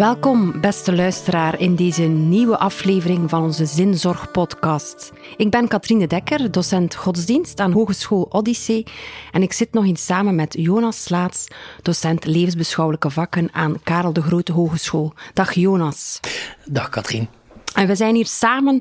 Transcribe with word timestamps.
Welkom, 0.00 0.60
beste 0.60 0.94
luisteraar, 0.94 1.58
in 1.58 1.74
deze 1.76 2.02
nieuwe 2.02 2.58
aflevering 2.58 3.30
van 3.30 3.42
onze 3.42 3.66
Zinzorg-podcast. 3.66 5.12
Ik 5.36 5.50
ben 5.50 5.68
Katrine 5.68 6.06
Dekker, 6.06 6.50
docent 6.50 6.94
godsdienst 6.94 7.60
aan 7.60 7.72
Hogeschool 7.72 8.26
Odyssee. 8.30 8.86
En 9.32 9.42
ik 9.42 9.52
zit 9.52 9.72
nog 9.72 9.84
eens 9.84 10.04
samen 10.04 10.34
met 10.34 10.54
Jonas 10.58 11.02
Slaats, 11.02 11.48
docent 11.82 12.24
levensbeschouwelijke 12.24 13.10
vakken 13.10 13.48
aan 13.52 13.82
Karel 13.82 14.12
de 14.12 14.22
Grote 14.22 14.52
Hogeschool. 14.52 15.12
Dag 15.34 15.52
Jonas. 15.52 16.20
Dag 16.64 16.88
Katrien. 16.88 17.28
En 17.74 17.86
we 17.86 17.94
zijn 17.94 18.14
hier 18.14 18.26
samen 18.26 18.80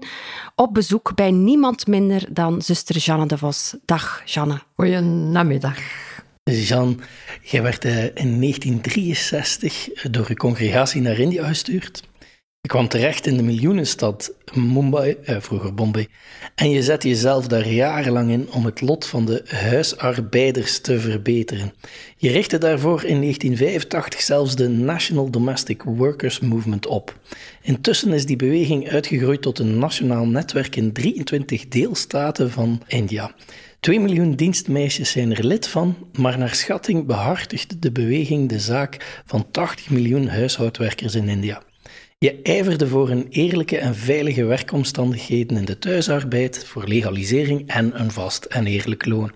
op 0.56 0.74
bezoek 0.74 1.16
bij 1.16 1.32
niemand 1.32 1.88
minder 1.88 2.26
dan 2.30 2.62
zuster 2.62 2.98
Janne 2.98 3.26
de 3.26 3.38
Vos. 3.38 3.76
Dag 3.86 4.22
Janne. 4.26 4.62
Jean, 6.52 7.02
jij 7.44 7.62
werd 7.62 7.86
eh, 7.86 8.04
in 8.04 8.42
1963 8.42 9.90
door 10.12 10.26
uw 10.30 10.36
congregatie 10.36 11.02
naar 11.02 11.20
India 11.20 11.48
gestuurd. 11.48 12.08
Je 12.62 12.68
kwam 12.68 12.88
terecht 12.88 13.26
in 13.26 13.38
de 13.38 13.44
miljoenenstad 13.44 14.34
Mumbai, 14.54 15.16
eh, 15.24 15.38
vroeger 15.40 15.74
Bombay, 15.74 16.08
en 16.56 16.70
je 16.70 16.84
zette 16.84 17.08
jezelf 17.08 17.48
daar 17.48 17.68
jarenlang 17.68 18.32
in 18.32 18.52
om 18.52 18.66
het 18.66 18.82
lot 18.82 19.06
van 19.06 19.26
de 19.26 19.44
huisarbeiders 19.46 20.80
te 20.80 21.00
verbeteren. 21.00 21.74
Je 22.18 22.32
richtte 22.32 22.58
daarvoor 22.58 23.04
in 23.04 23.20
1985 23.20 24.22
zelfs 24.22 24.56
de 24.56 24.68
National 24.68 25.30
Domestic 25.30 25.84
Workers 25.84 26.40
Movement 26.40 26.88
op. 26.88 27.20
Intussen 27.62 28.14
is 28.14 28.26
die 28.26 28.36
beweging 28.36 28.90
uitgegroeid 28.90 29.42
tot 29.42 29.60
een 29.60 29.80
nationaal 29.80 30.26
netwerk 30.26 30.76
in 30.76 30.94
23 30.94 31.68
deelstaten 31.68 32.52
van 32.52 32.82
India. 32.88 33.36
2 33.80 34.00
miljoen 34.00 34.36
dienstmeisjes 34.36 35.12
zijn 35.12 35.36
er 35.36 35.46
lid 35.46 35.68
van, 35.68 35.96
maar 36.14 36.38
naar 36.38 36.56
schatting 36.56 37.06
behartigt 37.06 37.82
de 37.82 37.92
beweging 37.92 38.50
de 38.50 38.60
zaak 38.60 39.22
van 39.26 39.52
80 39.52 39.90
miljoen 39.90 40.28
huishoudwerkers 40.28 41.16
in 41.16 41.30
India. 41.30 41.62
Je 42.18 42.42
ijverde 42.44 42.88
voor 42.88 43.10
een 43.10 43.28
eerlijke 43.30 43.78
en 43.78 43.96
veilige 43.96 44.46
werkomstandigheden 44.46 45.58
in 45.58 45.66
de 45.66 45.80
thuisarbeid, 45.80 46.66
voor 46.66 46.88
legalisering 46.88 47.68
en 47.68 48.00
een 48.00 48.12
vast 48.12 48.46
en 48.46 48.68
eerlijk 48.68 49.06
loon. 49.06 49.32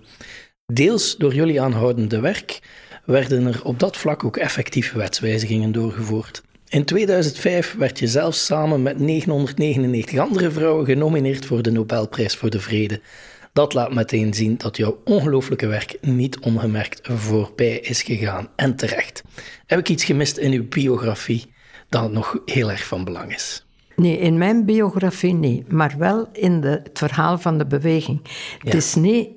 Deels 0.74 1.18
door 1.18 1.34
jullie 1.34 1.62
aanhoudende 1.62 2.20
werk 2.20 2.60
werden 3.06 3.46
er 3.46 3.64
op 3.64 3.80
dat 3.80 3.98
vlak 3.98 4.24
ook 4.24 4.38
effectieve 4.38 4.98
wetswijzigingen 4.98 5.72
doorgevoerd. 5.72 6.44
In 6.70 6.86
2005 6.86 7.76
werd 7.78 8.00
je 8.00 8.08
zelfs 8.08 8.46
samen 8.46 8.82
met 8.82 9.00
999 9.00 10.20
andere 10.20 10.52
vrouwen 10.52 10.86
genomineerd 10.86 11.46
voor 11.46 11.62
de 11.62 11.72
Nobelprijs 11.72 12.36
voor 12.36 12.50
de 12.50 12.60
Vrede. 12.60 13.02
Dat 13.54 13.74
laat 13.74 13.94
meteen 13.94 14.34
zien 14.34 14.58
dat 14.58 14.78
jouw 14.78 15.02
ongelooflijke 15.04 15.68
werk 15.68 15.98
niet 16.02 16.40
ongemerkt 16.40 17.08
voorbij 17.12 17.80
is 17.80 18.02
gegaan. 18.02 18.48
En 18.56 18.76
terecht. 18.76 19.24
Heb 19.66 19.80
ik 19.80 19.90
iets 19.90 20.04
gemist 20.04 20.38
in 20.38 20.52
uw 20.52 20.68
biografie 20.68 21.54
dat 21.90 22.12
nog 22.12 22.42
heel 22.46 22.72
erg 22.72 22.86
van 22.86 23.04
belang 23.04 23.34
is? 23.34 23.66
Nee, 23.96 24.18
in 24.18 24.38
mijn 24.38 24.66
biografie 24.66 25.34
niet, 25.34 25.72
maar 25.72 25.96
wel 25.98 26.30
in 26.32 26.62
de, 26.62 26.82
het 26.84 26.98
verhaal 26.98 27.38
van 27.38 27.58
de 27.58 27.66
beweging. 27.66 28.22
Het 28.60 28.74
is 28.74 28.96
niet 28.96 29.30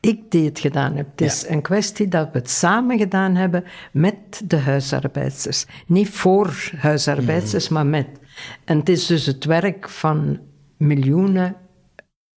ik 0.00 0.30
die 0.30 0.44
het 0.44 0.58
gedaan 0.58 0.96
heb. 0.96 1.06
Het 1.10 1.20
is 1.20 1.48
een 1.48 1.62
kwestie 1.62 2.08
dat 2.08 2.28
we 2.32 2.38
het 2.38 2.50
samen 2.50 2.98
gedaan 2.98 3.34
hebben 3.34 3.64
met 3.92 4.42
de 4.44 4.56
huisarbeiders. 4.56 5.66
Niet 5.86 6.08
voor 6.08 6.70
huisarbeiders, 6.76 7.68
mm. 7.68 7.74
maar 7.74 7.86
met. 7.86 8.08
En 8.64 8.78
het 8.78 8.88
is 8.88 9.06
dus 9.06 9.26
het 9.26 9.44
werk 9.44 9.88
van 9.88 10.40
miljoenen 10.76 11.56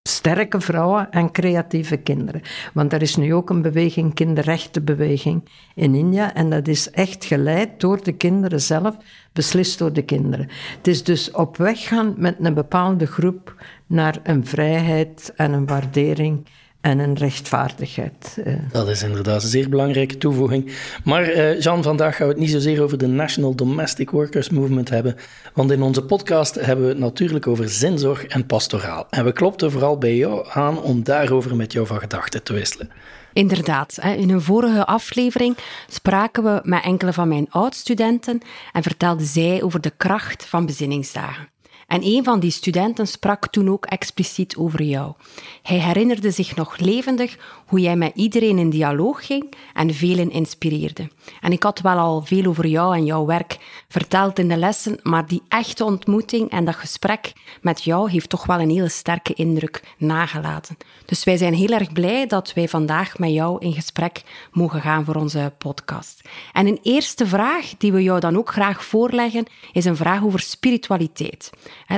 sterke 0.07 0.61
vrouwen 0.61 1.11
en 1.11 1.31
creatieve 1.31 1.97
kinderen. 1.97 2.41
Want 2.73 2.93
er 2.93 3.01
is 3.01 3.15
nu 3.15 3.33
ook 3.33 3.49
een 3.49 3.61
beweging, 3.61 4.13
kinderrechtenbeweging 4.13 5.49
in 5.75 5.95
India. 5.95 6.33
En 6.33 6.49
dat 6.49 6.67
is 6.67 6.89
echt 6.89 7.25
geleid 7.25 7.79
door 7.79 8.03
de 8.03 8.11
kinderen 8.11 8.61
zelf, 8.61 8.97
beslist 9.33 9.79
door 9.79 9.93
de 9.93 10.01
kinderen. 10.01 10.49
Het 10.77 10.87
is 10.87 11.03
dus 11.03 11.31
op 11.31 11.57
weg 11.57 11.87
gaan 11.87 12.13
met 12.17 12.35
een 12.39 12.53
bepaalde 12.53 13.05
groep 13.05 13.55
naar 13.87 14.19
een 14.23 14.45
vrijheid 14.45 15.33
en 15.35 15.53
een 15.53 15.65
waardering 15.65 16.45
en 16.81 16.99
een 16.99 17.15
rechtvaardigheid. 17.15 18.37
Eh. 18.43 18.53
Dat 18.71 18.89
is 18.89 19.03
inderdaad 19.03 19.43
een 19.43 19.49
zeer 19.49 19.69
belangrijke 19.69 20.17
toevoeging. 20.17 20.71
Maar 21.03 21.35
uh, 21.35 21.59
Jean, 21.61 21.83
vandaag 21.83 22.15
gaan 22.15 22.27
we 22.27 22.33
het 22.33 22.41
niet 22.41 22.51
zozeer 22.51 22.81
over 22.81 22.97
de 22.97 23.07
National 23.07 23.55
Domestic 23.55 24.09
Workers 24.09 24.49
Movement 24.49 24.89
hebben, 24.89 25.15
want 25.53 25.71
in 25.71 25.81
onze 25.81 26.03
podcast 26.03 26.55
hebben 26.55 26.85
we 26.85 26.91
het 26.91 26.99
natuurlijk 26.99 27.47
over 27.47 27.69
zinzorg 27.69 28.25
en 28.25 28.45
pastoraal. 28.45 29.07
En 29.09 29.25
we 29.25 29.31
klopten 29.31 29.71
vooral 29.71 29.97
bij 29.97 30.15
jou 30.15 30.45
aan 30.49 30.81
om 30.81 31.03
daarover 31.03 31.55
met 31.55 31.73
jou 31.73 31.87
van 31.87 31.99
gedachten 31.99 32.43
te 32.43 32.53
wisselen. 32.53 32.89
Inderdaad, 33.33 33.97
in 33.97 34.29
een 34.29 34.41
vorige 34.41 34.85
aflevering 34.85 35.57
spraken 35.89 36.43
we 36.43 36.59
met 36.63 36.83
enkele 36.83 37.13
van 37.13 37.27
mijn 37.27 37.47
oud-studenten 37.49 38.41
en 38.71 38.83
vertelden 38.83 39.25
zij 39.25 39.63
over 39.63 39.81
de 39.81 39.93
kracht 39.97 40.45
van 40.45 40.65
bezinningsdagen. 40.65 41.47
En 41.87 42.03
een 42.03 42.23
van 42.23 42.39
die 42.39 42.51
studenten 42.51 43.07
sprak 43.07 43.47
toen 43.47 43.69
ook 43.69 43.85
expliciet 43.85 44.57
over 44.57 44.81
jou. 44.83 45.13
Hij 45.61 45.79
herinnerde 45.79 46.31
zich 46.31 46.55
nog 46.55 46.77
levendig 46.77 47.37
hoe 47.65 47.79
jij 47.79 47.95
met 47.95 48.11
iedereen 48.15 48.57
in 48.57 48.69
dialoog 48.69 49.25
ging 49.25 49.53
en 49.73 49.93
velen 49.93 50.31
inspireerde. 50.31 51.09
En 51.41 51.51
ik 51.51 51.63
had 51.63 51.79
wel 51.79 51.97
al 51.97 52.21
veel 52.21 52.45
over 52.45 52.67
jou 52.67 52.95
en 52.95 53.05
jouw 53.05 53.25
werk 53.25 53.57
verteld 53.87 54.39
in 54.39 54.47
de 54.47 54.57
lessen, 54.57 54.99
maar 55.03 55.27
die 55.27 55.41
echte 55.47 55.83
ontmoeting 55.83 56.49
en 56.49 56.65
dat 56.65 56.75
gesprek 56.75 57.33
met 57.61 57.83
jou 57.83 58.11
heeft 58.11 58.29
toch 58.29 58.45
wel 58.45 58.59
een 58.59 58.69
hele 58.69 58.89
sterke 58.89 59.33
indruk 59.33 59.83
nagelaten. 59.97 60.77
Dus 61.05 61.23
wij 61.23 61.37
zijn 61.37 61.53
heel 61.53 61.69
erg 61.69 61.91
blij 61.93 62.27
dat 62.27 62.53
wij 62.53 62.67
vandaag 62.67 63.17
met 63.17 63.31
jou 63.31 63.59
in 63.59 63.73
gesprek 63.73 64.21
mogen 64.51 64.81
gaan 64.81 65.05
voor 65.05 65.15
onze 65.15 65.53
podcast. 65.57 66.21
En 66.53 66.67
een 66.67 66.79
eerste 66.81 67.27
vraag 67.27 67.73
die 67.77 67.91
we 67.91 68.03
jou 68.03 68.19
dan 68.19 68.37
ook 68.37 68.51
graag 68.51 68.83
voorleggen, 68.83 69.45
is 69.71 69.85
een 69.85 69.95
vraag 69.95 70.23
over 70.23 70.39
spiritualiteit. 70.39 71.49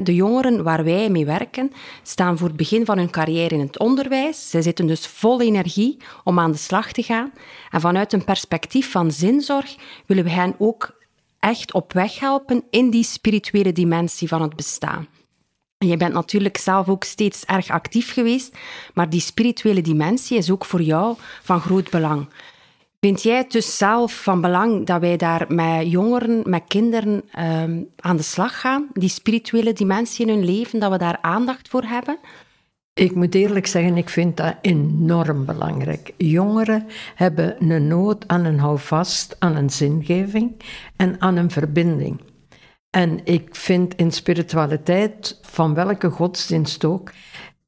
De 0.04 0.16
jongeren 0.16 0.64
waar 0.64 0.84
wij 0.84 1.10
mee 1.10 1.26
werken, 1.26 1.72
staan 2.04 2.38
voor 2.38 2.48
het 2.48 2.58
begin 2.58 2.86
van 2.86 2.98
hun 2.98 3.10
carrière 3.10 3.56
in 3.56 3.60
het 3.60 3.80
onderwijs. 3.80 4.50
Zij 4.50 4.62
zitten 4.62 4.88
dus 4.88 5.08
vol 5.08 5.42
energie 5.42 5.98
om 6.24 6.40
aan 6.40 6.52
de 6.52 6.58
slag 6.58 6.92
te 6.92 7.04
gaan. 7.04 7.32
En 7.72 7.82
vanuit 7.82 8.14
een 8.14 8.24
perspectief 8.24 8.92
van 8.92 9.12
zinzorg 9.12 9.76
willen 10.06 10.24
we 10.24 10.30
hen 10.30 10.56
ook 10.58 10.98
echt 11.40 11.74
op 11.74 11.94
weg 11.94 12.20
helpen 12.20 12.64
in 12.70 12.90
die 12.90 13.04
spirituele 13.04 13.72
dimensie 13.72 14.28
van 14.28 14.42
het 14.42 14.56
bestaan. 14.56 15.08
Je 15.86 15.98
bent 15.98 16.14
natuurlijk 16.14 16.58
zelf 16.58 16.90
ook 16.90 17.04
steeds 17.04 17.46
erg 17.46 17.70
actief 17.70 18.14
geweest, 18.14 18.58
maar 18.94 19.10
die 19.10 19.22
spirituele 19.22 19.82
dimensie 19.82 20.38
is 20.38 20.52
ook 20.52 20.66
voor 20.66 20.82
jou 20.82 21.16
van 21.44 21.62
groot 21.62 21.90
belang. 21.90 22.28
Vind 23.00 23.22
jij 23.22 23.38
het 23.38 23.52
dus 23.52 23.78
zelf 23.78 24.24
van 24.24 24.42
belang 24.42 24.86
dat 24.86 25.02
wij 25.02 25.18
daar 25.18 25.46
met 25.48 25.92
jongeren, 25.92 26.50
met 26.50 26.64
kinderen 26.68 27.24
um, 27.40 27.90
aan 27.96 28.18
de 28.18 28.24
slag 28.24 28.60
gaan? 28.60 28.88
Die 28.94 29.10
spirituele 29.10 29.74
dimensie 29.74 30.26
in 30.28 30.34
hun 30.34 30.46
leven, 30.46 30.80
dat 30.80 30.92
we 30.92 30.98
daar 30.98 31.18
aandacht 31.22 31.68
voor 31.68 31.84
hebben? 31.84 32.18
Ik 32.94 33.16
moet 33.16 33.36
eerlijk 33.36 33.68
zeggen, 33.68 33.98
ik 33.98 34.10
vind 34.10 34.38
dat 34.38 34.56
enorm 34.62 35.46
belangrijk. 35.46 36.14
Jongeren 36.18 36.86
hebben 37.16 37.72
een 37.72 37.88
nood 37.88 38.28
aan 38.28 38.46
een 38.46 38.60
houvast, 38.60 39.36
aan 39.40 39.56
een 39.56 39.70
zingeving 39.70 40.62
en 40.96 41.22
aan 41.22 41.36
een 41.36 41.52
verbinding. 41.52 42.22
En 42.90 43.26
ik 43.26 43.56
vind 43.56 43.96
in 43.96 44.12
spiritualiteit, 44.12 45.40
van 45.42 45.74
welke 45.74 46.10
godsdienst 46.10 46.86
ook, 46.86 47.12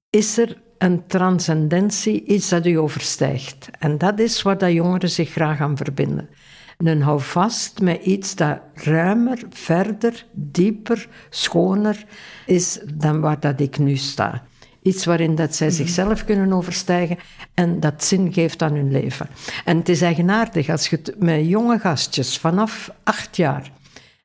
is 0.09 0.37
er 0.37 0.61
een 0.81 1.07
transcendentie, 1.07 2.23
iets 2.25 2.49
dat 2.49 2.65
u 2.65 2.79
overstijgt. 2.79 3.69
En 3.79 3.97
dat 3.97 4.19
is 4.19 4.41
waar 4.41 4.57
dat 4.57 4.71
jongeren 4.71 5.09
zich 5.09 5.29
graag 5.29 5.59
aan 5.59 5.77
verbinden. 5.77 6.29
Een 6.77 7.01
houvast 7.01 7.81
met 7.81 8.03
iets 8.03 8.35
dat 8.35 8.59
ruimer, 8.73 9.39
verder, 9.49 10.25
dieper, 10.31 11.07
schoner 11.29 12.05
is 12.45 12.79
dan 12.93 13.19
waar 13.19 13.39
dat 13.39 13.59
ik 13.59 13.77
nu 13.77 13.95
sta. 13.95 14.43
Iets 14.81 15.05
waarin 15.05 15.35
dat 15.35 15.55
zij 15.55 15.67
mhm. 15.67 15.75
zichzelf 15.75 16.25
kunnen 16.25 16.53
overstijgen 16.53 17.17
en 17.53 17.79
dat 17.79 18.03
zin 18.03 18.33
geeft 18.33 18.61
aan 18.61 18.73
hun 18.73 18.91
leven. 18.91 19.27
En 19.65 19.77
het 19.77 19.89
is 19.89 20.01
eigenaardig 20.01 20.69
als 20.69 20.87
je 20.87 21.15
met 21.17 21.47
jonge 21.47 21.79
gastjes 21.79 22.37
vanaf 22.37 22.91
acht 23.03 23.35
jaar, 23.35 23.71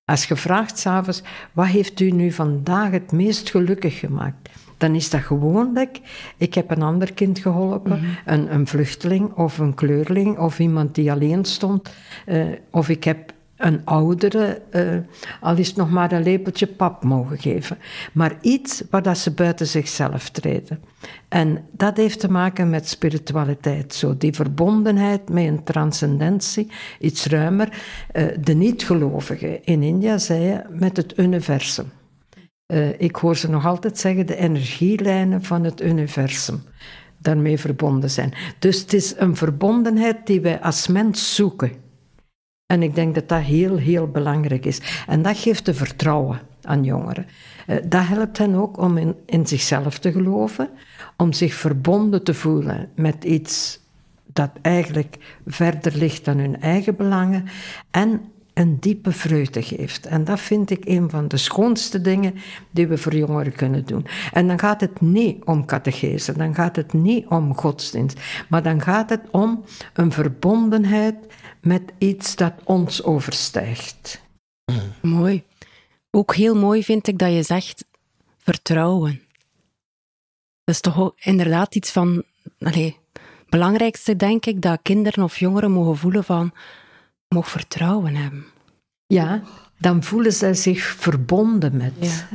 als 0.04 0.24
je 0.24 0.36
vraagt 0.36 0.78
s'avonds, 0.78 1.22
wat 1.52 1.66
heeft 1.66 2.00
u 2.00 2.10
nu 2.10 2.32
vandaag 2.32 2.90
het 2.90 3.12
meest 3.12 3.50
gelukkig 3.50 3.98
gemaakt? 3.98 4.48
Dan 4.76 4.94
is 4.94 5.10
dat 5.10 5.20
gewoonlijk. 5.20 6.00
Ik 6.36 6.54
heb 6.54 6.70
een 6.70 6.82
ander 6.82 7.12
kind 7.12 7.38
geholpen, 7.38 7.98
mhm. 7.98 8.04
een, 8.24 8.54
een, 8.54 8.66
vluchteling 8.66 9.32
of 9.32 9.58
een 9.58 9.74
kleurling 9.74 10.38
of 10.38 10.58
iemand 10.58 10.94
die 10.94 11.12
alleen 11.12 11.44
stond. 11.44 11.90
Uh, 12.26 12.44
of 12.70 12.88
ik 12.88 13.04
heb 13.04 13.34
een 13.56 13.80
oudere, 13.84 14.62
uh, 14.72 14.96
al 15.40 15.56
is 15.56 15.68
het 15.68 15.76
nog 15.76 15.90
maar 15.90 16.12
een 16.12 16.22
lepeltje 16.22 16.66
pap 16.66 17.04
mogen 17.04 17.38
geven. 17.38 17.78
Maar 18.12 18.36
iets 18.40 18.82
waar 18.90 19.02
dat 19.02 19.18
ze 19.18 19.30
buiten 19.30 19.66
zichzelf 19.66 20.30
treden. 20.30 20.80
En 21.28 21.64
dat 21.70 21.96
heeft 21.96 22.20
te 22.20 22.30
maken 22.30 22.70
met 22.70 22.88
spiritualiteit. 22.88 23.94
Zo, 23.94 24.16
die 24.16 24.32
verbondenheid 24.32 25.28
met 25.28 25.44
een 25.44 25.64
transcendentie, 25.64 26.70
iets 27.00 27.26
ruimer. 27.26 27.68
Uh, 28.12 28.26
de 28.40 28.54
niet-gelovigen 28.54 29.64
in 29.64 29.82
India 29.82 30.18
zeiden 30.18 30.66
met 30.70 30.96
het 30.96 31.18
universum. 31.18 31.90
Uh, 32.72 33.00
ik 33.00 33.16
hoor 33.16 33.36
ze 33.36 33.50
nog 33.50 33.66
altijd 33.66 33.98
zeggen, 33.98 34.26
de 34.26 34.36
energielijnen 34.36 35.42
van 35.42 35.64
het 35.64 35.82
universum 35.82 36.62
daarmee 37.18 37.58
verbonden 37.58 38.10
zijn. 38.10 38.32
Dus 38.58 38.80
het 38.80 38.92
is 38.92 39.14
een 39.16 39.36
verbondenheid 39.36 40.26
die 40.26 40.40
wij 40.40 40.60
als 40.60 40.86
mens 40.86 41.34
zoeken. 41.34 41.72
En 42.66 42.82
ik 42.82 42.94
denk 42.94 43.14
dat 43.14 43.28
dat 43.28 43.42
heel, 43.42 43.76
heel 43.76 44.10
belangrijk 44.10 44.64
is. 44.64 45.04
En 45.06 45.22
dat 45.22 45.38
geeft 45.38 45.66
de 45.66 45.74
vertrouwen 45.74 46.40
aan 46.62 46.84
jongeren. 46.84 47.26
Uh, 47.66 47.76
dat 47.88 48.06
helpt 48.06 48.38
hen 48.38 48.54
ook 48.54 48.78
om 48.78 48.96
in, 48.96 49.14
in 49.26 49.46
zichzelf 49.46 49.98
te 49.98 50.12
geloven, 50.12 50.68
om 51.16 51.32
zich 51.32 51.54
verbonden 51.54 52.24
te 52.24 52.34
voelen 52.34 52.88
met 52.94 53.24
iets 53.24 53.80
dat 54.32 54.50
eigenlijk 54.62 55.38
verder 55.46 55.96
ligt 55.96 56.24
dan 56.24 56.38
hun 56.38 56.60
eigen 56.60 56.96
belangen 56.96 57.44
en 57.90 58.20
een 58.56 58.80
diepe 58.80 59.12
vreugde 59.12 59.62
geeft. 59.62 60.06
En 60.06 60.24
dat 60.24 60.40
vind 60.40 60.70
ik 60.70 60.84
een 60.84 61.10
van 61.10 61.28
de 61.28 61.36
schoonste 61.36 62.00
dingen 62.00 62.34
die 62.70 62.86
we 62.86 62.98
voor 62.98 63.14
jongeren 63.14 63.52
kunnen 63.52 63.84
doen. 63.84 64.06
En 64.32 64.46
dan 64.46 64.58
gaat 64.58 64.80
het 64.80 65.00
niet 65.00 65.44
om 65.44 65.66
catechese, 65.66 66.32
dan 66.32 66.54
gaat 66.54 66.76
het 66.76 66.92
niet 66.92 67.26
om 67.26 67.56
godsdienst, 67.56 68.20
maar 68.48 68.62
dan 68.62 68.82
gaat 68.82 69.10
het 69.10 69.20
om 69.30 69.64
een 69.94 70.12
verbondenheid 70.12 71.14
met 71.60 71.82
iets 71.98 72.36
dat 72.36 72.52
ons 72.64 73.02
overstijgt. 73.02 74.22
Mooi. 75.02 75.44
Ook 76.10 76.34
heel 76.34 76.56
mooi 76.56 76.84
vind 76.84 77.06
ik 77.08 77.18
dat 77.18 77.32
je 77.32 77.42
zegt 77.42 77.84
vertrouwen. 78.38 79.22
Dat 80.64 80.74
is 80.74 80.80
toch 80.80 81.12
inderdaad 81.16 81.74
iets 81.74 81.90
van. 81.90 82.22
Allez, 82.58 82.92
belangrijkste 83.48 84.16
denk 84.16 84.46
ik 84.46 84.62
dat 84.62 84.78
kinderen 84.82 85.24
of 85.24 85.38
jongeren 85.38 85.70
mogen 85.70 85.96
voelen 85.96 86.24
van 86.24 86.52
mogen 87.28 87.50
vertrouwen 87.50 88.14
hebben. 88.14 88.44
Ja, 89.06 89.42
dan 89.78 90.02
voelen 90.02 90.32
zij 90.32 90.54
zich 90.54 90.82
verbonden 90.82 91.76
met. 91.76 92.26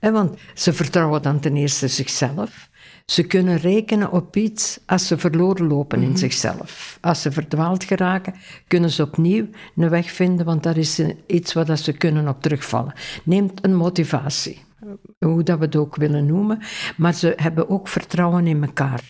Want 0.00 0.38
ze 0.54 0.72
vertrouwen 0.72 1.22
dan 1.22 1.40
ten 1.40 1.56
eerste 1.56 1.88
zichzelf. 1.88 2.70
Ze 3.06 3.22
kunnen 3.22 3.56
rekenen 3.56 4.12
op 4.12 4.36
iets 4.36 4.80
als 4.86 5.06
ze 5.06 5.18
verloren 5.18 5.66
lopen 5.66 6.02
in 6.02 6.08
mhm. 6.08 6.18
zichzelf. 6.18 6.98
Als 7.00 7.22
ze 7.22 7.32
verdwaald 7.32 7.84
geraken, 7.84 8.34
kunnen 8.66 8.90
ze 8.90 9.02
opnieuw 9.02 9.46
een 9.76 9.88
weg 9.88 10.10
vinden, 10.10 10.46
want 10.46 10.62
dat 10.62 10.76
is 10.76 11.02
iets 11.26 11.52
waar 11.52 11.78
ze 11.78 11.92
kunnen 11.92 12.28
op 12.28 12.42
terugvallen. 12.42 12.92
Neemt 13.24 13.64
een 13.64 13.74
motivatie, 13.74 14.62
hoe 15.18 15.42
dat 15.42 15.58
we 15.58 15.64
het 15.64 15.76
ook 15.76 15.96
willen 15.96 16.26
noemen, 16.26 16.58
maar 16.96 17.14
ze 17.14 17.32
hebben 17.36 17.68
ook 17.68 17.88
vertrouwen 17.88 18.46
in 18.46 18.62
elkaar. 18.62 19.02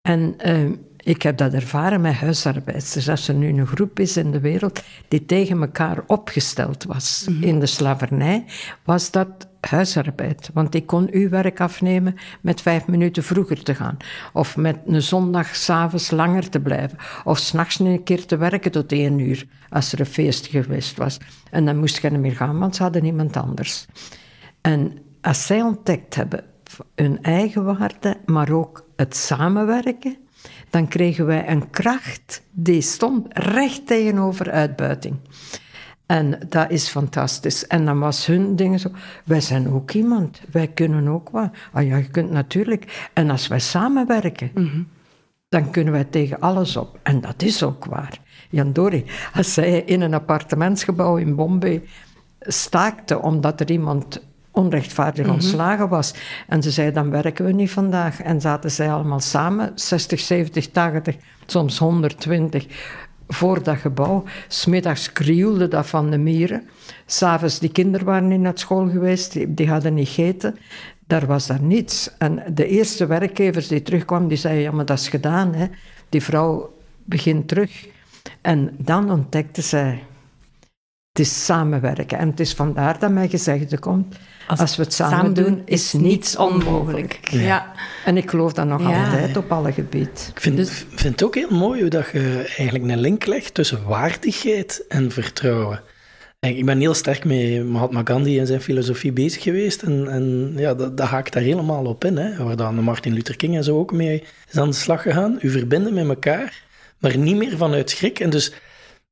En 0.00 0.34
uh, 0.46 0.70
ik 1.04 1.22
heb 1.22 1.36
dat 1.36 1.52
ervaren 1.52 2.00
met 2.00 2.14
huisarbeiders. 2.14 3.08
Als 3.08 3.28
er 3.28 3.34
nu 3.34 3.48
een 3.48 3.66
groep 3.66 3.98
is 3.98 4.16
in 4.16 4.30
de 4.30 4.40
wereld 4.40 4.82
die 5.08 5.26
tegen 5.26 5.60
elkaar 5.60 6.02
opgesteld 6.06 6.84
was 6.84 7.26
mhm. 7.28 7.42
in 7.42 7.60
de 7.60 7.66
slavernij, 7.66 8.44
was 8.84 9.10
dat 9.10 9.28
huisarbeid. 9.60 10.50
Want 10.54 10.74
ik 10.74 10.86
kon 10.86 11.08
uw 11.10 11.28
werk 11.28 11.60
afnemen 11.60 12.14
met 12.40 12.60
vijf 12.60 12.86
minuten 12.86 13.22
vroeger 13.22 13.62
te 13.62 13.74
gaan. 13.74 13.96
Of 14.32 14.56
met 14.56 14.78
een 14.86 15.02
zondag 15.02 15.56
s'avonds 15.56 16.10
langer 16.10 16.48
te 16.48 16.60
blijven. 16.60 16.98
Of 17.24 17.38
s'nachts 17.38 17.78
een 17.78 18.02
keer 18.02 18.26
te 18.26 18.36
werken 18.36 18.70
tot 18.70 18.92
één 18.92 19.18
uur, 19.18 19.46
als 19.68 19.92
er 19.92 20.00
een 20.00 20.06
feest 20.06 20.46
geweest 20.46 20.96
was. 20.96 21.18
En 21.50 21.64
dan 21.64 21.78
moest 21.78 22.02
je 22.02 22.10
niet 22.10 22.20
meer 22.20 22.36
gaan, 22.36 22.58
want 22.58 22.76
ze 22.76 22.82
hadden 22.82 23.02
niemand 23.02 23.36
anders. 23.36 23.86
En 24.60 24.98
als 25.20 25.46
zij 25.46 25.62
ontdekt 25.62 26.14
hebben 26.14 26.44
hun 26.94 27.22
eigen 27.22 27.64
waarde, 27.64 28.16
maar 28.26 28.50
ook 28.50 28.84
het 28.96 29.16
samenwerken, 29.16 30.16
dan 30.74 30.88
kregen 30.88 31.26
wij 31.26 31.48
een 31.48 31.70
kracht 31.70 32.42
die 32.50 32.80
stond 32.80 33.26
recht 33.30 33.86
tegenover 33.86 34.50
uitbuiting. 34.50 35.16
En 36.06 36.38
dat 36.48 36.70
is 36.70 36.88
fantastisch. 36.88 37.66
En 37.66 37.84
dan 37.84 37.98
was 37.98 38.26
hun 38.26 38.56
ding 38.56 38.80
zo, 38.80 38.90
wij 39.24 39.40
zijn 39.40 39.68
ook 39.68 39.90
iemand, 39.90 40.40
wij 40.50 40.68
kunnen 40.68 41.08
ook 41.08 41.30
wat. 41.30 41.50
Ah 41.72 41.86
ja, 41.86 41.96
je 41.96 42.10
kunt 42.10 42.30
natuurlijk. 42.30 43.08
En 43.12 43.30
als 43.30 43.46
wij 43.46 43.58
samenwerken, 43.58 44.50
dan 45.48 45.70
kunnen 45.70 45.92
wij 45.92 46.04
tegen 46.04 46.40
alles 46.40 46.76
op. 46.76 46.98
En 47.02 47.20
dat 47.20 47.42
is 47.42 47.62
ook 47.62 47.84
waar. 47.84 48.20
Jan 48.50 48.72
Dori, 48.72 49.04
als 49.34 49.52
zij 49.54 49.80
in 49.80 50.00
een 50.00 50.14
appartementsgebouw 50.14 51.16
in 51.16 51.34
Bombay 51.34 51.82
staakte 52.40 53.20
omdat 53.20 53.60
er 53.60 53.70
iemand 53.70 54.22
onrechtvaardig 54.54 55.24
mhm. 55.24 55.34
ontslagen 55.34 55.88
was. 55.88 56.14
En 56.48 56.62
ze 56.62 56.70
zei, 56.70 56.92
dan 56.92 57.10
werken 57.10 57.44
we 57.44 57.52
niet 57.52 57.70
vandaag. 57.70 58.20
En 58.20 58.40
zaten 58.40 58.70
zij 58.70 58.92
allemaal 58.92 59.20
samen, 59.20 59.72
60, 59.74 60.20
70, 60.20 60.70
80, 60.70 61.16
soms 61.46 61.78
120, 61.78 62.66
voor 63.28 63.62
dat 63.62 63.76
gebouw. 63.76 64.24
Smiddags 64.48 65.12
krioelde 65.12 65.68
dat 65.68 65.86
van 65.86 66.10
de 66.10 66.18
mieren. 66.18 66.62
S'avonds, 67.06 67.58
die 67.58 67.72
kinderen 67.72 68.06
waren 68.06 68.28
niet 68.28 68.40
naar 68.40 68.58
school 68.58 68.88
geweest, 68.88 69.32
die, 69.32 69.54
die 69.54 69.68
hadden 69.68 69.94
niet 69.94 70.08
gegeten. 70.08 70.58
Daar 71.06 71.26
was 71.26 71.46
daar 71.46 71.62
niets. 71.62 72.10
En 72.18 72.42
de 72.54 72.66
eerste 72.66 73.06
werkgevers 73.06 73.68
die 73.68 73.82
terugkwamen, 73.82 74.28
die 74.28 74.36
zeiden, 74.36 74.62
ja, 74.62 74.70
maar 74.70 74.84
dat 74.84 74.98
is 74.98 75.08
gedaan. 75.08 75.54
Hè. 75.54 75.66
Die 76.08 76.22
vrouw 76.22 76.74
begint 77.04 77.48
terug. 77.48 77.86
En 78.40 78.74
dan 78.78 79.10
ontdekte 79.10 79.62
zij, 79.62 80.02
het 81.08 81.18
is 81.18 81.44
samenwerken. 81.44 82.18
En 82.18 82.28
het 82.28 82.40
is 82.40 82.54
vandaar 82.54 82.98
dat 82.98 83.10
mijn 83.10 83.28
gezegde 83.28 83.78
komt, 83.78 84.16
als, 84.46 84.76
we 84.76 84.82
het 84.82 84.92
samen, 84.92 85.34
doen, 85.34 85.62
is 85.64 85.92
niets 85.92 86.36
onmogelijk. 86.36 87.18
Ja. 87.30 87.72
En 88.04 88.16
ik 88.16 88.30
geloof 88.30 88.52
dat 88.52 88.66
nog 88.66 88.84
altijd 88.86 89.36
op 89.36 89.52
alle 89.52 89.72
gebieden. 89.72 90.12
Ik 90.34 90.40
vind, 90.40 90.56
dus... 90.56 90.84
vind 90.88 91.20
het 91.20 91.22
ook 91.22 91.34
heel 91.34 91.50
mooi 91.50 91.80
hoe 91.80 91.90
dat 91.90 92.06
je 92.12 92.52
eigenlijk 92.56 92.90
een 92.90 93.00
link 93.00 93.26
legt 93.26 93.54
tussen 93.54 93.84
waardigheid 93.86 94.84
en 94.88 95.10
vertrouwen. 95.10 95.82
Ik 96.40 96.64
ben 96.64 96.78
heel 96.78 96.94
sterk 96.94 97.24
met 97.24 97.66
Mahatma 97.66 98.00
Gandhi 98.04 98.38
en 98.38 98.46
zijn 98.46 98.60
filosofie 98.60 99.12
bezig 99.12 99.42
geweest. 99.42 99.82
En, 99.82 100.08
en 100.08 100.52
ja, 100.56 100.74
dat, 100.74 100.96
dat 100.96 101.08
haakt 101.08 101.32
daar 101.32 101.42
helemaal 101.42 101.84
op 101.84 102.04
in. 102.04 102.16
Hè. 102.16 102.44
Waar 102.44 102.56
dan 102.56 102.74
Martin 102.74 103.12
Luther 103.12 103.36
King 103.36 103.56
en 103.56 103.64
zo 103.64 103.78
ook 103.78 103.92
mee 103.92 104.22
is 104.50 104.58
aan 104.58 104.68
de 104.68 104.74
slag 104.74 105.02
gegaan. 105.02 105.38
U 105.40 105.50
verbinden 105.50 105.94
met 105.94 106.08
elkaar, 106.08 106.62
maar 106.98 107.16
niet 107.16 107.36
meer 107.36 107.56
vanuit 107.56 107.90
schrik. 107.90 108.20
En 108.20 108.30
dus 108.30 108.52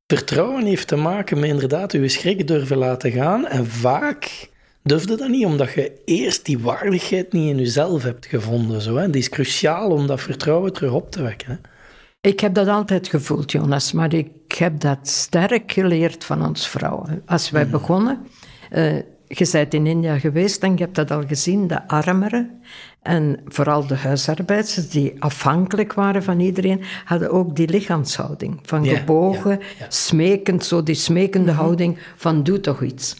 vertrouwen 0.07 0.65
heeft 0.65 0.87
te 0.87 0.95
maken 0.95 1.39
met 1.39 1.49
inderdaad 1.49 1.91
uw 1.91 2.07
schrik 2.07 2.47
durven 2.47 2.77
laten 2.77 3.11
gaan. 3.11 3.47
En 3.47 3.67
vaak 3.67 4.49
durfde 4.83 5.15
dat 5.15 5.29
niet, 5.29 5.45
omdat 5.45 5.73
je 5.73 6.01
eerst 6.05 6.45
die 6.45 6.59
waardigheid 6.59 7.33
niet 7.33 7.49
in 7.49 7.57
jezelf 7.57 8.03
hebt 8.03 8.25
gevonden. 8.25 8.81
Zo, 8.81 8.95
hè? 8.95 9.09
Die 9.09 9.21
is 9.21 9.29
cruciaal 9.29 9.89
om 9.89 10.07
dat 10.07 10.21
vertrouwen 10.21 10.73
terug 10.73 10.91
op 10.91 11.11
te 11.11 11.21
wekken. 11.21 11.49
Hè? 11.49 11.55
Ik 12.29 12.39
heb 12.39 12.53
dat 12.53 12.67
altijd 12.67 13.07
gevoeld, 13.07 13.51
Jonas, 13.51 13.91
maar 13.91 14.13
ik 14.13 14.51
heb 14.57 14.79
dat 14.79 15.07
sterk 15.07 15.71
geleerd 15.71 16.23
van 16.23 16.45
ons 16.45 16.67
vrouwen. 16.67 17.21
Als 17.25 17.49
wij 17.49 17.65
mm. 17.65 17.71
begonnen, 17.71 18.27
uh, 18.71 18.95
je 19.27 19.49
bent 19.51 19.73
in 19.73 19.87
India 19.87 20.19
geweest 20.19 20.63
en 20.63 20.71
je 20.71 20.83
hebt 20.83 20.95
dat 20.95 21.11
al 21.11 21.23
gezien, 21.27 21.67
de 21.67 21.87
armeren 21.87 22.61
en 23.01 23.39
vooral 23.45 23.87
de 23.87 23.95
huisarbeiders 23.95 24.89
die 24.89 25.13
afhankelijk 25.19 25.93
waren 25.93 26.23
van 26.23 26.39
iedereen, 26.39 26.81
hadden 27.05 27.31
ook 27.31 27.55
die 27.55 27.67
lichaamshouding 27.67 28.59
van 28.61 28.85
gebogen, 28.85 29.59
smekend, 29.87 30.65
zo 30.65 30.83
die 30.83 30.95
smekende 30.95 31.51
mhm. 31.51 31.61
houding 31.61 31.97
van 32.15 32.43
doe 32.43 32.59
toch 32.59 32.81
iets. 32.81 33.15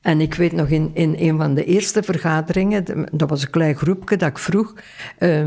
En 0.00 0.20
ik 0.20 0.34
weet 0.34 0.52
nog 0.52 0.68
in, 0.68 0.90
in 0.94 1.14
een 1.18 1.36
van 1.36 1.54
de 1.54 1.64
eerste 1.64 2.02
vergaderingen, 2.02 2.84
dat 3.12 3.28
was 3.28 3.42
een 3.42 3.50
klein 3.50 3.76
groepje, 3.76 4.16
dat 4.16 4.28
ik 4.28 4.38
vroeg, 4.38 4.74
uh, 5.18 5.46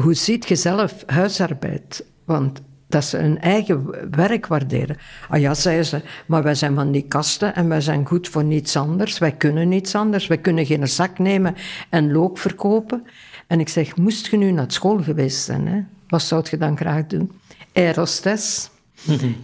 hoe 0.00 0.14
ziet 0.14 0.48
je 0.48 0.56
zelf 0.56 1.02
huisarbeid? 1.06 2.04
Want 2.24 2.62
dat 2.92 3.04
ze 3.04 3.16
hun 3.16 3.40
eigen 3.40 4.10
werk 4.10 4.46
waarderen. 4.46 4.96
Ah 5.28 5.40
ja, 5.40 5.54
zeiden 5.54 5.84
ze, 5.84 6.02
maar 6.26 6.42
wij 6.42 6.54
zijn 6.54 6.74
van 6.74 6.92
die 6.92 7.06
kasten 7.08 7.54
en 7.54 7.68
wij 7.68 7.80
zijn 7.80 8.06
goed 8.06 8.28
voor 8.28 8.44
niets 8.44 8.76
anders. 8.76 9.18
Wij 9.18 9.32
kunnen 9.32 9.68
niets 9.68 9.94
anders. 9.94 10.26
Wij 10.26 10.38
kunnen 10.38 10.66
geen 10.66 10.88
zak 10.88 11.18
nemen 11.18 11.54
en 11.88 12.12
loop 12.12 12.38
verkopen. 12.38 13.06
En 13.46 13.60
ik 13.60 13.68
zeg, 13.68 13.96
moest 13.96 14.26
je 14.26 14.36
nu 14.36 14.50
naar 14.50 14.72
school 14.72 15.02
geweest 15.02 15.44
zijn, 15.44 15.66
hè? 15.66 15.80
wat 16.08 16.22
zou 16.22 16.44
je 16.50 16.56
dan 16.56 16.76
graag 16.76 17.06
doen? 17.06 17.32
Aerostes, 17.72 18.70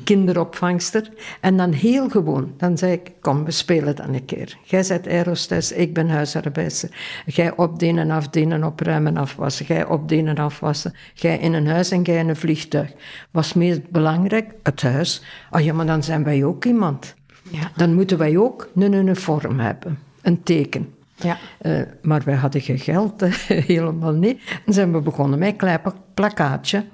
kinderopvangster. 0.05 1.11
En 1.41 1.57
dan 1.57 1.73
heel 1.73 2.09
gewoon, 2.09 2.53
dan 2.57 2.79
zei 2.79 2.93
ik, 2.93 3.13
kom, 3.21 3.45
we 3.45 3.51
spelen 3.51 3.97
dan 3.97 4.15
een 4.15 4.25
keer. 4.25 4.57
Jij 4.63 4.85
bent 4.89 5.07
aerostes, 5.07 5.73
ik 5.73 5.95
ben 5.95 6.09
huisarbeidster. 6.09 6.91
Jij 7.27 7.57
opdienen, 7.57 8.11
afdienen, 8.11 8.65
opruimen, 8.65 9.17
afwassen. 9.17 9.67
Jij 9.67 9.87
opdienen, 9.87 10.37
afwassen. 10.37 10.95
Jij 11.15 11.39
in 11.39 11.53
een 11.53 11.67
huis 11.67 11.91
en 11.91 12.03
jij 12.03 12.19
in 12.19 12.29
een 12.29 12.37
vliegtuig. 12.37 12.93
Was 13.31 13.53
meest 13.53 13.91
belangrijk? 13.91 14.55
Het 14.63 14.83
huis. 14.83 15.23
Ah 15.51 15.65
ja, 15.65 15.73
maar 15.73 15.87
dan 15.87 16.03
zijn 16.03 16.25
wij 16.25 16.45
ook 16.45 16.65
iemand. 16.65 17.15
Ja. 17.51 17.71
Dan 17.77 17.95
moeten 17.95 18.19
wij 18.19 18.37
ook 18.37 18.69
een 18.75 18.93
uniform 18.93 19.59
hebben. 19.59 19.99
Een 20.23 20.43
teken. 20.43 20.93
Ja. 21.15 21.37
Uh, 21.63 21.81
maar 22.03 22.23
wij 22.25 22.35
hadden 22.35 22.61
geen 22.61 22.79
geld, 22.79 23.25
helemaal 23.73 24.13
niet. 24.13 24.41
Dan 24.65 24.75
zijn 24.75 24.93
we 24.93 25.01
begonnen 25.01 25.39
met 25.39 25.49
een 25.49 25.57
klein 25.57 25.81
plakkaatje. 26.15 26.85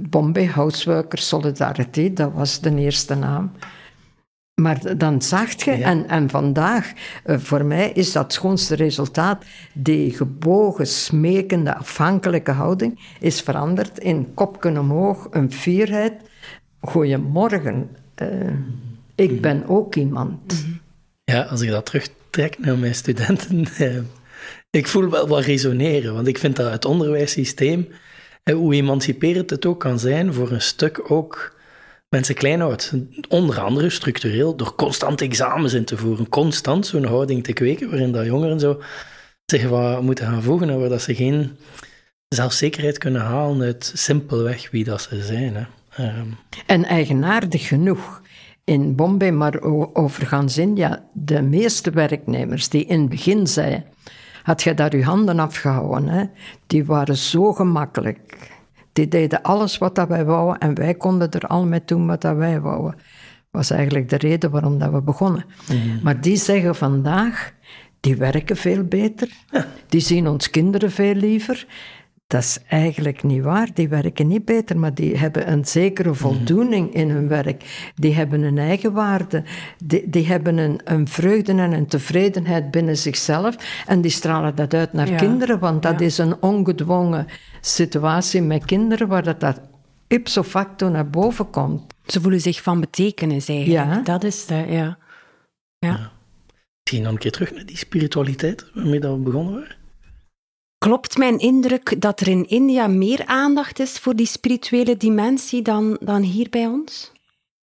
Bombay 0.00 0.46
Houseworker 0.46 1.18
Solidarity, 1.18 2.12
dat 2.12 2.32
was 2.32 2.60
de 2.60 2.76
eerste 2.76 3.14
naam. 3.14 3.52
Maar 4.54 4.96
dan 4.96 5.22
zag 5.22 5.64
je, 5.64 5.70
en, 5.70 6.08
en 6.08 6.30
vandaag, 6.30 6.92
eh, 7.24 7.38
voor 7.38 7.64
mij 7.64 7.90
is 7.90 8.12
dat 8.12 8.32
schoonste 8.32 8.74
resultaat, 8.74 9.44
die 9.72 10.10
gebogen, 10.10 10.86
smekende, 10.86 11.76
afhankelijke 11.76 12.50
houding 12.50 13.00
is 13.20 13.40
veranderd 13.40 13.98
in 13.98 14.34
kopken 14.34 14.78
omhoog, 14.78 15.28
een 15.30 15.52
fierheid. 15.52 16.12
Goedemorgen, 16.80 17.88
uh, 18.22 18.28
ik 19.14 19.40
ben 19.40 19.68
ook 19.68 19.94
iemand. 19.94 20.66
Ja, 21.24 21.42
als 21.42 21.60
ik 21.60 21.70
dat 21.70 21.86
terugtrek 21.86 22.58
naar 22.58 22.78
mijn 22.78 22.94
studenten, 22.94 23.66
uh, 23.78 23.98
ik 24.80 24.86
voel 24.86 25.10
wel 25.10 25.28
wat 25.28 25.44
resoneren, 25.44 26.14
want 26.14 26.26
ik 26.26 26.38
vind 26.38 26.56
dat 26.56 26.70
het 26.70 26.84
onderwijssysteem 26.84 27.88
hoe 28.52 28.74
emanciperend 28.74 29.50
het 29.50 29.66
ook 29.66 29.80
kan 29.80 29.98
zijn, 29.98 30.32
voor 30.32 30.50
een 30.50 30.60
stuk 30.60 31.10
ook 31.10 31.56
mensen 32.08 32.34
klein 32.34 32.60
houdt. 32.60 32.92
Onder 33.28 33.60
andere 33.60 33.90
structureel 33.90 34.56
door 34.56 34.74
constant 34.74 35.20
examens 35.20 35.72
in 35.72 35.84
te 35.84 35.96
voeren. 35.96 36.28
Constant 36.28 36.86
zo'n 36.86 37.04
houding 37.04 37.44
te 37.44 37.52
kweken 37.52 37.90
waarin 37.90 38.12
dat 38.12 38.26
jongeren 38.26 38.60
zo 38.60 38.82
zich 39.46 39.68
wat 39.68 40.02
moeten 40.02 40.26
gaan 40.26 40.42
voegen 40.42 40.70
en 40.70 40.80
waar 40.80 40.88
dat 40.88 41.02
ze 41.02 41.14
geen 41.14 41.56
zelfzekerheid 42.28 42.98
kunnen 42.98 43.22
halen 43.22 43.62
uit 43.62 43.92
simpelweg 43.94 44.70
wie 44.70 44.84
dat 44.84 45.02
ze 45.02 45.22
zijn. 45.22 45.54
Hè. 45.54 45.64
Ehm. 45.96 46.26
En 46.66 46.84
eigenaardig 46.84 47.68
genoeg, 47.68 48.22
in 48.64 48.94
Bombay, 48.94 49.30
maar 49.30 49.60
overigens 49.92 50.58
India, 50.58 51.04
de 51.12 51.42
meeste 51.42 51.90
werknemers 51.90 52.68
die 52.68 52.84
in 52.84 53.00
het 53.00 53.08
begin 53.08 53.46
zeiden, 53.46 53.84
had 54.44 54.62
je 54.62 54.74
daar 54.74 54.96
je 54.96 55.04
handen 55.04 55.38
afgehouden, 55.38 56.08
hè, 56.08 56.24
die 56.66 56.84
waren 56.84 57.16
zo 57.16 57.52
gemakkelijk. 57.52 58.50
Die 58.92 59.08
deden 59.08 59.42
alles 59.42 59.78
wat 59.78 59.94
dat 59.94 60.08
wij 60.08 60.24
wouden 60.24 60.58
en 60.58 60.74
wij 60.74 60.94
konden 60.94 61.30
er 61.30 61.46
al 61.46 61.66
mee 61.66 61.82
doen 61.84 62.06
wat 62.06 62.20
dat 62.20 62.36
wij 62.36 62.60
wouden. 62.60 62.94
was 63.50 63.70
eigenlijk 63.70 64.08
de 64.08 64.16
reden 64.16 64.50
waarom 64.50 64.78
dat 64.78 64.90
we 64.90 65.02
begonnen. 65.02 65.44
Mhm. 65.68 66.02
Maar 66.02 66.20
die 66.20 66.36
zeggen 66.36 66.74
vandaag, 66.74 67.52
die 68.00 68.16
werken 68.16 68.56
veel 68.56 68.84
beter, 68.84 69.28
die 69.88 70.00
zien 70.00 70.28
ons 70.28 70.50
kinderen 70.50 70.90
veel 70.90 71.14
liever. 71.14 71.66
Dat 72.26 72.42
is 72.42 72.58
eigenlijk 72.68 73.22
niet 73.22 73.42
waar. 73.42 73.68
Die 73.74 73.88
werken 73.88 74.26
niet 74.26 74.44
beter, 74.44 74.78
maar 74.78 74.94
die 74.94 75.16
hebben 75.16 75.52
een 75.52 75.64
zekere 75.64 76.08
mhm. 76.08 76.18
voldoening 76.18 76.94
in 76.94 77.10
hun 77.10 77.28
werk. 77.28 77.90
Die 77.94 78.14
hebben 78.14 78.42
een 78.42 78.58
eigen 78.58 78.92
waarde. 78.92 79.42
Die, 79.84 80.10
die 80.10 80.26
hebben 80.26 80.58
een, 80.58 80.80
een 80.84 81.08
vreugde 81.08 81.52
en 81.52 81.72
een 81.72 81.86
tevredenheid 81.86 82.70
binnen 82.70 82.96
zichzelf. 82.96 83.82
En 83.86 84.00
die 84.00 84.10
stralen 84.10 84.54
dat 84.54 84.74
uit 84.74 84.92
naar 84.92 85.10
kinderen, 85.10 85.58
want 85.58 85.82
dat 85.82 86.00
is 86.00 86.18
een 86.18 86.42
ongedwongen 86.42 87.26
situatie 87.60 88.42
met 88.42 88.64
kinderen 88.64 89.08
waar 89.08 89.22
dat, 89.22 89.40
dat 89.40 89.60
ipso 90.08 90.42
facto 90.42 90.88
naar 90.88 91.10
boven 91.10 91.50
komt. 91.50 91.94
Ze 92.06 92.20
voelen 92.20 92.40
zich 92.40 92.62
van 92.62 92.80
betekenis 92.80 93.48
eigenlijk. 93.48 93.94
Ja. 93.94 94.00
Dat 94.00 94.24
is 94.24 94.46
de, 94.46 94.54
ja. 94.54 94.98
ja. 95.78 96.12
Misschien 96.82 97.02
dan 97.02 97.12
een 97.12 97.18
keer 97.18 97.32
terug 97.32 97.52
naar 97.52 97.66
die 97.66 97.76
spiritualiteit 97.76 98.70
waarmee 98.74 99.00
dat 99.00 99.16
we 99.16 99.18
begonnen 99.22 99.54
waren. 99.54 99.76
Klopt 100.84 101.18
mijn 101.18 101.38
indruk 101.38 102.00
dat 102.00 102.20
er 102.20 102.28
in 102.28 102.48
India 102.48 102.86
meer 102.86 103.26
aandacht 103.26 103.80
is 103.80 103.98
voor 103.98 104.16
die 104.16 104.26
spirituele 104.26 104.96
dimensie 104.96 105.62
dan, 105.62 105.96
dan 106.00 106.22
hier 106.22 106.46
bij 106.50 106.66
ons? 106.66 107.12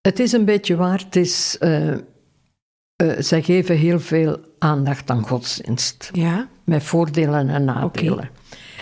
Het 0.01 0.19
is 0.19 0.31
een 0.31 0.45
beetje 0.45 0.75
waar. 0.75 0.99
Het 0.99 1.15
is, 1.15 1.57
uh, 1.59 1.97
zij 3.17 3.41
geven 3.41 3.75
heel 3.77 3.99
veel 3.99 4.37
aandacht 4.59 5.09
aan 5.09 5.27
godsdienst. 5.27 6.09
Ja? 6.13 6.47
Met 6.63 6.83
voordelen 6.83 7.49
en 7.49 7.65
nadelen. 7.65 8.29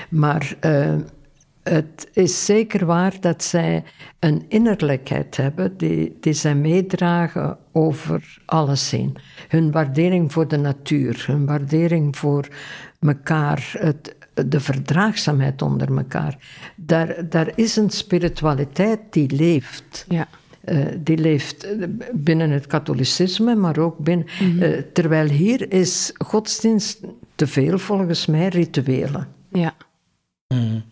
Maar 0.09 0.55
uh, 0.61 0.95
het 1.63 2.09
is 2.13 2.45
zeker 2.45 2.85
waar 2.85 3.15
dat 3.19 3.43
zij 3.43 3.83
een 4.19 4.45
innerlijkheid 4.47 5.37
hebben 5.37 5.77
die, 5.77 6.17
die 6.19 6.33
zij 6.33 6.55
meedragen 6.55 7.57
over 7.71 8.41
alles 8.45 8.91
heen. 8.91 9.17
Hun 9.47 9.71
waardering 9.71 10.31
voor 10.31 10.47
de 10.47 10.57
natuur, 10.57 11.23
hun 11.27 11.45
waardering 11.45 12.17
voor 12.17 12.47
elkaar, 12.99 13.71
het, 13.77 14.17
de 14.47 14.59
verdraagzaamheid 14.59 15.61
onder 15.61 15.97
elkaar. 15.97 16.37
Daar, 16.75 17.29
daar 17.29 17.51
is 17.55 17.75
een 17.75 17.89
spiritualiteit 17.89 18.99
die 19.09 19.35
leeft. 19.35 20.05
Ja. 20.09 20.27
Uh, 20.65 20.85
die 20.97 21.17
leeft 21.17 21.67
binnen 22.13 22.49
het 22.49 22.67
katholicisme, 22.67 23.55
maar 23.55 23.77
ook 23.77 23.97
binnen. 23.97 24.25
Mm 24.39 24.61
uh, 24.61 24.77
terwijl 24.93 25.29
hier 25.29 25.71
is 25.71 26.13
godsdienst 26.17 26.99
te 27.35 27.47
veel 27.47 27.77
volgens 27.77 28.25
mij 28.25 28.47
rituelen. 28.47 29.27
Ja. 29.51 29.73
Mm. 30.47 30.83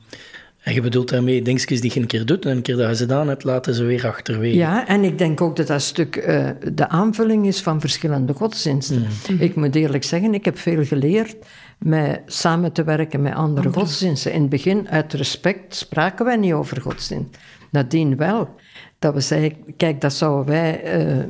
En 0.68 0.74
je 0.74 0.82
bedoelt 0.82 1.10
daarmee 1.10 1.42
dingetjes 1.42 1.82
die 1.82 1.92
je 1.94 2.00
een 2.00 2.08
keer 2.08 2.26
doet 2.26 2.46
en 2.46 2.56
een 2.56 2.62
keer 2.62 2.76
dat 2.76 2.90
je 2.90 2.96
ze 2.96 3.02
gedaan 3.02 3.28
hebt, 3.28 3.44
laten 3.44 3.74
ze 3.74 3.84
weer 3.84 4.08
achterwege. 4.08 4.58
Ja, 4.58 4.88
en 4.88 5.04
ik 5.04 5.18
denk 5.18 5.42
ook 5.42 5.56
dat 5.56 5.68
dat 5.68 5.82
stuk 5.82 6.16
uh, 6.16 6.50
de 6.74 6.90
aanvulling 6.90 7.48
is 7.48 7.62
van 7.62 7.80
verschillende 7.80 8.34
godsdiensten. 8.34 9.08
Mm. 9.30 9.40
Ik 9.40 9.56
moet 9.56 9.76
eerlijk 9.76 10.04
zeggen, 10.04 10.34
ik 10.34 10.46
heb 10.46 10.58
veel 10.58 10.86
geleerd 10.86 11.36
met 11.78 12.22
samen 12.26 12.72
te 12.72 12.84
werken 12.84 13.22
met 13.22 13.34
andere, 13.34 13.72
godsdiensten. 13.74 14.34
In 14.34 14.42
het 14.42 14.50
begin, 14.50 14.90
uit 14.90 15.14
respect, 15.14 15.76
spraken 15.76 16.26
wij 16.26 16.36
niet 16.36 16.54
over 16.54 16.82
godsdienst. 16.82 17.38
Nadien 17.72 18.18
wel. 18.18 18.56
Dat 19.00 19.14
we 19.14 19.20
zeiden, 19.20 19.76
kijk, 19.78 20.02
dat 20.02 20.14
zouden 20.14 20.46
wij 20.46 21.00
uh, 21.08 21.24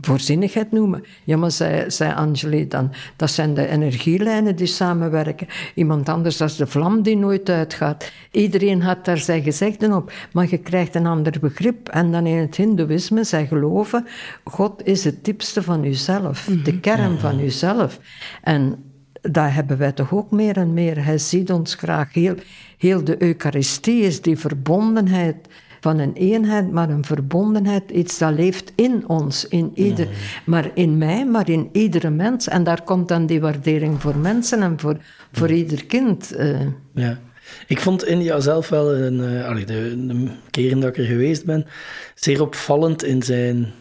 voorzienigheid 0.00 0.72
noemen. 0.72 1.04
Ja, 1.24 1.36
maar 1.36 1.50
zei, 1.50 1.90
zei 1.90 2.68
dan, 2.68 2.92
dat 3.16 3.30
zijn 3.30 3.54
de 3.54 3.66
energielijnen 3.66 4.56
die 4.56 4.66
samenwerken. 4.66 5.46
Iemand 5.74 6.08
anders, 6.08 6.36
dat 6.36 6.50
is 6.50 6.56
de 6.56 6.66
vlam 6.66 7.02
die 7.02 7.16
nooit 7.16 7.48
uitgaat. 7.48 8.12
Iedereen 8.30 8.82
had 8.82 9.04
daar 9.04 9.18
zijn 9.18 9.42
gezegden 9.42 9.92
op, 9.92 10.12
maar 10.32 10.46
je 10.50 10.58
krijgt 10.58 10.94
een 10.94 11.06
ander 11.06 11.34
begrip. 11.40 11.88
En 11.88 12.12
dan 12.12 12.26
in 12.26 12.36
het 12.36 12.56
hindoeïsme, 12.56 13.24
zij 13.24 13.46
geloven, 13.46 14.06
God 14.44 14.86
is 14.86 15.04
het 15.04 15.24
diepste 15.24 15.62
van 15.62 15.84
uzelf, 15.84 16.44
de 16.44 16.72
mhm. 16.72 16.80
kern 16.80 17.18
van 17.18 17.40
uzelf. 17.40 18.00
En 18.42 18.87
daar 19.30 19.54
hebben 19.54 19.78
wij 19.78 19.92
toch 19.92 20.14
ook 20.14 20.30
meer 20.30 20.56
en 20.56 20.72
meer. 20.72 21.04
Hij 21.04 21.18
ziet 21.18 21.52
ons 21.52 21.74
graag. 21.74 22.12
Heel, 22.12 22.34
heel 22.78 23.04
de 23.04 23.22
Eucharistie 23.22 24.02
is 24.02 24.20
die 24.20 24.38
verbondenheid 24.38 25.36
van 25.80 25.98
een 25.98 26.12
eenheid, 26.12 26.70
maar 26.70 26.88
een 26.88 27.04
verbondenheid, 27.04 27.90
iets 27.90 28.18
dat 28.18 28.34
leeft 28.34 28.72
in 28.74 29.08
ons, 29.08 29.48
in 29.48 29.70
ieder, 29.74 30.08
maar 30.46 30.70
in 30.74 30.98
mij, 30.98 31.26
maar 31.26 31.48
in 31.48 31.68
iedere 31.72 32.10
mens. 32.10 32.48
En 32.48 32.64
daar 32.64 32.82
komt 32.82 33.08
dan 33.08 33.26
die 33.26 33.40
waardering 33.40 34.00
voor 34.00 34.16
mensen 34.16 34.62
en 34.62 34.80
voor, 34.80 34.96
voor 35.32 35.50
ieder 35.50 35.86
kind. 35.86 36.36
Uh. 36.38 36.60
Ja. 36.94 37.18
Ik 37.66 37.80
vond 37.80 38.04
India 38.04 38.40
zelf 38.40 38.68
wel, 38.68 38.94
een, 38.94 39.20
uh, 39.20 39.66
de, 39.66 40.06
de 40.06 40.28
keren 40.50 40.80
dat 40.80 40.88
ik 40.88 40.96
er 40.96 41.04
geweest 41.04 41.44
ben, 41.44 41.66
zeer 42.14 42.42
opvallend 42.42 43.04
in 43.04 43.22
zijn, 43.22 43.72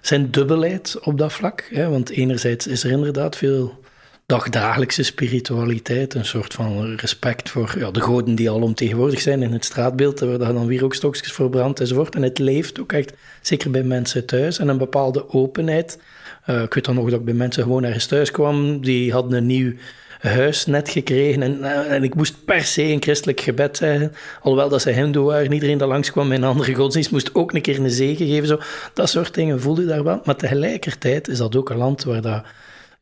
zijn 0.00 0.30
dubbelheid 0.30 0.98
op 1.00 1.18
dat 1.18 1.32
vlak. 1.32 1.68
Hè? 1.70 1.88
Want 1.88 2.10
enerzijds 2.10 2.66
is 2.66 2.84
er 2.84 2.90
inderdaad 2.90 3.36
veel 3.36 3.82
dagdagelijkse 4.26 5.02
spiritualiteit, 5.02 6.14
een 6.14 6.24
soort 6.24 6.54
van 6.54 6.94
respect 6.96 7.50
voor 7.50 7.74
ja, 7.78 7.90
de 7.90 8.00
goden 8.00 8.34
die 8.34 8.50
al 8.50 8.62
omtegenwoordig 8.62 9.20
zijn 9.20 9.42
in 9.42 9.52
het 9.52 9.64
straatbeeld, 9.64 10.20
waar 10.20 10.38
dan 10.38 10.66
weer 10.66 10.84
ook 10.84 10.94
stokjes 10.94 11.32
voor 11.32 11.50
brand 11.50 11.80
enzovoort. 11.80 12.14
En 12.14 12.22
het 12.22 12.38
leeft 12.38 12.80
ook 12.80 12.92
echt, 12.92 13.12
zeker 13.42 13.70
bij 13.70 13.82
mensen 13.82 14.26
thuis, 14.26 14.58
en 14.58 14.68
een 14.68 14.78
bepaalde 14.78 15.28
openheid. 15.28 15.98
Uh, 16.46 16.62
ik 16.62 16.74
weet 16.74 16.84
dan 16.84 16.94
nog 16.94 17.10
dat 17.10 17.18
ik 17.18 17.24
bij 17.24 17.34
mensen 17.34 17.62
gewoon 17.62 17.84
ergens 17.84 18.06
thuis 18.06 18.30
kwam, 18.30 18.80
die 18.80 19.12
hadden 19.12 19.32
een 19.32 19.46
nieuw 19.46 19.72
huis 20.20 20.66
net 20.66 20.88
gekregen 20.88 21.42
en, 21.42 21.64
eh, 21.64 21.92
en 21.92 22.02
ik 22.02 22.14
moest 22.14 22.44
per 22.44 22.62
se 22.62 22.82
een 22.82 23.02
christelijk 23.02 23.40
gebed 23.40 23.76
zeggen, 23.76 24.12
alhoewel 24.40 24.68
dat 24.68 24.82
ze 24.82 24.90
hindoe 24.90 25.24
waren, 25.24 25.52
iedereen 25.52 25.78
dat 25.78 25.88
langskwam 25.88 26.28
met 26.28 26.38
een 26.38 26.44
andere 26.44 26.74
godsdienst 26.74 27.10
moest 27.10 27.34
ook 27.34 27.52
een 27.52 27.62
keer 27.62 27.80
een 27.80 27.90
zegen 27.90 28.26
geven, 28.26 28.46
zo. 28.46 28.60
dat 28.94 29.08
soort 29.08 29.34
dingen 29.34 29.60
voelde 29.60 29.86
daar 29.86 30.04
wel, 30.04 30.20
maar 30.24 30.36
tegelijkertijd 30.36 31.28
is 31.28 31.38
dat 31.38 31.56
ook 31.56 31.70
een 31.70 31.76
land 31.76 32.04
waar 32.04 32.22
dat 32.22 32.44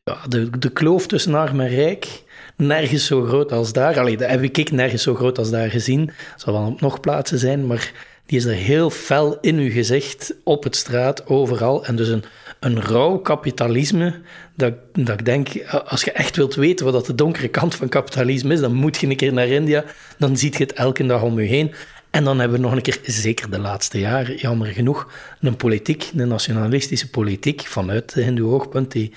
ja, 0.03 0.27
de, 0.27 0.59
de 0.59 0.69
kloof 0.69 1.07
tussen 1.07 1.35
arm 1.35 1.59
en 1.59 1.69
rijk 1.69 2.23
nergens 2.55 3.05
zo 3.05 3.23
groot 3.23 3.51
als 3.51 3.73
daar. 3.73 3.99
Allee, 3.99 4.17
dat 4.17 4.29
heb 4.29 4.41
ik 4.41 4.71
nergens 4.71 5.03
zo 5.03 5.15
groot 5.15 5.37
als 5.37 5.49
daar 5.49 5.69
gezien. 5.69 6.11
Zal 6.35 6.53
wel 6.53 6.67
op 6.67 6.81
nog 6.81 6.99
plaatsen 6.99 7.39
zijn, 7.39 7.65
maar 7.67 7.91
die 8.25 8.37
is 8.37 8.45
er 8.45 8.53
heel 8.53 8.89
fel 8.89 9.37
in 9.39 9.57
uw 9.57 9.71
gezicht, 9.71 10.33
op 10.43 10.63
het 10.63 10.75
straat, 10.75 11.27
overal. 11.27 11.85
En 11.85 11.95
dus 11.95 12.07
een, 12.07 12.23
een 12.59 12.81
rauw 12.81 13.17
kapitalisme, 13.17 14.21
dat, 14.55 14.73
dat 14.93 15.19
ik 15.19 15.25
denk, 15.25 15.49
als 15.85 16.03
je 16.03 16.11
echt 16.11 16.35
wilt 16.35 16.55
weten 16.55 16.85
wat 16.85 16.93
dat 16.93 17.05
de 17.05 17.15
donkere 17.15 17.47
kant 17.47 17.75
van 17.75 17.89
kapitalisme 17.89 18.53
is, 18.53 18.59
dan 18.59 18.73
moet 18.73 18.97
je 18.97 19.07
een 19.07 19.15
keer 19.15 19.33
naar 19.33 19.47
India, 19.47 19.83
dan 20.17 20.37
ziet 20.37 20.57
je 20.57 20.63
het 20.63 20.73
elke 20.73 21.05
dag 21.05 21.21
om 21.21 21.39
je 21.39 21.47
heen. 21.47 21.73
En 22.09 22.23
dan 22.23 22.39
hebben 22.39 22.57
we 22.57 22.63
nog 22.63 22.75
een 22.75 22.81
keer, 22.81 22.99
zeker 23.03 23.51
de 23.51 23.59
laatste 23.59 23.99
jaren, 23.99 24.35
jammer 24.35 24.67
genoeg, 24.67 25.11
een 25.39 25.55
politiek, 25.55 26.11
een 26.15 26.27
nationalistische 26.27 27.09
politiek, 27.09 27.61
vanuit 27.61 28.13
de 28.13 28.21
hindoe-oogpunt, 28.21 28.91
die 28.91 29.13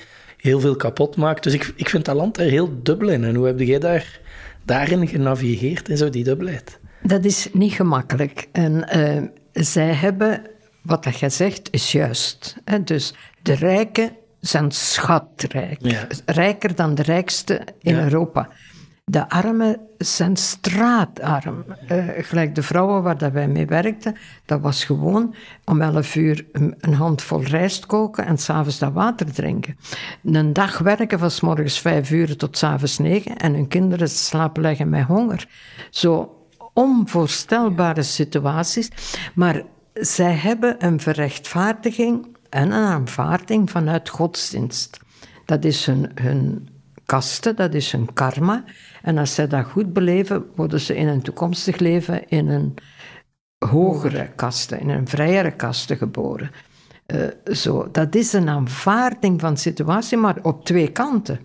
heel 0.47 0.61
veel 0.61 0.76
kapot 0.76 1.17
maakt. 1.17 1.43
Dus 1.43 1.55
ik, 1.55 1.73
ik 1.76 1.88
vind 1.88 2.05
dat 2.05 2.17
land 2.17 2.35
daar 2.35 2.47
heel 2.47 2.83
dubbel 2.83 3.09
in. 3.09 3.25
En 3.25 3.35
hoe 3.35 3.47
heb 3.47 3.59
jij 3.59 3.79
daar, 3.79 4.21
daarin 4.65 5.09
genavigeerd, 5.09 5.88
in 5.88 5.97
zo 5.97 6.11
die 6.11 6.25
dubbelheid? 6.25 6.79
Dat 7.03 7.25
is 7.25 7.49
niet 7.53 7.73
gemakkelijk. 7.73 8.49
En 8.53 8.88
uh, 8.97 9.62
zij 9.65 9.93
hebben, 9.93 10.43
wat 10.83 11.05
dat 11.05 11.19
jij 11.19 11.31
zegt, 11.31 11.69
is 11.71 11.93
juist. 11.93 12.57
Hè? 12.65 12.83
Dus 12.83 13.15
de 13.43 13.55
rijken 13.55 14.11
zijn 14.41 14.71
schatrijk. 14.71 15.79
Rijker 16.26 16.75
dan 16.75 16.95
de 16.95 17.03
rijkste 17.03 17.61
in 17.81 17.99
Europa. 17.99 18.49
De 19.10 19.28
armen 19.28 19.80
zijn 19.98 20.36
straatarm. 20.36 21.64
Uh, 21.92 22.04
gelijk 22.16 22.54
de 22.54 22.62
vrouwen 22.62 23.02
waar 23.02 23.18
dat 23.18 23.32
wij 23.32 23.48
mee 23.48 23.66
werkten, 23.66 24.16
dat 24.44 24.60
was 24.60 24.84
gewoon 24.84 25.34
om 25.64 25.80
11 25.80 26.14
uur 26.14 26.46
een 26.80 26.94
handvol 26.94 27.42
rijst 27.42 27.86
koken 27.86 28.26
en 28.26 28.38
s'avonds 28.38 28.78
dat 28.78 28.92
water 28.92 29.32
drinken. 29.32 29.76
Een 30.25 30.52
dag 30.52 30.78
werken 30.78 31.18
van 31.18 31.30
s 31.30 31.40
morgens 31.40 31.78
5 31.78 32.10
uur 32.10 32.36
tot 32.36 32.58
s 32.58 32.62
avonds 32.62 32.98
9 32.98 33.36
en 33.36 33.54
hun 33.54 33.68
kinderen 33.68 34.08
slapen 34.08 34.62
leggen 34.62 34.88
met 34.88 35.04
honger. 35.04 35.48
Zo 35.90 36.36
onvoorstelbare 36.72 38.02
situaties. 38.02 38.90
Maar 39.34 39.62
zij 39.94 40.32
hebben 40.32 40.84
een 40.84 41.00
verrechtvaardiging 41.00 42.36
en 42.48 42.70
een 42.70 42.84
aanvaarding 42.84 43.70
vanuit 43.70 44.08
godsdienst. 44.08 45.00
Dat 45.44 45.64
is 45.64 45.86
hun, 45.86 46.10
hun 46.14 46.68
kasten, 47.06 47.56
dat 47.56 47.75
is 47.75 47.92
hun 47.92 48.12
karma. 48.12 48.64
En 49.02 49.18
als 49.18 49.34
zij 49.34 49.46
dat 49.46 49.66
goed 49.66 49.92
beleven, 49.92 50.44
worden 50.54 50.80
ze 50.80 50.96
in 50.96 51.08
een 51.08 51.22
toekomstig 51.22 51.78
leven 51.78 52.28
in 52.28 52.48
een 52.48 52.75
hogere 53.58 54.28
kasten, 54.36 54.80
in 54.80 54.88
een 54.88 55.08
vrijere 55.08 55.50
kasten 55.50 55.96
geboren. 55.96 56.50
Uh, 57.06 57.54
zo, 57.54 57.88
dat 57.92 58.14
is 58.14 58.32
een 58.32 58.48
aanvaarding 58.48 59.40
van 59.40 59.56
situatie, 59.56 60.18
maar 60.18 60.36
op 60.42 60.64
twee 60.64 60.92
kanten. 60.92 61.40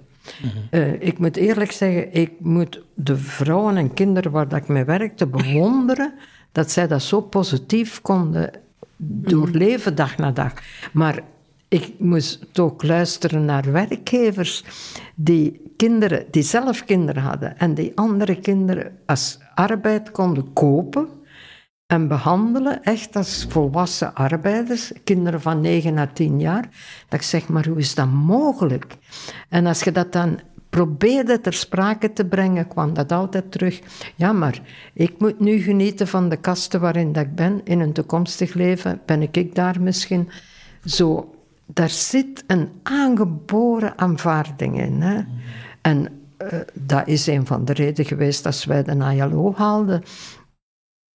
Uh, 0.71 1.01
ik 1.01 1.19
moet 1.19 1.35
eerlijk 1.35 1.71
zeggen, 1.71 2.13
ik 2.13 2.31
moet 2.39 2.81
de 2.93 3.17
vrouwen 3.17 3.77
en 3.77 3.93
kinderen 3.93 4.31
waar 4.31 4.47
dat 4.47 4.59
ik 4.59 4.67
mee 4.67 4.83
werkte 4.83 5.27
bewonderen 5.27 6.13
dat 6.51 6.71
zij 6.71 6.87
dat 6.87 7.01
zo 7.01 7.21
positief 7.21 8.01
konden 8.01 8.51
doorleven 8.97 9.95
dag 9.95 10.17
na 10.17 10.31
dag. 10.31 10.53
Maar 10.91 11.23
ik 11.71 11.93
moest 11.97 12.59
ook 12.59 12.83
luisteren 12.83 13.45
naar 13.45 13.71
werkgevers 13.71 14.63
die 15.15 15.73
kinderen, 15.77 16.25
die 16.31 16.43
zelf 16.43 16.85
kinderen 16.85 17.23
hadden 17.23 17.57
en 17.57 17.73
die 17.73 17.91
andere 17.95 18.39
kinderen 18.39 18.97
als 19.05 19.39
arbeid 19.53 20.11
konden 20.11 20.53
kopen 20.53 21.07
en 21.87 22.07
behandelen, 22.07 22.83
echt 22.83 23.15
als 23.15 23.45
volwassen 23.49 24.13
arbeiders, 24.15 24.91
kinderen 25.03 25.41
van 25.41 25.61
9 25.61 25.97
à 25.97 26.07
10 26.13 26.39
jaar. 26.39 26.69
Dat 27.09 27.19
ik 27.19 27.25
zeg, 27.25 27.47
maar 27.47 27.67
hoe 27.67 27.77
is 27.77 27.95
dat 27.95 28.11
mogelijk? 28.11 28.97
En 29.49 29.65
als 29.65 29.83
je 29.83 29.91
dat 29.91 30.11
dan 30.11 30.39
probeerde 30.69 31.41
ter 31.41 31.53
sprake 31.53 32.13
te 32.13 32.25
brengen, 32.25 32.67
kwam 32.67 32.93
dat 32.93 33.11
altijd 33.11 33.51
terug. 33.51 33.81
Ja, 34.15 34.31
maar 34.31 34.61
ik 34.93 35.13
moet 35.17 35.39
nu 35.39 35.57
genieten 35.57 36.07
van 36.07 36.29
de 36.29 36.37
kasten 36.37 36.79
waarin 36.79 37.11
dat 37.11 37.25
ik 37.25 37.35
ben. 37.35 37.61
In 37.63 37.79
een 37.79 37.93
toekomstig 37.93 38.53
leven 38.53 39.01
ben 39.05 39.21
ik 39.21 39.55
daar 39.55 39.81
misschien 39.81 40.29
zo. 40.85 41.35
Daar 41.73 41.89
zit 41.89 42.43
een 42.47 42.69
aangeboren 42.83 43.97
aanvaarding 43.97 44.79
in. 44.81 45.01
Hè? 45.01 45.21
En 45.81 46.21
uh, 46.39 46.59
dat 46.73 47.07
is 47.07 47.27
een 47.27 47.45
van 47.45 47.65
de 47.65 47.73
redenen 47.73 48.05
geweest 48.05 48.43
dat 48.43 48.63
wij 48.63 48.83
de 48.83 48.91
ILO 48.91 49.53
haalden. 49.55 50.03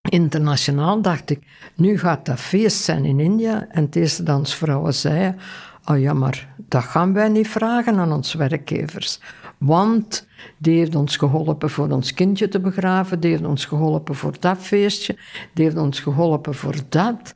Internationaal 0.09 1.01
dacht 1.01 1.29
ik, 1.29 1.39
nu 1.75 1.97
gaat 1.97 2.25
dat 2.25 2.39
feest 2.39 2.81
zijn 2.81 3.05
in 3.05 3.19
India. 3.19 3.67
En 3.69 3.89
deze 3.89 4.23
dansvrouwen 4.23 4.93
zeiden, 4.93 5.39
oh 5.85 5.99
ja, 5.99 6.13
maar 6.13 6.55
dat 6.57 6.83
gaan 6.83 7.13
wij 7.13 7.29
niet 7.29 7.47
vragen 7.47 7.99
aan 7.99 8.11
onze 8.11 8.37
werkgevers. 8.37 9.19
Want 9.57 10.27
die 10.57 10.77
heeft 10.77 10.95
ons 10.95 11.17
geholpen 11.17 11.69
voor 11.69 11.89
ons 11.89 12.13
kindje 12.13 12.47
te 12.47 12.59
begraven, 12.59 13.19
die 13.19 13.31
heeft 13.31 13.45
ons 13.45 13.65
geholpen 13.65 14.15
voor 14.15 14.35
dat 14.39 14.57
feestje, 14.57 15.17
die 15.53 15.63
heeft 15.63 15.77
ons 15.77 15.99
geholpen 15.99 16.55
voor 16.55 16.75
dat. 16.89 17.35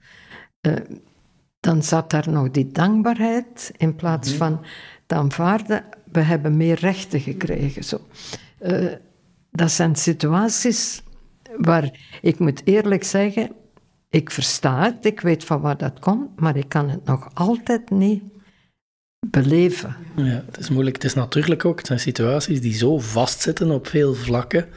Uh, 0.62 0.74
dan 1.62 1.84
zat 1.84 2.10
daar 2.10 2.30
nog 2.30 2.52
die 2.52 2.68
dankbaarheid 2.72 3.72
in 3.78 3.96
plaats 3.96 4.30
mhm. 4.30 4.38
van 4.38 4.66
te 5.06 5.16
aanvaarden, 5.16 5.84
we 6.12 6.20
hebben 6.20 6.58
meer 6.58 6.80
rechten 6.80 7.20
gekregen. 7.20 7.84
Zo. 7.84 8.00
Uh, 8.62 8.94
dat 9.52 9.72
zijn 9.72 9.96
situaties 9.96 11.04
waar 11.58 12.00
ik 12.22 12.40
moet 12.40 12.62
eerlijk 12.64 13.04
zeggen, 13.04 13.52
ik 14.10 14.32
versta 14.32 14.84
het, 14.84 15.06
ik 15.06 15.20
weet 15.20 15.44
van 15.44 15.62
waar 15.62 15.78
dat 15.78 16.00
komt, 16.00 16.40
maar 16.40 16.58
ik 16.58 16.70
kan 16.70 16.90
het 16.90 17.06
nog 17.06 17.30
altijd 17.34 17.90
niet 17.90 18.24
beleven. 19.28 19.96
Ja, 20.16 20.44
het 20.46 20.58
is 20.58 20.70
moeilijk. 20.70 20.96
Het 20.96 21.06
is 21.06 21.14
natuurlijk 21.14 21.66
ook, 21.66 21.78
het 21.78 21.88
zijn 21.88 22.00
situaties 22.00 22.62
die 22.62 22.74
zo 22.74 23.00
vastzitten 23.00 23.72
op 23.72 23.88
veel 23.88 24.14
vlakken. 24.14 24.68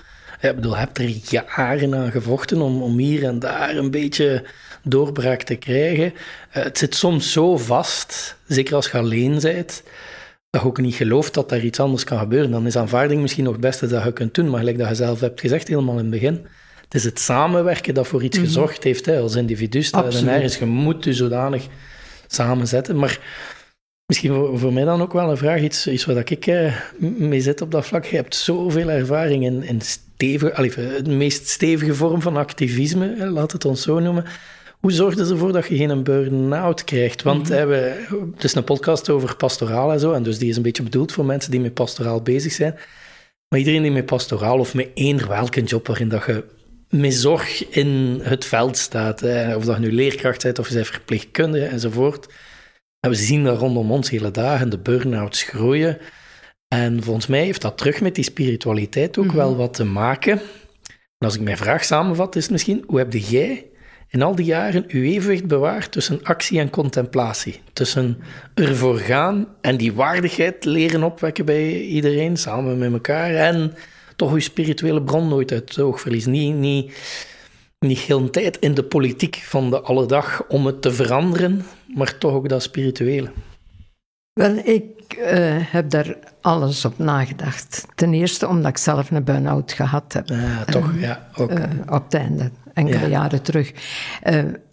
Ik 0.41 0.55
bedoel, 0.55 0.73
je 0.73 0.79
hebt 0.79 0.99
er 0.99 1.09
jaren 1.09 1.95
aan 1.95 2.11
gevochten 2.11 2.61
om, 2.61 2.83
om 2.83 2.99
hier 2.99 3.25
en 3.25 3.39
daar 3.39 3.77
een 3.77 3.91
beetje 3.91 4.45
doorbraak 4.85 5.43
te 5.43 5.55
krijgen. 5.55 6.13
Eh, 6.51 6.63
het 6.63 6.79
zit 6.79 6.95
soms 6.95 7.33
zo 7.33 7.57
vast, 7.57 8.37
zeker 8.47 8.75
als 8.75 8.91
je 8.91 8.99
alleen 8.99 9.41
bent, 9.41 9.83
dat 10.51 10.63
je 10.63 10.69
ook 10.69 10.81
niet 10.81 10.95
gelooft 10.95 11.35
dat 11.35 11.53
er 11.53 11.65
iets 11.65 11.81
anders 11.81 12.05
kan 12.05 12.19
gebeuren. 12.19 12.51
Dan 12.51 12.67
is 12.67 12.77
aanvaarding 12.77 13.21
misschien 13.21 13.45
nog 13.45 13.53
het 13.53 13.63
beste 13.63 13.87
dat 13.87 14.05
je 14.05 14.13
kunt 14.13 14.35
doen. 14.35 14.51
Maar 14.51 14.59
gelijk 14.59 14.79
dat 14.79 14.89
je 14.89 14.95
zelf 14.95 15.21
hebt 15.21 15.41
gezegd, 15.41 15.69
helemaal 15.69 15.95
in 15.95 16.01
het 16.01 16.11
begin, 16.11 16.47
het 16.85 16.95
is 16.95 17.05
het 17.05 17.21
samenwerken 17.21 17.95
dat 17.95 18.07
voor 18.07 18.23
iets 18.23 18.37
mhm. 18.37 18.47
gezorgd 18.47 18.85
heeft. 18.85 19.07
Hè, 19.07 19.19
als 19.19 19.35
individu 19.35 19.85
en 19.93 20.29
ergens, 20.29 20.59
je 20.59 20.67
moet 20.67 21.05
je 21.05 21.13
zodanig 21.13 21.67
samenzetten. 22.27 22.97
Maar 22.97 23.19
Misschien 24.07 24.59
voor, 24.59 24.73
mij 24.73 24.85
dan 24.85 25.03
ook 25.03 25.13
wel 25.13 25.31
een 25.31 25.37
vraag, 25.37 25.61
iets, 25.61 25.87
iets 25.87 26.05
waar 26.05 26.31
ik 26.31 26.47
eh, 26.47 26.75
mee 26.99 27.41
zit 27.41 27.61
op 27.61 27.71
dat 27.71 27.87
vlak. 27.87 28.05
Je 28.05 28.17
hebt 28.17 28.35
zoveel 28.35 28.91
ervaring 28.91 29.45
in, 29.45 29.63
in 29.63 29.81
stevige, 29.81 30.55
allee, 30.55 31.03
de 31.03 31.11
meest 31.11 31.49
stevige 31.49 31.95
vorm 31.95 32.23
van 32.23 32.37
activisme, 32.37 33.31
laat 33.31 33.53
het 33.53 33.65
ons 33.65 33.83
zo 33.83 33.99
noemen. 33.99 34.25
Hoe 34.85 34.93
zorg 34.93 35.15
je 35.15 35.21
ervoor 35.21 35.53
dat 35.53 35.67
je 35.67 35.77
geen 35.77 36.03
burn-out 36.03 36.85
krijgt? 36.85 37.23
Want 37.23 37.49
mm 37.49 37.67
we, 37.67 38.07
het 38.35 38.45
is 38.45 38.55
een 38.55 38.65
podcast 38.65 39.11
over 39.11 39.37
pastoraal 39.37 39.93
en 39.93 40.01
zo, 40.01 40.13
en 40.13 40.23
dus 40.23 40.39
die 40.39 40.49
is 40.49 40.57
een 40.57 40.63
beetje 40.63 40.83
bedoeld 40.83 41.13
voor 41.13 41.25
mensen 41.25 41.51
die 41.51 41.61
met 41.61 41.75
pastoraal 41.75 42.23
bezig 42.23 42.53
zijn. 42.53 42.75
Maar 43.49 43.59
iedereen 43.59 43.83
die 43.83 43.91
met 43.91 44.07
pastoraal 44.07 44.59
of 44.59 44.75
met 44.75 44.89
één 44.95 45.29
welke 45.29 45.63
job 45.63 45.87
waarin 45.87 46.09
dat 46.09 46.25
je 46.27 46.45
met 46.89 47.15
zorg 47.15 47.69
in 47.69 48.21
het 48.23 48.45
veld 48.45 48.77
staat, 48.77 49.21
hè, 49.21 49.57
of 49.57 49.65
dat 49.65 49.75
je 49.75 49.81
nu 49.81 49.93
leerkracht 49.93 50.43
bent 50.43 50.59
of 50.59 50.69
je 50.69 50.75
bent 50.75 50.87
verpleegkundige 50.87 51.67
enzovoort 51.67 52.27
en 53.01 53.11
we 53.11 53.17
zien 53.17 53.45
dat 53.45 53.59
rondom 53.59 53.93
ons 53.93 54.11
hele 54.11 54.31
dagen 54.31 54.71
de 54.71 54.79
burn-outs 54.79 55.43
groeien. 55.43 55.99
En 56.69 57.03
volgens 57.03 57.27
mij 57.27 57.45
heeft 57.45 57.63
dat 57.63 57.79
terug 57.79 58.01
met 58.01 58.15
die 58.15 58.25
spiritualiteit 58.25 59.19
ook 59.19 59.33
wel 59.33 59.51
mhm. 59.51 59.59
wat 59.59 59.75
te 59.75 59.85
maken. 59.85 60.33
En 61.19 61.27
als 61.27 61.35
ik 61.35 61.41
mijn 61.41 61.57
vraag 61.57 61.85
samenvat, 61.85 62.37
is 62.37 62.43
het 62.43 62.53
misschien: 62.53 62.85
hoe 62.87 62.99
heb 62.99 63.13
jij 63.13 63.73
in 64.15 64.23
al 64.23 64.35
die 64.35 64.45
jaren 64.45 64.85
uw 64.89 65.03
evenwicht 65.03 65.47
bewaard 65.47 65.93
tussen 65.93 66.23
actie 66.23 66.59
en 66.59 66.71
contemplatie? 66.71 67.61
Tussen 67.73 68.19
ervoor 68.55 68.99
gaan 68.99 69.47
en 69.61 69.77
die 69.77 69.93
waardigheid 69.93 70.65
leren 70.65 71.03
opwekken 71.03 71.45
bij 71.45 71.81
iedereen, 71.81 72.37
samen 72.37 72.79
met 72.79 72.93
elkaar, 72.93 73.35
en 73.35 73.75
toch 74.17 74.33
uw 74.33 74.41
spirituele 74.41 75.03
bron 75.03 75.29
nooit 75.29 75.53
uit 75.53 75.69
het 75.69 75.79
oog 75.79 76.01
verliezen. 76.01 76.31
Niet, 76.31 76.55
niet, 76.55 76.93
niet 77.79 77.99
heel 77.99 78.19
een 78.19 78.31
tijd 78.31 78.59
in 78.59 78.75
de 78.75 78.85
politiek 78.85 79.37
van 79.37 79.71
de 79.71 79.81
alledag 79.81 80.45
om 80.49 80.67
het 80.67 80.83
te 80.83 80.93
veranderen, 80.93 81.65
maar 81.95 82.19
toch 82.19 82.33
ook 82.33 82.49
dat 82.49 82.63
spirituele. 82.63 83.31
Wel, 84.33 84.57
ik 84.65 85.17
uh, 85.19 85.57
heb 85.61 85.91
daar 85.91 86.17
alles 86.41 86.85
op 86.85 86.99
nagedacht. 86.99 87.87
Ten 87.95 88.15
eerste 88.15 88.49
omdat 88.49 88.71
ik 88.71 88.79
zelf 88.79 89.11
een 89.11 89.25
burn-out 89.25 89.73
gehad 89.73 90.13
heb. 90.13 90.29
Ja, 90.29 90.65
toch, 90.65 90.93
uh, 90.93 91.03
ja. 91.03 91.29
Ook. 91.37 91.51
Uh, 91.51 91.65
op 91.89 92.05
het 92.05 92.15
einde, 92.15 92.51
enkele 92.75 93.09
jaren 93.09 93.43
terug. 93.43 93.73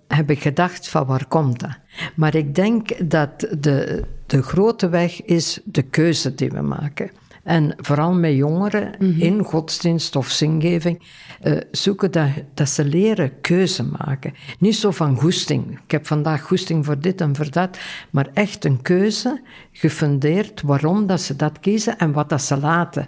heb 0.08 0.30
ik 0.30 0.42
gedacht 0.42 0.88
van 0.88 1.06
waar 1.06 1.26
komt 1.28 1.60
dat? 1.60 1.78
Maar 2.16 2.36
ik 2.36 2.56
denk 2.56 3.10
dat 3.10 3.40
de, 3.60 4.04
de 4.26 4.42
grote 4.42 4.90
weg 4.90 5.24
is 5.24 5.60
de 5.64 5.82
keuze 5.82 6.36
die 6.36 6.50
we 6.50 6.62
maken. 6.62 7.12
En 7.44 7.74
vooral 7.78 8.14
met 8.14 8.36
jongeren 8.36 8.96
mhm. 9.00 9.22
in 9.22 9.44
godsdienst 9.44 10.16
of 10.16 10.30
zingeving 10.30 11.02
uh, 11.44 11.58
zoeken 11.72 12.12
dat, 12.12 12.30
dat 12.54 12.70
ze 12.70 12.86
leren 12.86 13.42
keuze 13.42 13.84
maken. 13.84 14.34
Niet 14.60 14.76
zo 14.76 14.92
van 14.92 15.16
goesting. 15.16 15.80
Ik 15.84 15.92
heb 15.92 16.08
vandaag 16.08 16.42
goesting 16.42 16.86
voor 16.86 17.00
dit 17.00 17.22
en 17.22 17.36
voor 17.36 17.52
dat. 17.52 17.78
Maar 18.10 18.28
echt 18.34 18.66
een 18.66 18.82
keuze, 18.82 19.42
gefundeerd 19.72 20.62
waarom 20.62 21.08
dat 21.08 21.22
ze 21.22 21.36
dat 21.36 21.60
kiezen 21.60 21.98
en 21.98 22.12
wat 22.12 22.30
dat 22.30 22.42
ze 22.42 22.58
laten. 22.58 23.08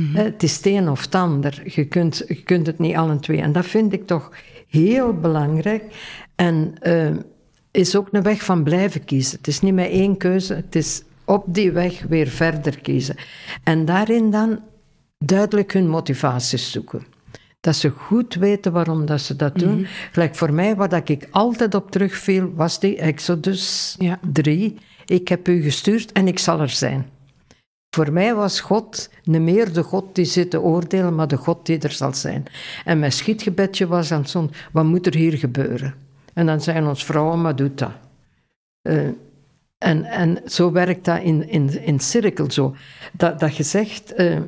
Mm 0.00 0.14
Het 0.14 0.42
is 0.42 0.56
het 0.56 0.66
een 0.66 0.88
of 0.88 1.02
het 1.02 1.14
ander. 1.14 1.62
Je 1.64 1.84
kunt, 1.84 2.24
je 2.28 2.42
kunt 2.42 2.66
het 2.66 2.78
niet 2.78 2.96
alle 2.96 3.20
twee. 3.20 3.40
En 3.40 3.52
dat 3.52 3.66
vind 3.66 3.92
ik 3.92 4.06
toch 4.06 4.30
heel 4.68 5.14
belangrijk. 5.14 5.82
En 6.34 6.74
uh, 6.82 7.16
is 7.70 7.96
ook 7.96 8.08
een 8.10 8.22
weg 8.22 8.44
van 8.44 8.62
blijven 8.62 9.04
kiezen. 9.04 9.36
Het 9.36 9.46
is 9.46 9.60
niet 9.60 9.74
met 9.74 9.90
één 9.90 10.16
keuze. 10.16 10.54
Het 10.54 10.76
is 10.76 11.02
op 11.24 11.44
die 11.46 11.72
weg 11.72 12.02
weer 12.08 12.28
verder 12.28 12.80
kiezen. 12.80 13.16
En 13.62 13.84
daarin 13.84 14.30
dan 14.30 14.60
duidelijk 15.18 15.72
hun 15.72 15.88
motivaties 15.88 16.70
zoeken. 16.70 17.06
Dat 17.60 17.76
ze 17.76 17.90
goed 17.90 18.34
weten 18.34 18.72
waarom 18.72 19.06
dat 19.06 19.20
ze 19.20 19.36
dat 19.36 19.58
doen. 19.58 19.78
Mm 19.78 19.86
Gelijk 20.12 20.34
voor 20.34 20.52
mij, 20.52 20.76
wat 20.76 21.08
ik 21.08 21.28
altijd 21.30 21.74
op 21.74 21.90
terugviel, 21.90 22.52
was 22.54 22.80
die 22.80 22.96
Exodus 22.96 23.94
ja. 23.98 24.18
3. 24.32 24.76
Ik 25.04 25.28
heb 25.28 25.48
u 25.48 25.62
gestuurd 25.62 26.12
en 26.12 26.26
ik 26.26 26.38
zal 26.38 26.60
er 26.60 26.68
zijn. 26.68 27.06
Voor 27.96 28.12
mij 28.12 28.34
was 28.34 28.60
God 28.60 29.10
niet 29.24 29.40
meer 29.40 29.72
de 29.72 29.82
God 29.82 30.14
die 30.14 30.24
zit 30.24 30.50
te 30.50 30.60
oordelen, 30.60 31.14
maar 31.14 31.28
de 31.28 31.36
God 31.36 31.66
die 31.66 31.78
er 31.78 31.92
zal 31.92 32.14
zijn. 32.14 32.44
En 32.84 32.98
mijn 32.98 33.12
schietgebedje 33.12 33.86
was 33.86 34.08
dan 34.08 34.26
zo'n, 34.26 34.50
wat 34.72 34.84
moet 34.84 35.06
er 35.06 35.14
hier 35.14 35.38
gebeuren? 35.38 35.94
En 36.34 36.46
dan 36.46 36.60
zijn 36.60 36.86
ons 36.86 37.04
vrouwen, 37.04 37.40
maar 37.40 37.56
doet 37.56 37.78
dat. 37.78 37.90
Uh, 38.82 39.08
en, 39.78 40.04
en 40.04 40.38
zo 40.46 40.72
werkt 40.72 41.04
dat 41.04 41.22
in, 41.22 41.48
in, 41.48 41.82
in 41.82 42.00
cirkel 42.00 42.50
zo. 42.50 42.76
Dat, 43.12 43.40
dat 43.40 43.56
je 43.56 43.62
zegt, 43.62 44.20
uh, 44.20 44.40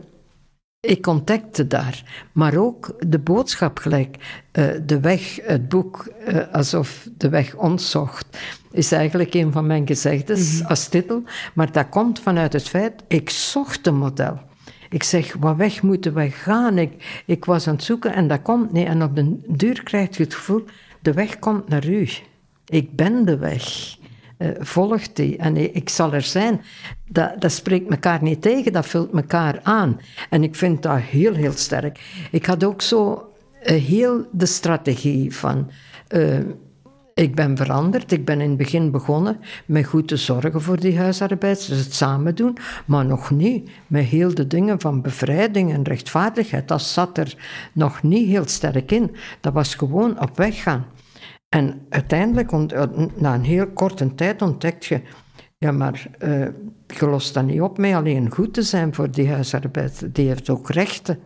ik 0.80 1.02
contacte 1.02 1.66
daar. 1.66 2.26
Maar 2.32 2.56
ook 2.56 2.96
de 3.06 3.18
boodschap 3.18 3.78
gelijk. 3.78 4.16
Uh, 4.52 4.66
de 4.86 5.00
weg, 5.00 5.38
het 5.42 5.68
boek, 5.68 6.12
alsof 6.52 7.08
de 7.16 7.28
weg 7.28 7.54
ons 7.54 7.90
zocht, 7.90 8.38
is 8.72 8.92
eigenlijk 8.92 9.34
een 9.34 9.52
van 9.52 9.66
mijn 9.66 9.86
gezegdes 9.86 10.52
mm 10.52 10.58
-hmm. 10.58 10.66
als 10.66 10.88
titel. 10.88 11.22
Maar 11.54 11.72
dat 11.72 11.88
komt 11.88 12.20
vanuit 12.20 12.52
het 12.52 12.68
feit, 12.68 12.92
ik 13.08 13.30
zocht 13.30 13.86
een 13.86 13.96
model. 13.96 14.38
Ik 14.90 15.02
zeg, 15.02 15.34
wat 15.40 15.56
weg 15.56 15.82
moeten 15.82 16.14
wij 16.14 16.30
gaan? 16.30 16.78
Ik, 16.78 17.22
ik 17.26 17.44
was 17.44 17.66
aan 17.68 17.74
het 17.74 17.84
zoeken 17.84 18.14
en 18.14 18.28
dat 18.28 18.42
komt 18.42 18.72
niet. 18.72 18.86
En 18.86 19.02
op 19.02 19.16
de 19.16 19.36
duur 19.46 19.82
krijg 19.82 20.16
je 20.16 20.22
het 20.22 20.34
gevoel, 20.34 20.64
de 21.00 21.12
weg 21.12 21.38
komt 21.38 21.68
naar 21.68 21.86
u. 21.86 22.08
Ik 22.66 22.96
ben 22.96 23.24
de 23.24 23.38
weg 23.38 23.96
uh, 24.38 24.48
volgt 24.58 25.16
die 25.16 25.36
en 25.36 25.74
ik 25.74 25.88
zal 25.88 26.12
er 26.12 26.22
zijn. 26.22 26.60
Dat, 27.08 27.40
dat 27.40 27.52
spreekt 27.52 27.90
elkaar 27.90 28.22
niet 28.22 28.42
tegen, 28.42 28.72
dat 28.72 28.86
vult 28.86 29.12
elkaar 29.12 29.60
aan. 29.62 30.00
En 30.30 30.42
ik 30.42 30.54
vind 30.54 30.82
dat 30.82 30.98
heel, 30.98 31.34
heel 31.34 31.52
sterk. 31.52 32.00
Ik 32.30 32.46
had 32.46 32.64
ook 32.64 32.82
zo 32.82 33.28
heel 33.58 34.26
de 34.32 34.46
strategie 34.46 35.34
van. 35.34 35.70
eh, 36.08 36.38
ik 37.18 37.34
ben 37.34 37.56
veranderd. 37.56 38.12
Ik 38.12 38.24
ben 38.24 38.40
in 38.40 38.48
het 38.48 38.58
begin 38.58 38.90
begonnen 38.90 39.40
met 39.66 39.86
goed 39.86 40.08
te 40.08 40.16
zorgen 40.16 40.62
voor 40.62 40.80
die 40.80 40.98
huisarbeiders, 40.98 41.66
dus 41.66 41.84
het 41.84 41.94
samen 41.94 42.34
doen. 42.34 42.56
Maar 42.86 43.06
nog 43.06 43.30
niet 43.30 43.70
met 43.86 44.04
heel 44.04 44.34
de 44.34 44.46
dingen 44.46 44.80
van 44.80 45.02
bevrijding 45.02 45.72
en 45.72 45.82
rechtvaardigheid. 45.82 46.68
Dat 46.68 46.82
zat 46.82 47.18
er 47.18 47.36
nog 47.72 48.02
niet 48.02 48.28
heel 48.28 48.46
sterk 48.46 48.92
in. 48.92 49.16
Dat 49.40 49.52
was 49.52 49.74
gewoon 49.74 50.20
op 50.20 50.36
weg 50.36 50.62
gaan. 50.62 50.86
En 51.48 51.86
uiteindelijk, 51.88 52.52
eh, 52.52 52.82
na 53.14 53.34
een 53.34 53.44
heel 53.44 53.66
korte 53.66 54.14
tijd, 54.14 54.42
ontdekt 54.42 54.84
je... 54.84 55.00
Ja, 55.58 55.72
maar 55.72 56.06
eh, 56.18 56.40
je 56.86 57.06
lost 57.06 57.34
dat 57.34 57.44
niet 57.44 57.60
op 57.60 57.78
met 57.78 57.94
alleen 57.94 58.32
goed 58.32 58.54
te 58.54 58.62
zijn 58.62 58.94
voor 58.94 59.10
die 59.10 59.28
huisarbeid. 59.28 60.14
Die 60.14 60.28
heeft 60.28 60.50
ook 60.50 60.70
rechten. 60.70 61.18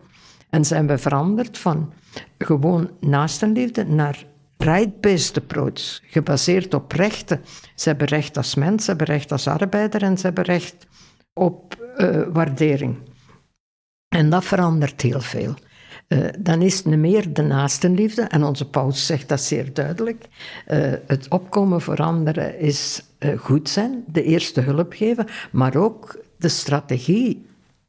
En 0.49 0.65
zijn 0.65 0.87
we 0.87 0.97
veranderd 0.97 1.57
van 1.57 1.93
gewoon 2.37 2.89
naastenliefde 2.99 3.85
naar 3.85 4.25
right-based 4.63 5.37
approach, 5.37 5.99
gebaseerd 6.07 6.73
op 6.73 6.91
rechten. 6.91 7.41
Ze 7.75 7.89
hebben 7.89 8.07
recht 8.07 8.37
als 8.37 8.55
mens, 8.55 8.83
ze 8.83 8.89
hebben 8.89 9.07
recht 9.07 9.31
als 9.31 9.47
arbeider 9.47 10.03
en 10.03 10.17
ze 10.17 10.25
hebben 10.25 10.43
recht 10.43 10.87
op 11.33 11.75
eh, 11.95 12.21
waardering. 12.31 12.97
En 14.07 14.29
dat 14.29 14.45
verandert 14.45 15.01
heel 15.01 15.21
veel. 15.21 15.53
Eh, 16.07 16.19
dan 16.39 16.61
is 16.61 16.75
het 16.75 16.85
meer 16.85 17.33
de 17.33 17.41
naastenliefde, 17.41 18.21
en 18.21 18.43
onze 18.43 18.69
paus 18.69 19.05
zegt 19.05 19.29
dat 19.29 19.41
zeer 19.41 19.73
duidelijk. 19.73 20.25
Eh, 20.65 20.91
het 21.07 21.27
opkomen 21.29 21.81
voor 21.81 21.97
anderen 21.97 22.59
is 22.59 23.03
goed 23.37 23.69
zijn, 23.69 24.03
de 24.07 24.23
eerste 24.23 24.61
hulp 24.61 24.93
geven, 24.93 25.27
maar 25.51 25.75
ook 25.75 26.23
de 26.37 26.49
strategie 26.49 27.45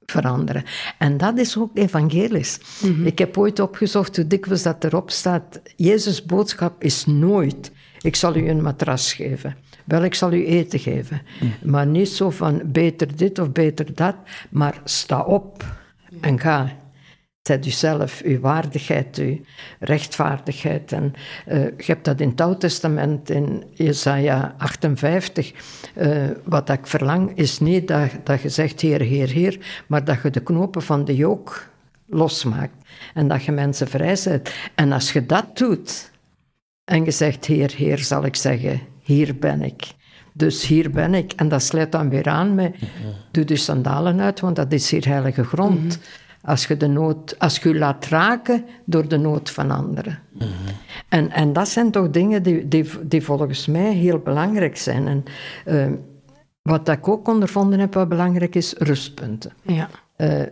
veranderen. 0.07 0.65
En 0.99 1.17
dat 1.17 1.39
is 1.39 1.59
ook 1.59 1.71
evangelisch. 1.75 2.59
Ik 3.05 3.19
heb 3.19 3.39
ooit 3.39 3.61
opgezocht 3.61 4.17
hoe 4.17 4.27
dikwijls 4.27 4.63
dat 4.63 4.85
erop 4.85 5.11
staat. 5.11 5.61
Jezus' 5.77 6.25
boodschap 6.25 6.83
is 6.83 7.07
nooit, 7.07 7.73
ik 8.01 8.17
zal 8.17 8.37
u 8.37 8.49
een 8.49 8.63
matras 8.63 9.13
geven. 9.13 9.57
Wel, 9.85 10.05
ik 10.05 10.15
zal 10.15 10.33
u 10.33 10.47
eten 10.47 10.79
geven. 10.79 11.23
Maar 11.63 11.87
niet 11.87 12.09
zo 12.09 12.31
van 12.31 12.63
beter 12.65 13.17
dit 13.17 13.39
of 13.39 13.53
beter 13.53 13.95
dat, 13.95 14.17
maar 14.51 14.81
sta 14.85 15.21
op 15.21 15.65
en 16.21 16.41
ga. 16.41 16.77
Zet 17.49 17.67
uzelf, 17.67 18.23
uw 18.25 18.41
waardigheid, 18.41 19.19
uw 19.19 19.39
rechtvaardigheid. 19.79 20.93
En 20.93 21.15
eh, 21.47 21.63
je 21.65 21.85
hebt 21.85 22.05
dat 22.05 22.21
in 22.21 22.29
het 22.29 22.41
Oude 22.41 22.59
Testament, 22.59 23.31
in 23.31 23.65
Jesaja 23.73 24.55
58. 24.59 25.53
Eh, 25.95 26.29
wat 26.45 26.69
ik 26.69 26.87
verlang 26.87 27.37
is 27.37 27.59
niet 27.59 27.89
dat, 27.89 28.11
dat 28.23 28.43
je 28.43 28.49
zegt 28.49 28.81
Heer, 28.81 29.01
Heer, 29.01 29.29
Heer, 29.29 29.83
maar 29.87 30.05
dat 30.05 30.23
je 30.23 30.31
de 30.31 30.43
knopen 30.43 30.83
van 30.83 31.05
de 31.05 31.17
jook 31.17 31.69
losmaakt. 32.07 32.75
En 33.15 33.29
dat 33.29 33.45
je 33.45 33.53
mensen 33.53 33.89
vrijzet. 33.89 34.55
En 34.75 34.93
als 34.93 35.13
je 35.13 35.27
dat 35.27 35.57
doet, 35.57 36.11
en 36.85 37.05
je 37.05 37.11
zegt 37.11 37.45
Heer, 37.45 37.73
Heer, 37.77 37.99
zal 37.99 38.25
ik 38.25 38.37
zeggen, 38.37 38.81
hier 39.03 39.39
ben 39.39 39.63
ik. 39.63 39.85
Dus 40.33 40.67
hier 40.67 40.91
ben 40.91 41.15
ik. 41.15 41.33
En 41.33 41.49
dat 41.49 41.63
sluit 41.63 41.93
dan 41.93 42.09
weer 42.09 42.29
aan 42.29 42.55
met, 42.55 42.77
doe 43.31 43.45
de 43.45 43.57
sandalen 43.57 44.21
uit, 44.21 44.41
want 44.41 44.57
dat 44.57 44.73
is 44.73 44.91
hier 44.91 45.07
heilige 45.07 45.45
grond. 45.45 45.99
Als 46.45 46.67
je, 46.67 46.77
de 46.77 46.87
nood, 46.87 47.39
als 47.39 47.59
je 47.59 47.69
je 47.69 47.75
laat 47.75 48.07
raken 48.07 48.65
door 48.85 49.09
de 49.09 49.17
nood 49.17 49.51
van 49.51 49.71
anderen. 49.71 50.19
En, 51.09 51.31
en 51.31 51.53
dat 51.53 51.69
zijn 51.69 51.91
toch 51.91 52.11
dingen 52.11 52.43
die, 52.43 52.69
die, 52.69 52.89
die 53.03 53.23
volgens 53.23 53.67
mij 53.67 53.93
heel 53.93 54.19
belangrijk 54.19 54.77
zijn. 54.77 55.07
En 55.07 55.25
eh, 55.65 55.87
wat 56.63 56.89
ik 56.89 57.09
ook 57.09 57.29
ondervonden 57.29 57.79
heb 57.79 57.95
wat 57.95 58.09
belangrijk 58.09 58.55
is, 58.55 58.75
rustpunten. 58.79 59.53
Ja. 59.63 59.89
Eh, 60.17 60.43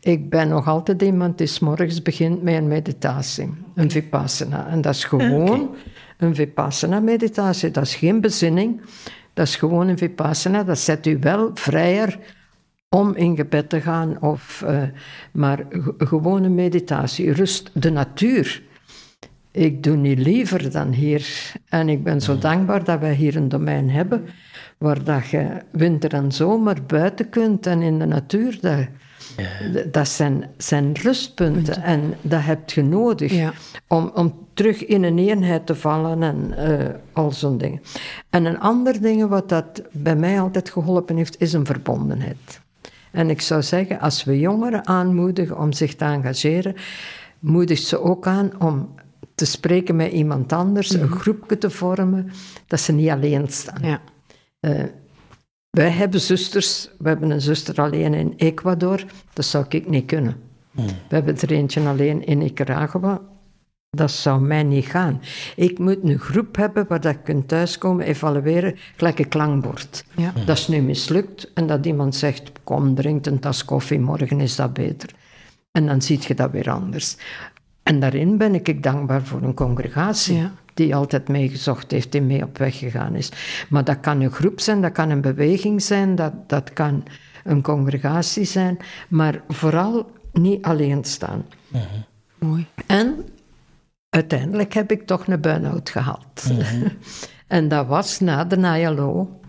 ik 0.00 0.30
ben 0.30 0.48
nog 0.48 0.68
altijd 0.68 1.02
iemand 1.02 1.38
die 1.38 1.46
's 1.46 1.58
morgens 1.58 2.02
begint 2.02 2.42
met 2.42 2.54
een 2.54 2.68
meditatie, 2.68 3.54
een 3.74 3.90
vipassana. 3.90 4.68
En 4.68 4.80
dat 4.80 4.94
is 4.94 5.04
gewoon 5.04 5.74
een 6.18 6.34
vipassana-meditatie. 6.34 7.70
Dat 7.70 7.84
is 7.84 7.94
geen 7.94 8.20
bezinning, 8.20 8.80
dat 9.32 9.46
is 9.46 9.56
gewoon 9.56 9.88
een 9.88 9.98
vipassana. 9.98 10.62
Dat 10.64 10.78
zet 10.78 11.06
u 11.06 11.18
wel 11.20 11.50
vrijer 11.54 12.18
om 12.94 13.14
in 13.14 13.36
gebed 13.36 13.68
te 13.68 13.80
gaan, 13.80 14.20
of, 14.22 14.62
eh, 14.66 14.82
maar 15.32 15.58
g- 15.70 15.92
gewoon 16.08 16.42
een 16.44 16.54
meditatie. 16.54 17.32
Rust, 17.32 17.70
de 17.74 17.90
natuur. 17.90 18.62
Ik 19.50 19.82
doe 19.82 19.96
niet 19.96 20.18
liever 20.18 20.70
dan 20.72 20.92
hier. 20.92 21.52
En 21.68 21.88
ik 21.88 22.04
ben 22.04 22.20
zo 22.20 22.38
dankbaar 22.38 22.84
dat 22.84 23.00
wij 23.00 23.14
hier 23.14 23.36
een 23.36 23.48
domein 23.48 23.90
hebben 23.90 24.24
waar 24.78 25.04
dat 25.04 25.28
je 25.28 25.46
winter 25.70 26.12
en 26.14 26.32
zomer 26.32 26.76
buiten 26.86 27.28
kunt 27.28 27.66
en 27.66 27.82
in 27.82 27.98
de 27.98 28.04
natuur. 28.06 28.58
Dat, 28.60 28.86
dat 29.92 30.08
zijn, 30.08 30.44
zijn 30.56 30.92
rustpunten 31.02 31.82
en 31.82 32.14
dat 32.22 32.40
heb 32.44 32.70
je 32.70 32.82
nodig 32.82 33.32
Ja. 33.32 33.52
om, 33.88 34.10
om 34.14 34.34
terug 34.54 34.86
in 34.86 35.02
een 35.02 35.18
eenheid 35.18 35.66
te 35.66 35.74
vallen 35.74 36.22
en 36.22 36.54
eh, 36.56 36.94
al 37.12 37.30
zo'n 37.30 37.58
dingen. 37.58 37.80
En 38.30 38.44
een 38.44 38.60
ander 38.60 39.00
ding 39.00 39.28
wat 39.28 39.48
dat 39.48 39.82
bij 39.92 40.16
mij 40.16 40.40
altijd 40.40 40.70
geholpen 40.70 41.16
heeft, 41.16 41.40
is 41.40 41.52
een 41.52 41.66
verbondenheid. 41.66 42.60
En 43.12 43.30
ik 43.30 43.40
zou 43.40 43.62
zeggen, 43.62 44.00
als 44.00 44.24
we 44.24 44.38
jongeren 44.38 44.86
aanmoedigen 44.86 45.58
om 45.58 45.72
zich 45.72 45.94
te 45.94 46.04
engageren, 46.04 46.74
moedigt 47.38 47.84
ze 47.84 48.00
ook 48.00 48.26
aan 48.26 48.60
om 48.60 48.94
te 49.34 49.44
spreken 49.44 49.96
met 49.96 50.12
iemand 50.12 50.52
anders, 50.52 50.90
een 50.90 51.08
groepje 51.08 51.58
te 51.58 51.70
vormen, 51.70 52.30
dat 52.66 52.80
ze 52.80 52.92
niet 52.92 53.08
alleen 53.08 53.48
staan. 53.48 53.82
Ja. 53.82 54.00
Eh, 54.60 54.84
wij 55.70 55.90
hebben 55.90 56.20
zusters, 56.20 56.90
we 56.98 57.08
hebben 57.08 57.30
een 57.30 57.40
zuster 57.40 57.80
alleen 57.80 58.14
in 58.14 58.34
Ecuador, 58.36 59.04
dat 59.32 59.44
zou 59.44 59.64
ik 59.68 59.88
niet 59.88 60.06
kunnen. 60.06 60.36
We 60.72 60.92
hebben 61.08 61.40
er 61.40 61.52
eentje 61.52 61.80
alleen 61.80 62.24
in 62.24 62.38
Nicaragua, 62.38 63.20
dat 63.96 64.10
zou 64.10 64.40
mij 64.40 64.62
niet 64.62 64.84
gaan. 64.86 65.20
Ik 65.56 65.78
moet 65.78 65.98
een 66.02 66.18
groep 66.18 66.56
hebben 66.56 66.84
waar 66.88 67.00
dat 67.00 67.12
ik 67.14 67.24
kunt 67.24 67.48
thuiskomen, 67.48 68.06
evalueren, 68.06 68.76
gelijk 68.96 69.18
een 69.18 69.28
klankbord. 69.28 70.04
Ja. 70.16 70.32
Dat 70.46 70.58
is 70.58 70.68
nu 70.68 70.80
mislukt 70.80 71.52
en 71.52 71.66
dat 71.66 71.86
iemand 71.86 72.14
zegt, 72.14 72.52
kom, 72.64 72.94
drink 72.94 73.26
een 73.26 73.38
tas 73.38 73.64
koffie, 73.64 74.00
morgen 74.00 74.40
is 74.40 74.56
dat 74.56 74.72
beter. 74.72 75.10
En 75.72 75.86
dan 75.86 76.02
zie 76.02 76.18
je 76.26 76.34
dat 76.34 76.50
weer 76.50 76.70
anders. 76.70 77.16
En 77.82 78.00
daarin 78.00 78.36
ben 78.38 78.54
ik 78.54 78.82
dankbaar 78.82 79.22
voor 79.22 79.42
een 79.42 79.54
congregatie 79.54 80.36
Ja. 80.36 80.52
die 80.74 80.94
altijd 80.94 81.28
meegezocht 81.28 81.90
heeft, 81.90 82.12
die 82.12 82.20
mee 82.22 82.42
op 82.42 82.58
weg 82.58 82.78
gegaan 82.78 83.14
is. 83.14 83.32
Maar 83.68 83.84
dat 83.84 84.00
kan 84.00 84.20
een 84.20 84.30
groep 84.32 84.60
zijn, 84.60 84.80
dat 84.82 84.92
kan 84.92 85.10
een 85.10 85.20
beweging 85.20 85.82
zijn, 85.82 86.14
dat, 86.14 86.32
dat 86.46 86.72
kan 86.72 87.04
een 87.44 87.62
congregatie 87.62 88.44
zijn, 88.44 88.76
maar 89.08 89.42
vooral 89.48 90.10
niet 90.32 90.62
alleen 90.64 91.04
staan. 91.04 91.44
Mooi. 92.38 92.66
En 92.86 93.24
uiteindelijk 94.14 94.74
heb 94.74 94.90
ik 94.90 95.06
toch 95.06 95.26
een 95.26 95.40
burn-out 95.40 95.90
gehad. 95.90 96.52
en 97.46 97.68
dat 97.68 97.86
was 97.86 98.20
na 98.20 98.44
de 98.44 98.80
ILO, 98.80 99.40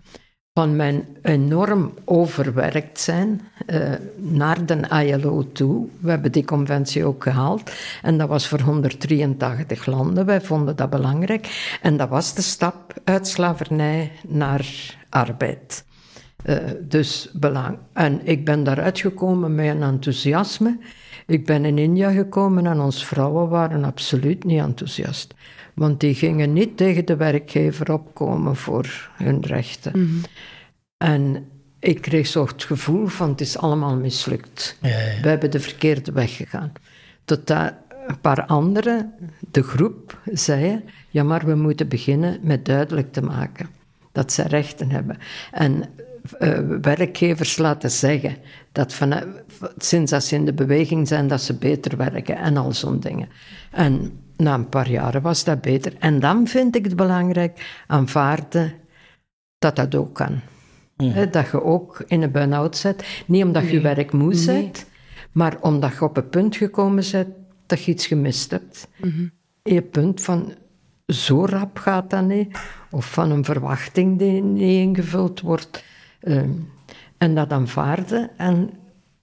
van 0.53 0.75
mijn 0.75 1.05
enorm 1.21 1.93
overwerkt 2.05 2.99
zijn 2.99 3.41
eh, 3.65 3.91
naar 4.15 4.65
de 4.65 5.05
ILO 5.05 5.51
toe. 5.51 5.87
We 5.99 6.09
hebben 6.09 6.31
die 6.31 6.45
conventie 6.45 7.05
ook 7.05 7.23
gehaald. 7.23 7.71
En 8.01 8.17
dat 8.17 8.27
was 8.27 8.47
voor 8.47 8.61
183 8.61 9.85
landen. 9.85 10.25
Wij 10.25 10.41
vonden 10.41 10.75
dat 10.75 10.89
belangrijk. 10.89 11.77
En 11.81 11.97
dat 11.97 12.09
was 12.09 12.33
de 12.33 12.41
stap 12.41 12.93
uit 13.03 13.27
slavernij 13.27 14.11
naar 14.27 14.95
arbeid. 15.09 15.85
Eh, 16.43 16.57
dus 16.81 17.29
belang. 17.33 17.77
En 17.93 18.21
ik 18.23 18.45
ben 18.45 18.63
daaruit 18.63 18.99
gekomen 18.99 19.55
met 19.55 19.67
een 19.67 19.83
enthousiasme. 19.83 20.77
Ik 21.25 21.45
ben 21.45 21.65
in 21.65 21.77
India 21.77 22.11
gekomen 22.11 22.65
en 22.65 22.79
onze 22.79 23.05
vrouwen 23.05 23.49
waren 23.49 23.83
absoluut 23.83 24.43
niet 24.43 24.59
enthousiast. 24.59 25.33
Want 25.73 25.99
die 25.99 26.15
gingen 26.15 26.53
niet 26.53 26.77
tegen 26.77 27.05
de 27.05 27.15
werkgever 27.15 27.93
opkomen 27.93 28.55
voor 28.55 29.11
hun 29.17 29.41
rechten. 29.41 30.21
En 30.97 31.47
ik 31.79 32.01
kreeg 32.01 32.27
zo 32.27 32.45
het 32.45 32.63
gevoel 32.63 33.07
van 33.07 33.29
het 33.29 33.41
is 33.41 33.57
allemaal 33.57 33.95
mislukt. 33.95 34.77
Ja, 34.81 34.89
ja. 34.89 35.21
We 35.21 35.29
hebben 35.29 35.51
de 35.51 35.59
verkeerde 35.59 36.11
weg 36.11 36.35
gegaan. 36.35 36.71
Tot 37.25 37.47
dat 37.47 37.73
een 38.07 38.19
paar 38.19 38.45
anderen, 38.45 39.13
de 39.51 39.63
groep, 39.63 40.17
zeiden... 40.31 40.83
Ja, 41.09 41.23
maar 41.23 41.45
we 41.45 41.55
moeten 41.55 41.87
beginnen 41.87 42.39
met 42.41 42.65
duidelijk 42.65 43.11
te 43.13 43.21
maken 43.21 43.69
dat 44.11 44.31
ze 44.31 44.43
rechten 44.43 44.89
hebben. 44.89 45.17
En 45.51 45.83
eh, 46.39 46.59
werkgevers 46.81 47.57
laten 47.57 47.91
zeggen 47.91 48.35
dat 48.71 48.93
van, 48.93 49.13
sinds 49.77 50.11
dat 50.11 50.23
ze 50.23 50.35
in 50.35 50.45
de 50.45 50.53
beweging 50.53 51.07
zijn, 51.07 51.27
dat 51.27 51.41
ze 51.41 51.53
beter 51.57 51.97
werken 51.97 52.37
en 52.37 52.57
al 52.57 52.73
zo'n 52.73 52.99
dingen. 52.99 53.29
En 53.71 54.19
na 54.37 54.53
een 54.53 54.69
paar 54.69 54.89
jaren 54.89 55.21
was 55.21 55.43
dat 55.43 55.61
beter. 55.61 55.93
En 55.99 56.19
dan 56.19 56.47
vind 56.47 56.75
ik 56.75 56.83
het 56.85 56.95
belangrijk 56.95 57.83
aanvaarden 57.87 58.73
dat 59.57 59.75
dat 59.75 59.95
ook 59.95 60.13
kan. 60.15 60.39
Dat 61.31 61.49
je 61.51 61.63
ook 61.63 62.03
in 62.07 62.21
een 62.21 62.31
burn-out 62.31 62.77
zit. 62.77 63.23
Niet 63.25 63.43
omdat 63.43 63.63
je 63.63 63.71
je 63.71 63.81
werk 63.81 64.11
moe 64.11 64.33
Nee. 64.33 64.45
bent, 64.45 64.85
maar 65.31 65.57
omdat 65.61 65.93
je 65.93 66.01
op 66.03 66.17
een 66.17 66.29
punt 66.29 66.55
gekomen 66.55 67.03
bent 67.11 67.27
dat 67.65 67.83
je 67.83 67.91
iets 67.91 68.07
gemist 68.07 68.51
hebt. 68.51 68.87
Je 69.63 69.81
punt 69.81 70.21
van 70.21 70.53
zo 71.07 71.45
rap 71.45 71.77
gaat 71.77 72.09
dat 72.09 72.25
niet, 72.25 72.57
of 72.91 73.11
van 73.11 73.31
een 73.31 73.43
verwachting 73.45 74.19
die 74.19 74.41
niet 74.43 74.61
ingevuld 74.61 75.41
wordt. 75.41 75.83
Ehm, 76.23 76.49
en 77.17 77.35
dat 77.35 77.51
aanvaarden. 77.51 78.29
En 78.37 78.69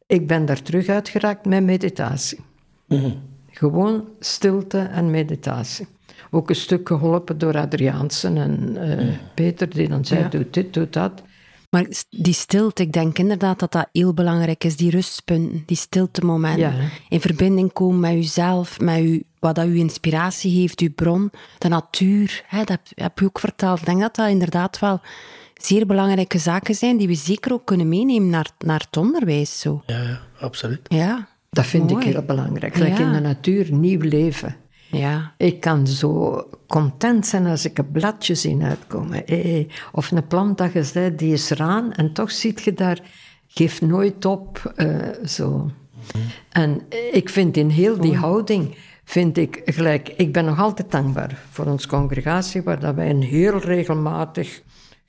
ik 0.07 0.27
ben 0.27 0.47
daar 0.47 0.63
terug 0.63 0.89
uitgeraakt 0.89 1.47
met 1.47 1.63
meditatie. 1.65 2.39
Gewoon 3.51 4.05
stilte 4.21 4.79
en 4.79 5.11
meditatie. 5.11 5.87
Ook 6.31 6.49
een 6.49 6.57
stuk 6.57 6.89
geholpen 6.89 7.39
door 7.39 7.57
Adriaansen 7.57 8.37
en 8.37 8.77
eh, 8.77 9.09
Peter, 9.35 9.71
die 9.71 9.89
dan 9.89 10.05
zei, 10.05 10.21
Ja. 10.21 10.29
doe 10.29 10.47
dit, 10.51 10.75
doe 10.75 10.89
dat. 10.91 11.23
Maar 11.71 11.87
die 12.11 12.35
stilte, 12.35 12.83
ik 12.83 12.93
denk 12.93 13.19
inderdaad 13.19 13.59
dat 13.59 13.73
dat 13.73 13.89
heel 13.93 14.15
belangrijk 14.15 14.65
is, 14.65 14.77
die 14.77 14.91
rustpunten, 14.91 15.63
die 15.67 15.77
stiltemomenten. 15.77 16.77
Ja. 16.77 16.89
In 17.09 17.21
verbinding 17.21 17.73
komen 17.73 18.01
met 18.01 18.13
jezelf, 18.13 18.81
met 18.81 18.99
u, 18.99 19.23
wat 19.39 19.55
dat 19.55 19.65
uw 19.65 19.75
inspiratie 19.75 20.61
heeft, 20.61 20.81
uw 20.81 20.93
bron, 20.95 21.31
de 21.59 21.69
natuur. 21.69 22.43
Hè, 22.47 22.65
dat 22.65 22.81
heb 22.95 23.19
je 23.19 23.25
ook 23.25 23.39
verteld. 23.39 23.79
Ik 23.79 23.85
denk 23.87 24.01
dat 24.01 24.15
dat 24.17 24.29
inderdaad 24.29 24.79
wel 24.79 25.01
zeer 25.67 25.87
belangrijke 25.87 26.39
zaken 26.39 26.75
zijn 26.75 26.97
die 26.97 27.07
we 27.07 27.15
zeker 27.15 27.53
ook 27.53 27.65
kunnen 27.67 27.89
meenemen 27.89 28.29
naar, 28.31 28.51
naar 28.59 28.81
het 28.89 28.97
onderwijs. 28.97 29.61
Zo. 29.61 29.83
Ja, 29.87 30.03
ja, 30.03 30.21
absoluut. 30.41 30.81
Ja, 30.89 31.29
Dat 31.51 31.67
vind 31.67 31.91
Mooi. 31.91 32.07
ik 32.07 32.13
heel 32.13 32.23
belangrijk. 32.25 32.75
Gelijk 32.75 32.99
Ja. 32.99 33.07
in 33.07 33.13
de 33.13 33.21
natuur, 33.21 33.73
nieuw 33.73 34.01
leven. 34.01 34.57
ja. 34.91 35.33
Ik 35.37 35.61
kan 35.61 35.87
zo 35.87 36.43
content 36.67 37.27
zijn 37.27 37.47
als 37.47 37.65
ik 37.65 37.79
een 37.79 37.91
bladje 37.91 38.35
zie 38.35 38.63
uitkomen. 38.63 39.27
Eh, 39.27 39.67
Of 39.93 40.11
een 40.11 40.27
plant 40.27 40.59
dat 40.59 40.73
je 40.73 40.83
zei, 40.85 41.15
die 41.15 41.33
is 41.33 41.51
raan 41.51 41.93
en 41.93 42.13
toch 42.13 42.31
ziet 42.31 42.63
je 42.63 42.73
daar, 42.75 42.99
geeft 43.49 43.81
nooit 43.81 44.25
op. 44.25 44.73
eh, 44.77 44.97
zo. 45.27 45.71
En 46.51 46.81
ik 47.13 47.29
vind 47.29 47.57
in 47.57 47.69
heel 47.69 48.01
die 48.01 48.17
houding, 48.17 48.75
vind 49.05 49.37
ik 49.37 49.63
gelijk, 49.65 50.09
ik 50.09 50.33
ben 50.33 50.45
nog 50.45 50.59
altijd 50.59 50.91
dankbaar 50.91 51.39
voor 51.51 51.67
onze 51.67 51.89
congregatie, 51.89 52.63
waar 52.63 52.81
dat 52.81 52.95
wij 52.95 53.11
een 53.11 53.23
heel 53.23 53.59
regelmatig 53.59 54.63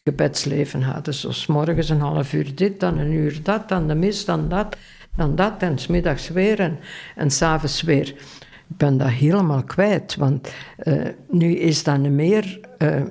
gebedsleven 0.04 0.82
hadden. 0.82 1.14
Zo 1.14 1.32
's 1.32 1.46
morgens 1.46 1.90
een 1.90 2.00
half 2.00 2.34
uur 2.34 2.56
dit, 2.56 2.80
dan 2.80 2.98
een 2.98 3.12
uur 3.12 3.44
dat, 3.44 3.70
dan 3.70 3.88
de 3.88 3.96
mis, 3.96 4.26
dan 4.26 4.50
dat, 4.50 4.78
dan 5.16 5.36
dat, 5.36 5.62
en 5.62 5.78
smiddags 5.78 6.30
weer 6.30 6.60
en, 6.60 6.80
en 7.16 7.32
s'avonds 7.32 7.82
weer. 7.82 8.08
Ik 8.70 8.78
ben 8.78 8.98
dat 8.98 9.10
helemaal 9.10 9.64
kwijt, 9.64 10.16
want 10.16 10.54
eh, 10.78 11.08
nu 11.30 11.56
is 11.56 11.84
dat 11.84 11.98
niet 11.98 12.12
meer 12.12 12.60
eh, 12.78 13.02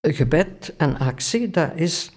gebed 0.00 0.74
en 0.76 0.98
actie, 0.98 1.50
dat 1.50 1.70
is 1.74 2.10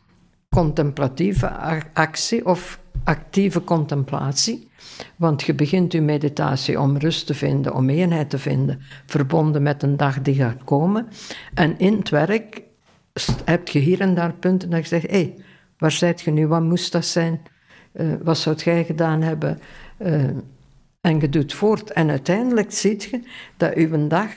contemplatieve 0.50 1.50
actie 1.94 2.46
of 2.46 2.80
actieve 3.04 3.64
contemplatie. 3.64 4.70
Want 5.16 5.42
je 5.42 5.54
begint 5.54 5.92
je 5.92 6.02
meditatie 6.02 6.80
om 6.80 6.98
rust 6.98 7.26
te 7.26 7.34
vinden, 7.34 7.76
om 7.76 7.90
eenheid 7.90 8.30
te 8.30 8.38
vinden, 8.38 8.82
verbonden 9.06 9.64
met 9.64 9.84
een 9.84 9.98
dag 9.98 10.22
die 10.22 10.36
gaat 10.36 10.64
komen. 10.64 11.08
En 11.54 11.80
in 11.80 11.98
het 11.98 12.10
werk 12.10 12.62
heb 13.46 13.68
je 13.68 13.80
hier 13.80 14.02
en 14.02 14.14
daar 14.14 14.34
punten 14.34 14.70
dat 14.70 14.82
je 14.82 14.88
zegt, 14.88 15.08
hé, 15.08 15.18
hey, 15.18 15.36
waar 15.78 15.92
zijt 15.92 16.22
je 16.22 16.32
nu, 16.32 16.48
wat 16.48 16.62
moest 16.62 16.92
dat 16.92 17.06
zijn? 17.06 17.42
Eh, 17.92 18.08
wat 18.24 18.38
zou 18.38 18.56
jij 18.56 18.84
gedaan 18.84 19.22
hebben? 19.22 19.60
Eh, 19.98 20.24
en 21.02 21.20
je 21.20 21.30
doet 21.30 21.54
voort. 21.54 21.92
En 21.92 22.10
uiteindelijk 22.10 22.72
zie 22.72 23.08
je 23.12 23.22
dat 23.58 23.74
uw 23.74 24.08
dag 24.08 24.32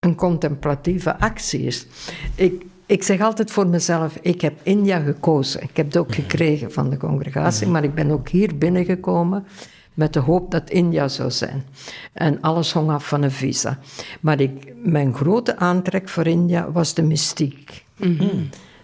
een 0.00 0.14
contemplatieve 0.14 1.18
actie 1.18 1.60
is. 1.60 1.86
Ik, 2.34 2.64
ik 2.86 3.02
zeg 3.02 3.20
altijd 3.20 3.50
voor 3.50 3.66
mezelf, 3.66 4.18
ik 4.20 4.40
heb 4.40 4.60
India 4.62 4.98
gekozen. 4.98 5.62
Ik 5.62 5.76
heb 5.76 5.86
het 5.86 5.96
ook 5.96 6.14
gekregen 6.14 6.72
van 6.72 6.90
de 6.90 6.96
congregatie, 6.96 7.66
maar 7.66 7.84
ik 7.84 7.94
ben 7.94 8.10
ook 8.10 8.28
hier 8.28 8.58
binnengekomen 8.58 9.46
met 9.94 10.12
de 10.12 10.20
hoop 10.20 10.50
dat 10.50 10.70
India 10.70 11.08
zou 11.08 11.30
zijn. 11.30 11.64
En 12.12 12.40
alles 12.40 12.72
hong 12.72 12.90
af 12.90 13.08
van 13.08 13.22
een 13.22 13.30
visa. 13.30 13.78
Maar 14.20 14.40
ik, 14.40 14.74
mijn 14.82 15.14
grote 15.14 15.56
aantrek 15.56 16.08
voor 16.08 16.26
India 16.26 16.70
was 16.70 16.94
de 16.94 17.02
mystiek. 17.02 17.85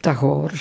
Tagore, 0.01 0.57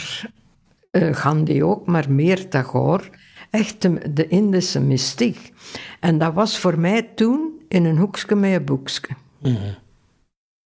eh, 0.91 1.15
Gandhi 1.15 1.63
ook, 1.63 1.85
maar 1.85 2.11
meer 2.11 2.49
Tagore. 2.49 3.03
Echt 3.49 3.81
de, 3.81 4.13
de 4.13 4.27
Indische 4.27 4.79
mystiek. 4.79 5.53
En 5.99 6.17
dat 6.17 6.33
was 6.33 6.57
voor 6.57 6.79
mij 6.79 7.01
toen 7.01 7.61
in 7.67 7.85
een 7.85 7.97
hoekje 7.97 8.35
met 8.35 8.53
een 8.53 8.65
boekje. 8.65 9.15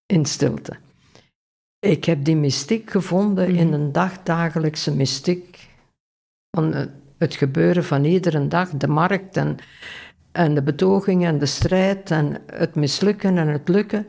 In 0.05 0.25
stilte. 0.25 0.77
Ik 1.79 2.05
heb 2.05 2.23
die 2.23 2.35
mystiek 2.35 2.91
gevonden 2.91 3.55
in 3.55 3.73
een 3.73 3.91
dagdagelijkse 3.91 4.95
mystiek. 4.95 5.67
Van 6.51 6.73
eh, 6.73 6.85
het 7.17 7.35
gebeuren 7.35 7.83
van 7.83 8.03
iedere 8.03 8.47
dag, 8.47 8.69
de 8.69 8.87
markt 8.87 9.37
en, 9.37 9.57
en 10.31 10.55
de 10.55 10.63
betoging 10.63 11.25
en 11.25 11.37
de 11.37 11.45
strijd 11.45 12.11
en 12.11 12.41
het 12.45 12.75
mislukken 12.75 13.37
en 13.37 13.47
het 13.47 13.67
lukken. 13.67 14.05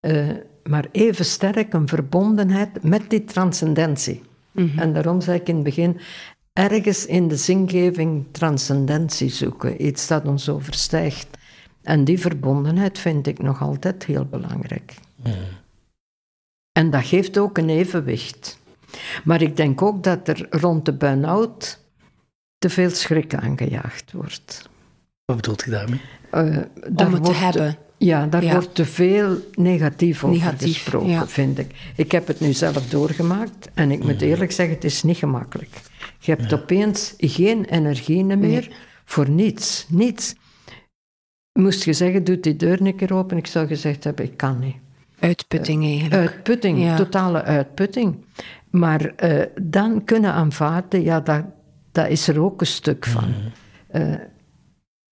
Eh, 0.00 0.28
maar 0.62 0.86
even 0.92 1.24
sterk 1.24 1.72
een 1.72 1.88
verbondenheid 1.88 2.82
met 2.82 3.10
die 3.10 3.24
transcendentie. 3.24 4.22
En 4.76 4.92
daarom 4.92 5.20
zei 5.20 5.38
ik 5.38 5.48
in 5.48 5.54
het 5.54 5.64
begin, 5.64 6.00
ergens 6.52 7.06
in 7.06 7.28
de 7.28 7.36
zingeving 7.36 8.26
transcendentie 8.30 9.28
zoeken, 9.28 9.86
iets 9.86 10.06
dat 10.06 10.24
ons 10.26 10.48
overstijgt. 10.48 11.28
En 11.82 12.04
die 12.04 12.18
verbondenheid 12.20 12.98
vind 12.98 13.26
ik 13.26 13.42
nog 13.42 13.62
altijd 13.62 14.04
heel 14.04 14.24
belangrijk. 14.24 14.94
En 16.72 16.90
dat 16.90 17.04
geeft 17.04 17.38
ook 17.38 17.58
een 17.58 17.68
evenwicht. 17.68 18.58
Maar 19.24 19.42
ik 19.42 19.56
denk 19.56 19.82
ook 19.82 20.02
dat 20.02 20.28
er 20.28 20.46
rond 20.50 20.84
de 20.84 20.92
burn-out 20.92 21.80
te 22.58 22.70
veel 22.70 22.90
schrik 22.90 23.34
aangejaagd 23.34 24.12
wordt. 24.12 24.68
Wat 25.24 25.36
bedoelt 25.36 25.62
je 25.64 25.70
daarmee? 25.70 26.00
Eh, 26.30 26.56
Om 27.06 27.12
het 27.14 27.24
te 27.24 27.32
hebben. 27.32 27.76
Ja, 27.98 28.26
daar 28.26 28.44
Ja. 28.44 28.52
wordt 28.52 28.74
te 28.74 28.84
veel 28.84 29.36
negatief 29.54 30.24
over 30.24 30.36
Negatief, 30.36 30.74
gesproken, 30.82 31.08
ja. 31.08 31.26
vind 31.26 31.58
ik. 31.58 31.74
Ik 31.96 32.12
heb 32.12 32.26
het 32.26 32.40
nu 32.40 32.52
zelf 32.52 32.88
doorgemaakt 32.88 33.68
en 33.74 33.90
ik 33.90 34.04
moet 34.04 34.20
eerlijk 34.22 34.52
zeggen, 34.52 34.74
het 34.74 34.84
is 34.84 35.02
niet 35.02 35.16
gemakkelijk. 35.16 35.80
Je 36.18 36.32
hebt 36.34 36.52
opeens 36.52 37.14
geen 37.16 37.64
energie 37.64 38.24
meer 38.24 38.70
voor 39.04 39.30
niets. 39.30 39.86
Niets. 39.88 40.34
Moest 41.52 41.84
je 41.84 41.92
zeggen, 41.92 42.24
doe 42.24 42.40
die 42.40 42.56
deur 42.56 42.80
een 42.80 42.96
keer 42.96 43.14
open, 43.14 43.36
ik 43.36 43.46
zou 43.46 43.66
gezegd 43.66 44.04
hebben, 44.04 44.24
ik 44.24 44.36
kan 44.36 44.58
niet. 44.58 44.76
Uitputting 45.18 45.84
eigenlijk. 45.84 46.14
Uitputting, 46.30 46.78
Ja. 46.80 46.96
totale 46.96 47.42
uitputting. 47.42 48.16
Maar 48.70 49.04
eh, 49.16 49.46
dan 49.62 50.04
kunnen 50.04 50.32
aanvaarden, 50.32 51.02
ja, 51.02 51.20
dat, 51.20 51.44
dat 51.92 52.08
is 52.08 52.28
er 52.28 52.40
ook 52.42 52.60
een 52.60 52.66
stuk 52.66 53.06
van. 53.06 53.34
Eh, 53.88 54.14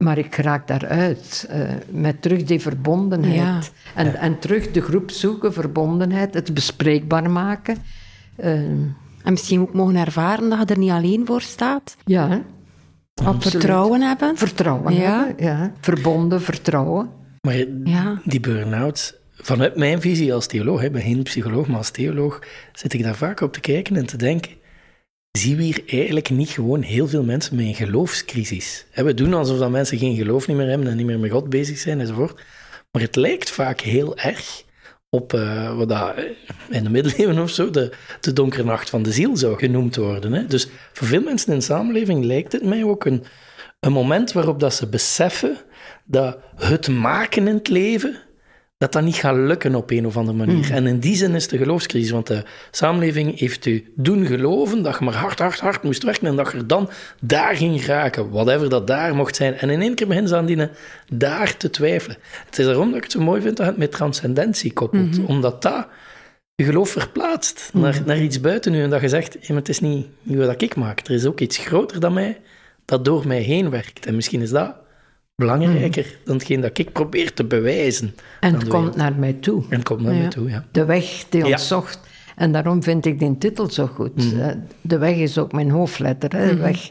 maar 0.04 0.18
ik 0.18 0.34
raak 0.36 0.66
daaruit. 0.68 1.46
eh 1.48 1.60
met 1.90 2.22
terug 2.22 2.44
die 2.44 2.60
verbondenheid. 2.60 3.36
Ja. 3.36 3.60
En, 3.94 4.14
en 4.14 4.38
terug 4.38 4.70
de 4.70 4.80
groep 4.80 5.10
zoeken, 5.10 5.52
verbondenheid, 5.52 6.34
het 6.34 6.54
bespreekbaar 6.54 7.30
maken. 7.30 7.76
Eh, 8.36 8.52
En 9.22 9.32
misschien 9.32 9.60
ook 9.60 9.72
mogen 9.74 9.96
ervaren 9.96 10.48
dat 10.50 10.58
je 10.68 10.74
er 10.74 10.78
niet 10.80 10.90
alleen 10.90 11.26
voor 11.26 11.40
staat. 11.40 11.96
ja, 12.04 12.42
absoluut. 13.14 13.42
Vertrouwen 13.42 14.00
hebben. 14.02 14.36
Vertrouwen 14.36 14.94
Ja. 14.94 15.24
hebben, 15.26 15.44
ja. 15.46 15.72
Verbonden, 15.80 16.42
vertrouwen. 16.42 17.10
Maar 17.40 17.56
Ja. 17.84 18.20
die 18.24 18.40
burn-out, 18.40 19.18
vanuit 19.32 19.76
mijn 19.76 20.00
visie 20.00 20.34
als 20.34 20.46
theoloog, 20.46 20.82
ik 20.82 20.92
ben 20.92 21.02
geen 21.02 21.22
psycholoog, 21.22 21.66
maar 21.66 21.76
als 21.76 21.90
theoloog, 21.90 22.38
zit 22.72 22.92
ik 22.92 23.02
daar 23.02 23.14
vaak 23.14 23.40
op 23.40 23.52
te 23.52 23.60
kijken 23.60 23.96
en 23.96 24.06
te 24.06 24.16
denken, 24.16 24.50
zien 25.36 25.56
we 25.56 25.62
hier 25.62 25.82
eigenlijk 25.86 26.30
niet 26.30 26.50
gewoon 26.50 26.82
heel 26.82 27.08
veel 27.08 27.22
mensen 27.22 27.56
met 27.56 27.66
een 27.66 27.74
geloofscrisis? 27.74 28.86
We 28.94 29.14
doen 29.14 29.34
alsof 29.34 29.58
dat 29.58 29.70
mensen 29.70 29.98
geen 29.98 30.16
geloof 30.16 30.46
niet 30.46 30.56
meer 30.56 30.68
hebben 30.68 30.88
en 30.88 30.96
niet 30.96 31.06
meer 31.06 31.18
met 31.18 31.30
God 31.30 31.48
bezig 31.48 31.78
zijn 31.78 32.00
enzovoort. 32.00 32.40
Maar 32.90 33.02
het 33.02 33.16
lijkt 33.16 33.50
vaak 33.50 33.80
heel 33.80 34.16
erg 34.16 34.64
op 35.10 35.34
eh, 35.34 35.76
wat 35.76 35.90
eh, 35.90 36.08
in 36.70 36.84
de 36.84 36.90
middeleeuwen 36.90 37.38
of 37.38 37.50
zo 37.50 37.70
de, 37.70 37.92
de 38.20 38.32
donkere 38.32 38.64
nacht 38.64 38.90
van 38.90 39.02
de 39.02 39.12
ziel 39.12 39.36
zou 39.36 39.58
genoemd 39.58 39.96
worden. 39.96 40.32
Hè. 40.32 40.46
Dus 40.46 40.68
voor 40.92 41.06
veel 41.06 41.22
mensen 41.22 41.52
in 41.52 41.58
de 41.58 41.64
samenleving 41.64 42.24
lijkt 42.24 42.52
het 42.52 42.64
mij 42.64 42.84
ook 42.84 43.04
een, 43.04 43.24
een 43.80 43.92
moment 43.92 44.32
waarop 44.32 44.60
dat 44.60 44.74
ze 44.74 44.88
beseffen 44.88 45.56
dat 46.04 46.38
het 46.56 46.88
maken 46.88 47.48
in 47.48 47.54
het 47.54 47.68
leven, 47.68 48.16
dat 48.78 48.92
dat 48.92 49.02
niet 49.02 49.14
gaat 49.16 49.36
lukken 49.36 49.74
op 49.74 49.90
een 49.90 50.06
of 50.06 50.16
andere 50.16 50.36
manier. 50.36 50.72
En 50.72 50.86
in 50.86 50.98
die 50.98 51.16
zin 51.16 51.34
is 51.34 51.48
de 51.48 51.58
geloofscrisis, 51.58 52.10
want 52.10 52.26
de 52.26 52.44
samenleving 52.70 53.38
heeft 53.38 53.66
u 53.66 53.92
doen 53.94 54.26
geloven 54.26 54.82
dat 54.82 54.98
je 54.98 55.04
maar 55.04 55.14
hard, 55.14 55.38
hard, 55.38 55.60
hard 55.60 55.82
moest 55.82 56.02
werken 56.02 56.26
en 56.26 56.36
dat 56.36 56.52
je 56.52 56.58
er 56.58 56.66
dan 56.66 56.90
daar 57.20 57.56
ging 57.56 57.84
raken, 57.84 58.30
whatever 58.30 58.68
dat 58.68 58.86
daar 58.86 59.14
mocht 59.14 59.36
zijn. 59.36 59.54
En 59.54 59.70
in 59.70 59.80
één 59.80 59.94
keer 59.94 60.06
beginnen 60.06 60.30
ze 60.30 60.36
aan 60.36 60.46
die 60.46 60.68
daar 61.12 61.56
te 61.56 61.70
twijfelen. 61.70 62.16
Het 62.44 62.58
is 62.58 62.64
daarom 62.64 62.86
dat 62.86 62.96
ik 62.96 63.02
het 63.02 63.12
zo 63.12 63.20
mooi 63.20 63.40
vind 63.40 63.56
dat 63.56 63.66
het 63.66 63.76
met 63.76 63.90
transcendentie 63.92 64.72
koppelt, 64.72 65.18
omdat 65.24 65.62
dat 65.62 65.86
je 66.54 66.64
geloof 66.64 66.90
verplaatst 66.90 67.70
naar, 67.72 68.02
naar 68.04 68.18
iets 68.18 68.40
buiten 68.40 68.74
u 68.74 68.82
en 68.82 68.90
dat 68.90 69.00
je 69.00 69.08
zegt, 69.08 69.48
maar 69.48 69.56
het 69.56 69.68
is 69.68 69.80
niet, 69.80 70.06
niet 70.22 70.38
wat 70.38 70.62
ik 70.62 70.76
maak, 70.76 71.00
er 71.06 71.14
is 71.14 71.26
ook 71.26 71.40
iets 71.40 71.56
groter 71.58 72.00
dan 72.00 72.12
mij 72.12 72.40
dat 72.84 73.04
door 73.04 73.26
mij 73.26 73.40
heen 73.40 73.70
werkt. 73.70 74.06
En 74.06 74.14
misschien 74.14 74.42
is 74.42 74.50
dat 74.50 74.74
belangrijker 75.46 76.18
dan 76.24 76.34
hetgeen 76.34 76.60
dat 76.60 76.78
ik 76.78 76.92
probeer 76.92 77.32
te 77.34 77.44
bewijzen. 77.44 78.14
En 78.40 78.52
het 78.52 78.62
komt 78.62 78.72
wereld. 78.72 78.96
naar 78.96 79.14
mij 79.14 79.32
toe. 79.32 79.64
En 79.68 79.82
komt 79.82 80.00
naar 80.00 80.14
Ja. 80.14 80.22
me 80.22 80.28
toe, 80.28 80.50
ja. 80.50 80.64
De 80.70 80.84
weg 80.84 81.24
die 81.28 81.40
ons 81.40 81.50
Ja. 81.50 81.56
zocht. 81.58 82.00
En 82.36 82.52
daarom 82.52 82.82
vind 82.82 83.06
ik 83.06 83.18
die 83.18 83.38
titel 83.38 83.70
zo 83.70 83.86
goed. 83.86 84.14
Mhm. 84.14 84.40
Eh, 84.40 84.54
De 84.80 84.98
weg 84.98 85.16
is 85.16 85.38
ook 85.38 85.52
mijn 85.52 85.70
hoofdletter, 85.70 86.32
hè, 86.36 86.48
de 86.48 86.56
weg. 86.56 86.90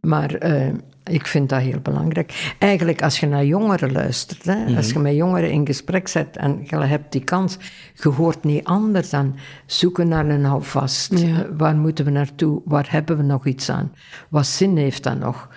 Maar 0.00 0.34
eh, 0.34 0.68
ik 1.04 1.26
vind 1.26 1.48
dat 1.48 1.60
heel 1.60 1.80
belangrijk. 1.80 2.54
Eigenlijk, 2.58 3.02
als 3.02 3.20
je 3.20 3.26
naar 3.26 3.44
jongeren 3.44 3.92
luistert, 3.92 4.44
hè, 4.44 4.54
Mhm. 4.64 4.76
als 4.76 4.90
je 4.92 4.98
met 4.98 5.14
jongeren 5.14 5.50
in 5.50 5.66
gesprek 5.66 6.08
zet 6.08 6.36
en 6.36 6.60
je 6.64 6.76
hebt 6.76 7.12
die 7.12 7.24
kans, 7.24 7.56
je 7.94 8.08
hoort 8.08 8.44
niet 8.44 8.64
anders 8.64 9.10
dan 9.10 9.36
zoeken 9.66 10.08
naar 10.08 10.28
een 10.28 10.44
houvast. 10.44 11.12
Eh, 11.12 11.38
waar 11.56 11.76
moeten 11.76 12.04
we 12.04 12.10
naartoe? 12.10 12.62
Waar 12.64 12.86
hebben 12.90 13.16
we 13.16 13.22
nog 13.22 13.46
iets 13.46 13.70
aan? 13.70 13.92
Wat 14.28 14.46
zin 14.46 14.76
heeft 14.76 15.02
dat 15.02 15.18
nog? 15.18 15.48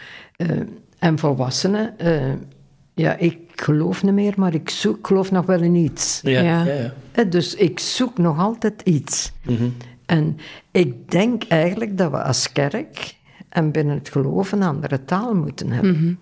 En 1.02 1.20
volwassenen, 1.20 1.98
eh, 2.00 2.34
Ja, 2.94 3.16
ik 3.18 3.38
geloof 3.56 4.04
niet 4.04 4.14
meer, 4.14 4.34
maar 4.38 4.54
ik 4.54 4.70
zoek, 4.70 4.98
ik 4.98 5.08
geloof 5.08 5.32
nog 5.32 5.46
wel 5.46 5.62
in 5.62 5.76
iets. 5.76 6.20
Ja, 6.24 6.42
Ja. 6.42 6.64
ja. 6.64 6.74
ja. 6.74 6.94
Hè, 7.12 7.28
Dus 7.30 7.56
ik 7.56 7.80
zoek 7.80 8.18
nog 8.18 8.38
altijd 8.40 8.82
iets. 8.82 9.32
Mhm. 9.46 9.70
En 10.06 10.38
ik 10.72 11.12
denk 11.12 11.44
eigenlijk 11.44 11.98
dat 11.98 12.12
we 12.12 12.24
als 12.24 12.52
kerk 12.52 13.16
en 13.50 13.72
binnen 13.72 13.98
het 13.98 14.10
geloof 14.10 14.52
een 14.52 14.64
andere 14.64 15.06
taal 15.06 15.34
moeten 15.36 15.72
hebben, 15.72 16.20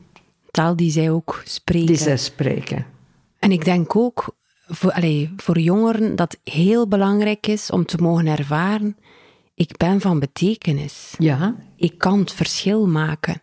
Taal 0.52 0.76
die 0.76 0.92
zij 0.92 1.12
ook 1.12 1.42
spreken. 1.46 1.88
die 1.88 1.96
zij 1.96 2.18
spreken. 2.18 2.86
En 3.40 3.52
ik 3.52 3.66
denk 3.66 3.96
ook 3.96 4.36
voor, 4.68 4.92
allee, 4.92 5.34
voor 5.38 5.60
jongeren 5.60 6.16
dat 6.16 6.32
het 6.44 6.54
heel 6.54 6.88
belangrijk 6.88 7.48
is 7.48 7.72
om 7.72 7.86
te 7.86 7.98
mogen 7.98 8.28
ervaren: 8.28 8.98
ik 9.54 9.78
ben 9.78 10.02
van 10.02 10.20
betekenis. 10.20 11.14
Ja, 11.18 11.56
Ik 11.76 11.98
kan 11.98 12.20
het 12.20 12.32
verschil 12.34 12.88
maken. 12.88 13.42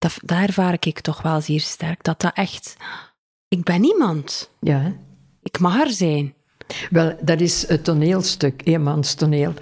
Dat, 0.00 0.18
dat 0.24 0.38
ervaar 0.38 0.76
ik 0.80 1.00
toch 1.00 1.22
wel 1.22 1.40
zeer 1.40 1.60
sterk. 1.60 2.04
Dat 2.04 2.20
dat 2.20 2.34
echt. 2.34 2.76
Ik 3.48 3.64
ben 3.64 3.80
niemand. 3.80 4.50
ja. 4.60 4.92
Ik 5.42 5.58
mag 5.58 5.80
er 5.80 5.90
zijn. 5.90 6.34
Wel, 6.90 7.16
dat 7.22 7.40
is 7.40 7.68
het 7.68 7.84
toneelstuk, 7.84 8.60
eenmanstoneel. 8.64 9.52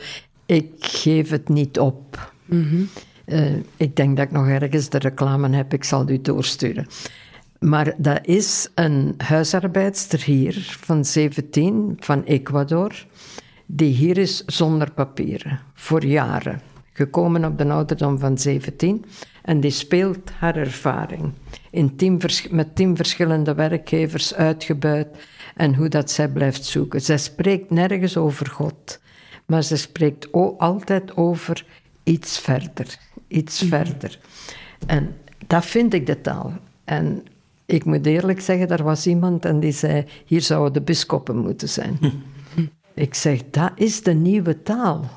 Ik 0.46 0.70
geef 0.78 1.30
het 1.30 1.48
niet 1.48 1.78
op. 1.78 2.32
Eh, 3.24 3.54
ik 3.76 3.96
denk 3.96 4.16
dat 4.16 4.26
ik 4.26 4.32
nog 4.32 4.48
ergens 4.48 4.88
de 4.88 4.98
reclame 4.98 5.56
heb, 5.56 5.72
ik 5.72 5.84
zal 5.84 6.00
het 6.00 6.10
u 6.10 6.20
doorsturen. 6.20 6.86
Maar 7.58 7.94
dat 7.96 8.26
is 8.26 8.68
een 8.74 9.14
huisarbeidster 9.16 10.22
hier 10.22 10.76
van 10.80 11.04
17, 11.04 11.96
van 11.98 12.24
Ecuador, 12.24 13.06
die 13.66 13.94
hier 13.94 14.18
is 14.18 14.44
zonder 14.44 14.90
papieren, 14.92 15.60
voor 15.74 16.04
jaren. 16.04 16.60
Gekomen 16.92 17.44
op 17.44 17.58
de 17.58 17.68
ouderdom 17.68 18.18
van 18.18 18.38
17 18.38 19.04
en 19.48 19.60
die 19.60 19.70
speelt 19.70 20.30
haar 20.30 20.56
ervaring. 20.56 21.32
In 21.70 21.96
tien 21.96 22.20
met 22.50 22.76
tien 22.76 22.96
verschillende 22.96 23.54
werkgevers 23.54 24.34
uitgebuit 24.34 25.08
en 25.56 25.74
hoe 25.74 25.88
dat 25.88 26.10
zij 26.10 26.28
blijft 26.28 26.64
zoeken. 26.64 27.00
Zij 27.00 27.18
spreekt 27.18 27.70
nergens 27.70 28.16
over 28.16 28.46
God, 28.46 29.00
maar 29.46 29.62
ze 29.62 29.76
spreekt 29.76 30.32
altijd 30.58 31.16
over 31.16 31.64
iets 32.02 32.38
verder, 32.38 32.98
iets 33.28 33.62
verder. 33.62 34.18
En 34.86 35.16
dat 35.46 35.66
vind 35.66 35.94
ik 35.94 36.06
de 36.06 36.20
taal. 36.20 36.52
En 36.84 37.24
ik 37.66 37.84
moet 37.84 38.06
eerlijk 38.06 38.40
zeggen, 38.40 38.68
er 38.68 38.82
was 38.82 39.06
iemand 39.06 39.44
en 39.44 39.60
die 39.60 39.72
zei, 39.72 40.04
hier 40.24 40.42
zouden 40.42 40.72
de 40.72 40.82
biskoppen 40.82 41.36
moeten 41.36 41.68
zijn. 41.68 41.98
ik 42.94 43.14
zeg, 43.14 43.40
dat 43.50 43.72
is 43.74 44.02
de 44.02 44.14
nieuwe 44.14 44.62
taal. 44.62 45.10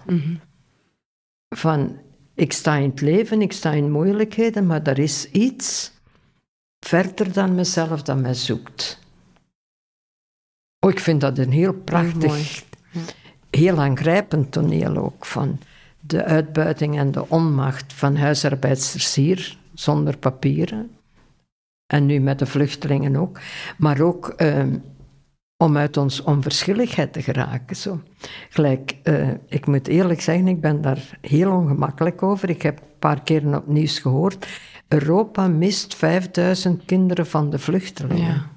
Van, 1.56 1.98
ik 2.42 2.54
sta 2.54 2.76
in 2.76 2.90
het 2.90 3.02
leven, 3.02 3.42
ik 3.42 3.52
sta 3.52 3.72
in 3.72 3.92
moeilijkheden, 3.92 4.66
maar 4.66 4.84
er 4.84 5.00
is 5.00 5.32
iets 5.32 5.92
verder 6.86 7.34
dan 7.34 7.56
mezelf 7.56 8.02
dat 8.02 8.18
mij 8.18 8.34
zoekt. 8.34 9.00
Oh, 10.80 10.92
ik 10.92 11.00
vind 11.00 11.22
dat 11.22 11.38
een 11.38 11.52
heel 11.52 11.74
prachtig, 11.74 12.64
heel 13.50 13.80
aangrijpend 13.80 14.52
toneel 14.52 14.98
ook 14.98 15.26
van 15.26 15.60
de 16.00 16.24
uitbuiting 16.24 16.98
en 16.98 17.12
de 17.12 17.30
onmacht 17.30 17.94
van 17.94 18.16
huisarbeidsters 18.16 19.16
hier, 19.16 19.58
zonder 19.74 20.18
papieren. 20.18 20.92
En 21.94 22.06
nu 22.06 22.20
met 22.20 22.40
de 22.40 22.46
vluchtelingen 22.46 23.16
ook. 23.16 23.40
Maar 23.78 24.00
ook 24.02 24.28
ehm, 24.28 24.78
om 25.62 25.78
uit 25.78 25.98
ons 25.98 26.24
onverschilligheid 26.24 27.14
te 27.14 27.22
geraken. 27.22 27.76
Zo. 27.76 28.02
Gelijk, 28.50 28.96
eh, 29.04 29.30
ik 29.48 29.66
moet 29.66 29.88
eerlijk 29.88 30.22
zeggen, 30.22 30.48
ik 30.48 30.62
ben 30.62 30.82
daar 30.82 31.18
heel 31.22 31.52
ongemakkelijk 31.52 32.24
over. 32.24 32.50
Ik 32.50 32.62
heb 32.62 32.78
een 32.78 33.00
paar 33.00 33.24
keren 33.24 33.56
op 33.56 33.68
nieuws 33.68 34.00
gehoord. 34.00 34.48
Europa 34.88 35.48
mist 35.48 35.96
5000 35.96 36.86
kinderen 36.86 37.28
van 37.28 37.50
de 37.50 37.60
vluchtelingen. 37.60 38.26
Ja. 38.26 38.50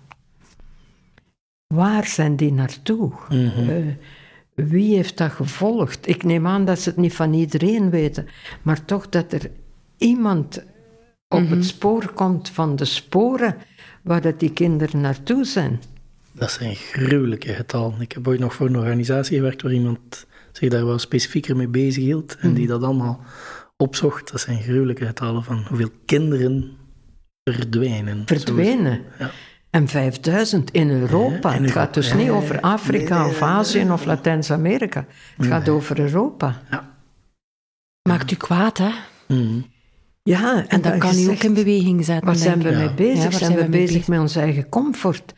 Waar 1.74 2.06
zijn 2.06 2.36
die 2.36 2.52
naartoe? 2.52 3.12
Eh, 3.28 3.76
wie 4.54 4.94
heeft 4.94 5.18
dat 5.18 5.30
gevolgd? 5.30 6.08
Ik 6.08 6.22
neem 6.22 6.46
aan 6.46 6.64
dat 6.64 6.78
ze 6.78 6.88
het 6.88 6.98
niet 6.98 7.14
van 7.14 7.32
iedereen 7.32 7.90
weten, 7.90 8.28
maar 8.62 8.84
toch 8.84 9.08
dat 9.08 9.32
er 9.32 9.50
iemand 9.98 10.64
op 11.28 11.48
het 11.48 11.64
spoor 11.64 12.12
komt 12.12 12.48
van 12.48 12.76
de 12.76 12.84
sporen 12.84 13.56
waar 14.02 14.20
dat 14.20 14.40
die 14.40 14.52
kinderen 14.52 15.00
naartoe 15.00 15.44
zijn. 15.44 15.80
Dat 16.34 16.50
zijn 16.50 16.74
gruwelijke 16.74 17.52
getallen. 17.52 18.00
Ik 18.00 18.12
heb 18.12 18.28
ooit 18.28 18.40
nog 18.40 18.54
voor 18.54 18.66
een 18.66 18.76
organisatie 18.76 19.36
gewerkt 19.36 19.62
waar 19.62 19.72
iemand 19.72 20.26
zich 20.52 20.68
daar 20.68 20.86
wel 20.86 20.98
specifieker 20.98 21.56
mee 21.56 21.68
bezig 21.68 22.02
hield 22.02 22.36
en 22.36 22.54
die 22.54 22.66
dat 22.66 22.82
allemaal 22.82 23.20
opzocht. 23.76 24.30
Dat 24.30 24.40
zijn 24.40 24.62
gruwelijke 24.62 25.06
getallen 25.06 25.44
van 25.44 25.64
hoeveel 25.68 25.90
kinderen 26.04 26.76
verdwijnen. 27.50 28.22
Verdwenen. 28.26 29.02
Ja. 29.18 29.30
En 29.70 29.88
5000 29.88 30.70
in 30.70 30.90
Europa. 30.90 31.50
Ja, 31.50 31.56
in 31.56 31.62
het 31.62 31.72
gaat 31.72 31.94
dus 31.94 32.08
Ja, 32.08 32.14
niet 32.14 32.30
over 32.30 32.60
Afrika 32.60 33.26
of 33.26 33.40
nee, 33.40 33.48
Azië 33.48 33.90
of 33.90 34.04
Latijns-Amerika. 34.04 35.06
Het 35.36 35.46
gaat 35.46 35.68
over 35.68 35.98
Europa. 35.98 36.62
Maakt 38.08 38.30
u 38.30 38.36
kwaad, 38.36 38.78
hè? 38.78 38.90
Mhm. 39.28 39.60
Ja, 40.22 40.56
en, 40.56 40.68
En 40.68 40.80
dat 40.80 40.98
kan 40.98 41.18
u 41.18 41.28
ook 41.28 41.42
in 41.42 41.54
beweging 41.54 42.04
zetten. 42.04 42.26
Waar 42.26 42.36
zijn 42.36 42.62
we 42.62 42.70
mee 42.70 42.94
bezig? 42.94 43.22
Ja, 43.22 43.30
waar 43.30 43.38
zijn 43.38 43.54
we 43.54 43.60
mee 43.60 43.86
bezig 43.86 44.08
met 44.08 44.20
onze 44.20 44.40
eigen 44.40 44.68
comfort? 44.68 45.34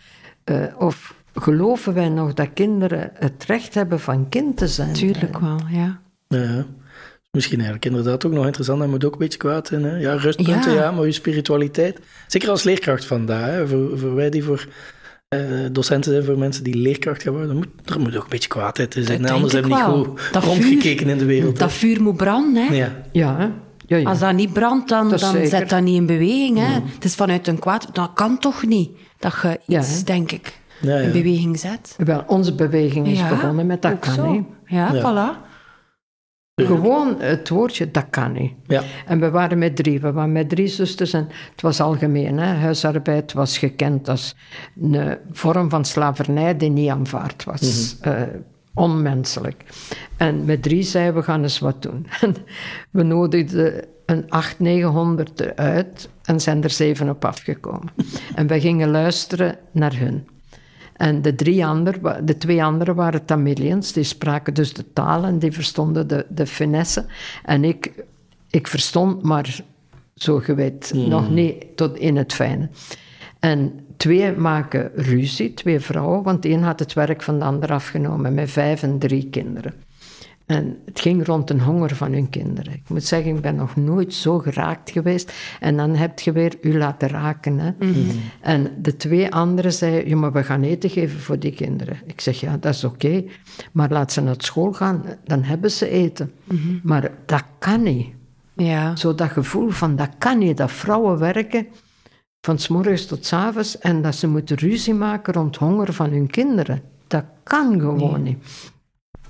Eh, 0.47 0.65
of 0.79 1.15
geloven 1.35 1.95
wij 1.95 2.09
nog 2.09 2.35
dat 2.35 2.49
kinderen 2.55 3.11
het 3.15 3.45
recht 3.47 3.75
hebben 3.75 4.01
van 4.01 4.29
kind 4.29 4.57
te 4.57 4.69
zijn? 4.69 4.93
Tuurlijk 4.93 5.39
wel, 5.39 5.59
ja. 5.71 6.01
Ja. 6.29 6.67
Misschien 7.31 7.61
eigenlijk 7.61 7.87
inderdaad 7.87 8.27
ook 8.27 8.33
nog 8.33 8.45
interessant. 8.45 8.79
Hij 8.79 8.89
moet 8.89 9.05
ook 9.05 9.13
een 9.13 9.19
beetje 9.19 9.39
kwaad 9.39 9.67
zijn. 9.67 9.85
Hè? 9.85 9.97
Ja, 9.97 10.15
rustpunten, 10.15 10.73
ja. 10.73 10.83
Ja. 10.83 10.91
maar 10.91 11.05
uw 11.05 11.13
spiritualiteit. 11.13 12.01
Zeker 12.27 12.51
als 12.51 12.63
leerkracht 12.63 13.05
vandaag. 13.05 13.51
Hè? 13.51 13.69
Voor, 13.69 13.99
voor 13.99 14.15
wij 14.15 14.31
die 14.31 14.45
voor 14.45 14.67
eh, 15.29 15.41
docenten 15.73 16.13
zijn, 16.13 16.25
voor 16.25 16.39
mensen 16.39 16.65
die 16.65 16.77
leerkracht 16.77 17.23
gaan 17.23 17.33
worden, 17.33 17.57
moet, 17.57 17.69
er 17.85 18.01
moet 18.01 18.17
ook 18.17 18.23
een 18.23 18.29
beetje 18.29 18.49
kwaadheid 18.49 18.95
in 18.95 19.05
zijn. 19.05 19.29
Anders 19.29 19.53
hebben 19.53 19.71
we 19.71 19.77
niet 19.77 19.85
goed 19.85 20.33
Dat 20.33 20.45
rondgekeken 20.45 21.09
in 21.09 21.19
de 21.19 21.25
wereld. 21.25 21.59
Dat 21.59 21.73
vuur 21.73 22.03
moet 22.03 22.17
branden, 22.17 22.67
hè. 22.67 22.75
ja. 22.75 23.03
Ja, 23.13 23.37
hè? 23.37 23.49
Ja, 23.87 23.97
ja. 23.97 24.09
Als 24.09 24.19
dat 24.19 24.35
niet 24.35 24.53
brandt, 24.53 24.89
dan, 24.89 25.09
Dat 25.11 25.21
dan 25.21 25.47
zet 25.47 25.69
dat 25.69 25.83
niet 25.83 25.95
in 25.97 26.07
beweging. 26.07 26.59
Hè? 26.59 26.81
Het 26.95 27.05
is 27.05 27.15
vanuit 27.15 27.47
een 27.49 27.59
kwaad. 27.59 27.89
Dat 27.93 28.11
kan 28.15 28.39
toch 28.39 28.67
niet? 28.67 28.91
Dat 29.19 29.35
je 29.43 29.61
iets, 29.67 30.05
denk 30.05 30.33
ik, 30.33 30.61
Ja, 30.81 30.97
ja. 30.97 31.01
in 31.01 31.13
beweging 31.13 31.59
zet. 31.59 31.95
Wel, 31.99 32.25
onze 32.27 32.55
beweging 32.55 33.07
is 33.07 33.19
Ja, 33.19 33.29
begonnen 33.29 33.67
met 33.67 33.83
dat 33.83 33.99
kan 33.99 34.33
niet. 34.33 34.45
Ja, 34.67 34.93
Ja. 34.93 35.01
voilà. 35.01 35.45
Gewoon 36.63 37.17
het 37.21 37.49
woordje 37.49 37.91
dat 37.91 38.07
kan 38.11 38.33
niet. 38.33 38.53
Ja. 38.67 38.83
En 39.07 39.21
we 39.21 39.31
waren 39.31 39.59
met 39.59 39.77
drie. 39.77 40.01
We 40.01 40.13
waren 40.13 40.33
met 40.33 40.49
drie 40.49 40.67
zusters 40.67 41.13
en 41.13 41.29
het 41.53 41.63
was 41.63 41.81
algemeen. 41.81 42.39
Hè? 42.39 42.55
Huisarbeid 42.55 43.33
was 43.33 43.59
gekend 43.59 44.09
als 44.09 44.35
een 44.81 45.19
vorm 45.33 45.71
van 45.71 45.85
slavernij 45.85 46.57
die 46.57 46.71
niet 46.71 46.91
aanvaard 46.91 47.45
was. 47.45 47.97
Eh, 48.01 48.23
onmenselijk. 48.77 49.65
En 50.17 50.45
met 50.45 50.63
drie 50.63 50.83
zeiden 50.83 51.15
we 51.15 51.23
gaan 51.23 51.43
eens 51.43 51.59
wat 51.59 51.83
doen. 51.83 52.07
En 52.21 52.35
we 52.91 53.03
nodigden 53.03 53.85
een 54.07 54.31
800, 54.31 54.59
900 54.59 55.41
eruit 55.41 56.09
en 56.23 56.41
zijn 56.41 56.63
er 56.63 56.71
zeven 56.71 57.09
op 57.09 57.25
afgekomen. 57.25 57.89
en 58.35 58.47
we 58.47 58.61
gingen 58.61 58.91
luisteren 58.91 59.59
naar 59.71 59.99
hun. 59.99 60.27
En 60.97 61.23
de, 61.23 61.35
drie 61.35 61.67
ander, 61.67 62.25
de 62.27 62.37
twee 62.37 62.65
anderen 62.65 62.95
waren 62.95 63.25
Tamilians, 63.25 63.93
die 63.93 64.05
spraken 64.05 64.55
dus 64.55 64.73
de 64.73 64.93
taal 64.93 65.25
en 65.25 65.39
die 65.39 65.53
verstonden 65.53 66.09
de, 66.09 66.27
de 66.29 66.47
finesse. 66.47 67.05
En 67.45 67.65
ik, 67.65 68.05
ik 68.51 68.67
verstond, 68.67 69.23
maar 69.23 69.61
zo 70.15 70.43
je 70.47 70.55
weet, 70.55 70.93
nog 70.95 71.31
niet 71.31 71.77
tot 71.77 71.97
in 71.99 72.17
het 72.17 72.33
fijne. 72.33 72.69
En 73.39 73.86
twee 73.97 74.33
maken 74.33 74.91
ruzie, 74.95 75.55
twee 75.55 75.81
vrouwen, 75.81 76.23
want 76.23 76.45
een 76.45 76.63
had 76.63 76.79
het 76.79 76.93
werk 76.93 77.23
van 77.23 77.39
de 77.39 77.45
ander 77.45 77.73
afgenomen 77.73 78.35
met 78.35 78.51
vijf 78.51 78.83
en 78.83 78.99
drie 78.99 79.29
kinderen. 79.31 79.75
En 80.47 80.79
het 80.85 81.01
ging 81.01 81.27
rond 81.27 81.51
een 81.51 81.61
honger 81.61 81.97
van 81.97 82.13
hun 82.13 82.31
kinderen. 82.31 82.73
Ik 82.73 82.89
moet 82.89 83.05
zeggen, 83.05 83.35
ik 83.35 83.41
ben 83.41 83.57
nog 83.57 83.77
nooit 83.77 84.15
zo 84.15 84.39
geraakt 84.39 84.91
geweest. 84.91 85.33
En 85.61 85.77
dan 85.77 85.95
heb 85.95 86.21
je 86.21 86.33
weer 86.33 86.55
u 86.61 86.79
laten 86.79 87.09
raken. 87.09 87.59
Hè? 87.59 87.71
En 88.41 88.71
de 88.79 88.97
twee 88.97 89.33
anderen 89.33 89.73
zeiden, 89.73 90.09
ja, 90.09 90.17
maar 90.17 90.33
we 90.33 90.45
gaan 90.45 90.63
eten 90.63 90.91
geven 90.91 91.21
voor 91.21 91.39
die 91.39 91.53
kinderen. 91.53 91.97
Ik 92.07 92.21
zeg, 92.21 92.41
ja, 92.41 92.57
dat 92.57 92.75
is 92.75 92.85
oké. 92.85 93.25
Maar 93.73 93.91
laat 93.91 94.13
ze 94.13 94.21
naar 94.21 94.35
school 94.39 94.73
gaan, 94.73 95.05
dan 95.25 95.43
hebben 95.43 95.71
ze 95.71 95.89
eten. 95.89 96.33
Maar 96.83 97.11
dat 97.27 97.45
kan 97.59 97.83
niet. 97.83 98.07
Ja. 98.55 98.97
Zo 98.97 99.15
dat 99.15 99.31
gevoel 99.31 99.71
van, 99.71 99.97
dat 99.97 100.11
kan 100.19 100.39
niet. 100.39 100.57
Dat 100.57 100.73
vrouwen 100.73 101.19
werken 101.19 101.67
van 102.47 102.59
s 102.59 102.69
morgens 102.69 103.07
tot 103.07 103.27
s 103.27 103.33
avonds 103.33 103.79
en 103.79 104.03
dat 104.03 104.15
ze 104.15 104.27
moeten 104.29 104.57
ruzie 104.57 104.95
maken 104.95 105.33
rond 105.33 105.57
honger 105.57 105.93
van 105.93 106.11
hun 106.11 106.31
kinderen. 106.31 106.83
Dat 107.07 107.25
kan 107.43 107.81
gewoon 107.81 108.23
niet. 108.23 108.45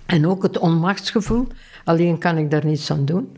En 0.07 0.27
ook 0.27 0.43
het 0.43 0.59
onmachtsgevoel, 0.59 1.47
alleen 1.85 2.19
kan 2.19 2.37
ik 2.39 2.51
daar 2.51 2.65
niets 2.65 2.91
aan 2.91 3.05
doen. 3.05 3.37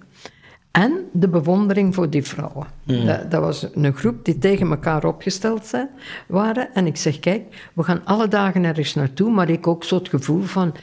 En 0.71 1.09
de 1.13 1.29
bewondering 1.29 1.95
voor 1.95 2.11
die 2.11 2.23
vrouwen. 2.23 2.67
Dat, 2.85 3.31
dat 3.31 3.41
was 3.41 3.67
een 3.75 3.95
groep 3.95 4.25
die 4.25 4.39
tegen 4.39 4.71
elkaar 4.71 5.05
opgesteld 5.05 5.67
zijn, 5.67 5.89
waren. 6.27 6.75
En 6.75 6.87
ik 6.87 6.97
zeg, 6.97 7.19
kijk, 7.19 7.71
we 7.75 7.83
gaan 7.83 8.05
alle 8.05 8.29
dagen 8.29 8.65
ergens 8.65 8.95
naartoe, 8.95 9.31
maar 9.31 9.49
ik 9.49 9.67
ook 9.67 9.85
zo 9.85 9.95
het 9.95 10.09
gevoel 10.09 10.43
van... 10.43 10.75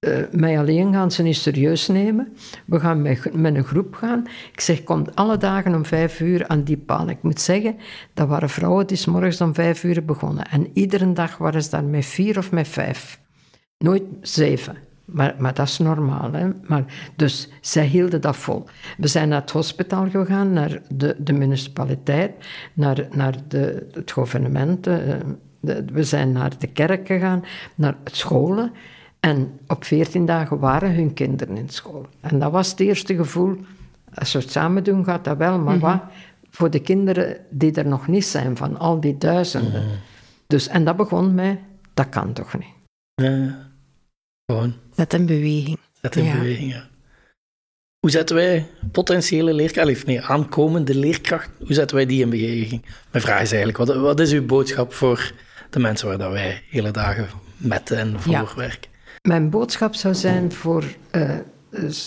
uh, 0.00 0.18
mij 0.30 0.58
alleen 0.58 0.92
gaan 0.92 1.10
ze 1.10 1.22
niet 1.22 1.36
serieus 1.36 1.88
nemen. 1.88 2.36
We 2.66 2.80
gaan 2.80 3.02
met, 3.02 3.34
met, 3.34 3.54
een 3.54 3.64
groep 3.64 3.94
gaan. 3.94 4.26
Ik 4.52 4.60
zeg, 4.60 4.82
kom 4.82 5.06
alle 5.14 5.36
dagen 5.36 5.74
om 5.74 5.84
vijf 5.84 6.20
uur 6.20 6.46
aan 6.46 6.62
die 6.62 6.76
paal. 6.76 7.08
Ik 7.08 7.22
moet 7.22 7.40
zeggen, 7.40 7.76
dat 8.14 8.28
waren 8.28 8.48
vrouwen 8.48 8.86
die 8.86 8.96
s 8.96 9.06
morgens 9.06 9.40
om 9.40 9.54
vijf 9.54 9.84
uur 9.84 10.04
begonnen. 10.04 10.44
En 10.50 10.70
iedere 10.72 11.12
dag 11.12 11.36
waren 11.36 11.62
ze 11.62 11.70
daar 11.70 11.84
met 11.84 12.06
vier 12.06 12.38
of 12.38 12.50
met 12.50 12.68
vijf. 12.68 13.20
Nooit 13.78 14.02
zeven. 14.20 14.76
Maar, 15.04 15.34
maar 15.38 15.54
dat 15.54 15.68
is 15.68 15.78
normaal. 15.78 16.32
Hè? 16.32 16.48
Maar, 16.66 16.84
dus 17.16 17.48
zij 17.60 17.86
hielden 17.86 18.20
dat 18.20 18.36
vol. 18.36 18.66
We 18.96 19.06
zijn 19.06 19.28
naar 19.28 19.40
het 19.40 19.50
hospitaal 19.50 20.10
gegaan, 20.10 20.52
naar 20.52 20.82
de, 20.88 21.16
de 21.18 21.32
municipaliteit, 21.32 22.32
naar, 22.74 23.06
naar 23.10 23.34
de, 23.48 23.86
het 23.92 24.12
gouvernement. 24.12 24.86
Eh, 24.86 24.98
we 25.92 26.04
zijn 26.04 26.32
naar 26.32 26.58
de 26.58 26.66
kerk 26.66 27.06
gegaan, 27.06 27.44
naar 27.74 27.96
scholen. 28.04 28.72
En 29.20 29.60
op 29.66 29.84
veertien 29.84 30.26
dagen 30.26 30.58
waren 30.58 30.94
hun 30.94 31.14
kinderen 31.14 31.56
in 31.56 31.68
school. 31.68 32.06
En 32.20 32.38
dat 32.38 32.52
was 32.52 32.70
het 32.70 32.80
eerste 32.80 33.14
gevoel. 33.14 33.56
Als 34.14 34.32
we 34.32 34.38
het 34.38 34.50
samen 34.50 34.84
doen, 34.84 35.04
gaat 35.04 35.24
dat 35.24 35.36
wel. 35.36 35.58
Maar 35.58 35.76
mhm. 35.76 35.84
wat 35.84 36.00
voor 36.50 36.70
de 36.70 36.80
kinderen 36.80 37.36
die 37.50 37.72
er 37.72 37.86
nog 37.86 38.06
niet 38.06 38.24
zijn, 38.24 38.56
van 38.56 38.78
al 38.78 39.00
die 39.00 39.18
duizenden. 39.18 39.84
Mhm. 39.84 39.94
Dus, 40.46 40.68
en 40.68 40.84
dat 40.84 40.96
begon 40.96 41.34
mij, 41.34 41.60
dat 41.94 42.08
kan 42.08 42.32
toch 42.32 42.58
niet. 42.58 42.74
Ja, 43.14 43.68
gewoon. 44.46 44.74
Zet 44.96 45.14
in 45.14 45.26
beweging. 45.26 45.78
Zet 46.00 46.16
in 46.16 46.32
beweging, 46.32 46.72
ja. 46.72 46.88
Hoe 47.98 48.10
zetten 48.10 48.36
wij 48.36 48.66
potentiële 48.92 49.54
leerkracht, 49.54 49.90
of 49.90 50.06
nee, 50.06 50.22
aankomende 50.22 50.94
leerkracht, 50.94 51.50
hoe 51.58 51.74
zetten 51.74 51.96
wij 51.96 52.06
die 52.06 52.22
in 52.22 52.30
beweging? 52.30 52.84
Mijn 53.10 53.24
vraag 53.24 53.40
is 53.40 53.52
eigenlijk, 53.52 53.78
wat, 53.78 53.96
wat 53.96 54.20
is 54.20 54.32
uw 54.32 54.46
boodschap 54.46 54.92
voor 54.92 55.32
de 55.70 55.78
mensen 55.78 56.08
waar 56.08 56.18
dat 56.18 56.32
wij 56.32 56.62
hele 56.68 56.90
dagen 56.90 57.28
met 57.56 57.90
en 57.90 58.20
voor 58.20 58.52
werken? 58.56 58.89
Mijn 59.22 59.50
boodschap 59.50 59.94
zou 59.94 60.14
zijn 60.14 60.52
voor 60.52 60.84
uh, 61.12 61.30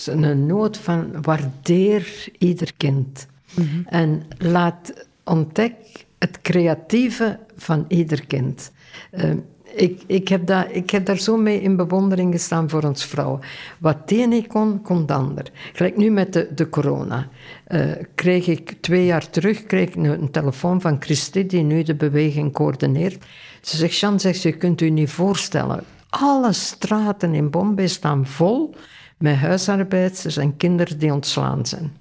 een 0.06 0.46
nood 0.46 0.76
van 0.78 1.22
waardeer 1.22 2.28
ieder 2.38 2.72
kind. 2.76 3.26
Mhm. 3.54 3.82
En 3.86 4.22
laat 4.38 5.06
ontdek 5.24 5.74
het 6.18 6.40
creatieve 6.40 7.38
van 7.56 7.84
ieder 7.88 8.26
kind. 8.26 8.72
Uh, 9.12 9.30
ik, 9.74 10.02
ik, 10.06 10.28
heb 10.28 10.46
dat, 10.46 10.66
ik 10.70 10.90
heb 10.90 11.06
daar 11.06 11.18
zo 11.18 11.36
mee 11.36 11.60
in 11.60 11.76
bewondering 11.76 12.32
gestaan 12.32 12.70
voor 12.70 12.82
ons 12.82 13.04
vrouwen. 13.04 13.40
Wat 13.78 14.08
die 14.08 14.26
niet 14.26 14.46
kon, 14.46 14.82
kon 14.82 15.06
de 15.06 15.12
ander. 15.12 15.50
Gelijk 15.72 15.96
nu 15.96 16.10
met 16.10 16.32
de, 16.32 16.48
de 16.54 16.68
corona. 16.68 17.28
Uh, 17.68 17.92
kreeg 18.14 18.46
ik 18.46 18.76
twee 18.80 19.04
jaar 19.04 19.30
terug 19.30 19.66
kreeg 19.66 19.88
ik 19.88 19.94
een, 19.94 20.30
telefoon 20.30 20.80
van 20.80 20.96
Christy, 21.00 21.46
die 21.46 21.62
nu 21.62 21.82
de 21.82 21.94
beweging 21.94 22.52
coördineert. 22.52 23.24
Ze 23.60 23.76
zegt, 23.76 23.98
Jean, 23.98 24.20
zegt, 24.20 24.42
je 24.42 24.52
kunt 24.52 24.80
u 24.80 24.90
niet 24.90 25.10
voorstellen. 25.10 25.84
Alle 26.20 26.52
straten 26.52 27.34
in 27.34 27.50
Bombay 27.50 27.86
staan 27.86 28.26
vol 28.26 28.74
met 29.18 29.36
huisarbeiders 29.36 30.36
en 30.36 30.56
kinderen 30.56 30.98
die 30.98 31.12
ontslaan 31.12 31.66
zijn. 31.66 31.96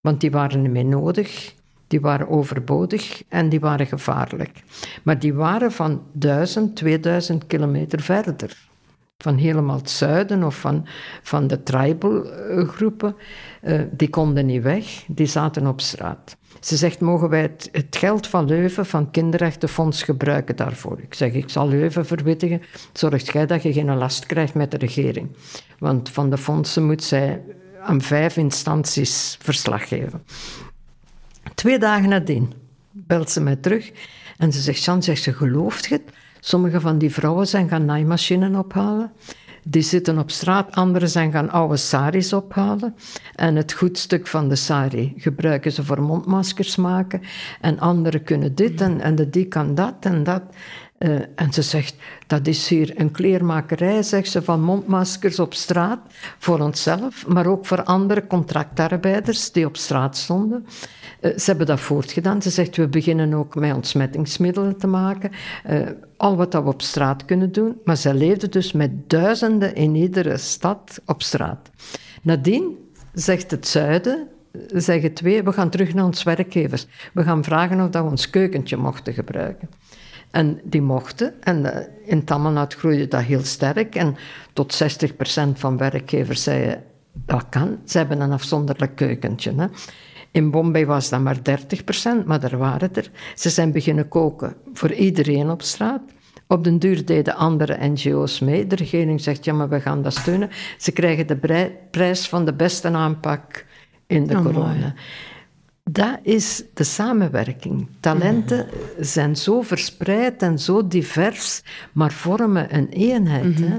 Want 0.00 0.20
die 0.20 0.30
waren 0.30 0.62
niet 0.62 0.70
meer 0.70 0.84
nodig 0.84 1.56
die 1.88 2.00
waren 2.00 2.28
overbodig 2.28 3.22
en 3.28 3.48
die 3.48 3.60
waren 3.60 3.86
gevaarlijk. 3.86 4.62
Maar 5.02 5.18
die 5.18 5.34
waren 5.34 5.72
van 5.72 6.02
1000, 6.12 6.76
2000 6.76 7.46
kilometer 7.46 8.00
verder. 8.00 8.67
Van 9.22 9.36
helemaal 9.36 9.76
het 9.76 9.90
zuiden 9.90 10.42
of 10.42 10.60
van, 10.60 10.86
van 11.22 11.46
de 11.46 11.62
tribal 11.62 12.24
eh, 12.24 12.68
groepen. 12.68 13.16
Uh, 13.62 13.80
die 13.90 14.10
konden 14.10 14.46
niet 14.46 14.62
weg, 14.62 15.04
die 15.06 15.26
zaten 15.26 15.66
op 15.66 15.80
straat. 15.80 16.36
Ze 16.60 16.76
zegt, 16.76 17.00
mogen 17.00 17.28
wij 17.28 17.40
het, 17.40 17.86
geld 17.90 18.26
van 18.26 18.46
Leuven, 18.46 18.86
van 18.86 19.10
kinderrechtenfonds, 19.10 20.02
gebruiken 20.02 20.56
daarvoor? 20.56 21.00
Ik 21.00 21.14
zeg, 21.14 21.32
ik 21.32 21.50
zal 21.50 21.68
Leuven 21.68 22.06
verwittigen. 22.06 22.62
Zorgt 22.92 23.32
jij 23.32 23.46
dat 23.46 23.62
je 23.62 23.72
geen 23.72 23.96
last 23.96 24.26
krijgt 24.26 24.54
met 24.54 24.70
de 24.70 24.76
regering. 24.76 25.36
Want 25.78 26.10
van 26.10 26.30
de 26.30 26.38
fondsen 26.38 26.86
moet 26.86 27.04
zij 27.04 27.42
aan 27.82 28.00
vijf 28.00 28.36
instanties 28.36 29.36
verslag 29.40 29.88
geven. 29.88 30.22
Twee 31.54 31.78
dagen 31.78 32.08
nadien 32.08 32.52
belt 32.90 33.30
ze 33.30 33.40
mij 33.40 33.56
terug 33.56 33.92
en 34.36 34.52
ze 34.52 34.60
zegt, 34.60 34.84
Jan, 34.84 35.02
zegt 35.02 35.22
ze, 35.22 35.32
gelooft 35.32 35.88
het? 35.88 36.02
Sommige 36.40 36.80
van 36.80 36.98
die 36.98 37.12
vrouwen 37.12 37.46
zijn 37.46 37.68
gaan 37.68 37.84
naaimachines 37.84 38.56
ophalen. 38.56 39.12
Die 39.70 39.82
zitten 39.82 40.18
op 40.18 40.30
straat, 40.30 40.74
anderen 40.74 41.08
zijn 41.08 41.32
gaan 41.32 41.50
oude 41.50 41.76
saris 41.76 42.32
ophalen. 42.32 42.94
En 43.34 43.56
het 43.56 43.72
goedstuk 43.72 44.26
van 44.26 44.48
de 44.48 44.56
sari 44.56 45.12
gebruiken 45.16 45.72
ze 45.72 45.84
voor 45.84 46.02
mondmaskers 46.02 46.76
maken. 46.76 47.20
En 47.60 47.78
anderen 47.78 48.22
kunnen 48.22 48.54
dit 48.54 48.80
en, 48.80 49.00
en 49.00 49.14
de 49.14 49.30
die 49.30 49.46
kan 49.46 49.74
dat 49.74 49.94
en 50.00 50.24
dat. 50.24 50.42
Uh, 50.98 51.20
en 51.34 51.52
ze 51.52 51.62
zegt, 51.62 51.94
dat 52.26 52.46
is 52.46 52.68
hier 52.68 52.92
een 53.00 53.10
kleermakerij, 53.10 54.02
zegt 54.02 54.30
ze, 54.30 54.42
van 54.42 54.62
mondmaskers 54.62 55.38
op 55.38 55.54
straat. 55.54 55.98
Voor 56.38 56.60
onszelf, 56.60 57.26
maar 57.26 57.46
ook 57.46 57.66
voor 57.66 57.82
andere 57.82 58.26
contractarbeiders 58.26 59.52
die 59.52 59.66
op 59.66 59.76
straat 59.76 60.16
stonden. 60.16 60.66
Uh, 61.20 61.36
ze 61.36 61.44
hebben 61.44 61.66
dat 61.66 61.80
voortgedaan. 61.80 62.42
Ze 62.42 62.50
zegt, 62.50 62.76
we 62.76 62.88
beginnen 62.88 63.34
ook 63.34 63.54
met 63.54 63.74
ontsmettingsmiddelen 63.74 64.76
te 64.76 64.86
maken. 64.86 65.30
Uh, 65.70 65.88
al 66.16 66.36
wat 66.36 66.52
dat 66.52 66.62
we 66.62 66.68
op 66.68 66.82
straat 66.82 67.24
kunnen 67.24 67.52
doen. 67.52 67.76
Maar 67.84 67.96
ze 67.96 68.14
leefde 68.14 68.48
dus 68.48 68.72
met 68.72 69.10
duizenden 69.10 69.74
in 69.74 69.94
iedere 69.94 70.36
stad 70.36 71.00
op 71.06 71.22
straat. 71.22 71.70
Nadien 72.22 72.76
zegt 73.12 73.50
het 73.50 73.66
zuiden, 73.66 74.28
zeggen 74.66 75.14
twee, 75.14 75.42
we 75.42 75.52
gaan 75.52 75.70
terug 75.70 75.94
naar 75.94 76.04
ons 76.04 76.22
werkgevers. 76.22 76.86
We 77.12 77.22
gaan 77.22 77.44
vragen 77.44 77.80
of 77.80 77.90
dat 77.90 78.04
we 78.04 78.10
ons 78.10 78.30
keukentje 78.30 78.76
mochten 78.76 79.12
gebruiken. 79.12 79.68
En 80.30 80.60
die 80.64 80.82
mochten. 80.82 81.42
En 81.42 81.64
uh, 81.64 81.76
in 82.04 82.24
Tammelnaad 82.24 82.74
groeide 82.74 83.08
dat 83.08 83.22
heel 83.22 83.44
sterk. 83.44 83.94
En 83.94 84.16
tot 84.52 84.82
60% 84.82 85.08
van 85.54 85.76
werkgevers 85.76 86.42
zeiden, 86.42 86.82
dat 87.12 87.44
kan. 87.48 87.78
Ze 87.84 87.98
hebben 87.98 88.20
een 88.20 88.32
afzonderlijk 88.32 88.96
keukentje. 88.96 89.52
Hè. 89.56 89.66
In 90.30 90.50
Bombay 90.50 90.86
was 90.86 91.08
dat 91.08 91.20
maar 91.20 91.36
30%, 91.36 92.24
maar 92.26 92.42
er 92.42 92.58
waren 92.58 92.94
er. 92.94 93.10
Ze 93.34 93.50
zijn 93.50 93.72
beginnen 93.72 94.08
koken 94.08 94.54
voor 94.72 94.92
iedereen 94.92 95.50
op 95.50 95.62
straat. 95.62 96.00
Op 96.46 96.64
den 96.64 96.78
duur 96.78 97.04
deden 97.04 97.36
andere 97.36 97.88
NGO's 97.88 98.40
mee. 98.40 98.66
De 98.66 98.76
regering 98.76 99.20
zegt, 99.20 99.44
ja, 99.44 99.52
maar 99.52 99.68
we 99.68 99.80
gaan 99.80 100.02
dat 100.02 100.14
steunen. 100.14 100.50
Ze 100.78 100.92
krijgen 100.92 101.26
de 101.26 101.70
prijs 101.90 102.28
van 102.28 102.44
de 102.44 102.54
beste 102.54 102.88
aanpak 102.88 103.64
in 104.06 104.26
de 104.26 104.36
oh, 104.36 104.44
corona. 104.44 104.94
Dat 105.90 106.18
is 106.22 106.62
de 106.74 106.84
samenwerking. 106.84 107.88
Talenten 108.00 108.66
mhm. 108.66 109.04
zijn 109.04 109.36
zo 109.36 109.62
verspreid 109.62 110.42
en 110.42 110.58
zo 110.58 110.88
divers, 110.88 111.62
maar 111.92 112.12
vormen 112.12 112.74
een 112.74 112.88
eenheid. 112.88 113.58
Mhm. 113.58 113.70
hè? 113.70 113.78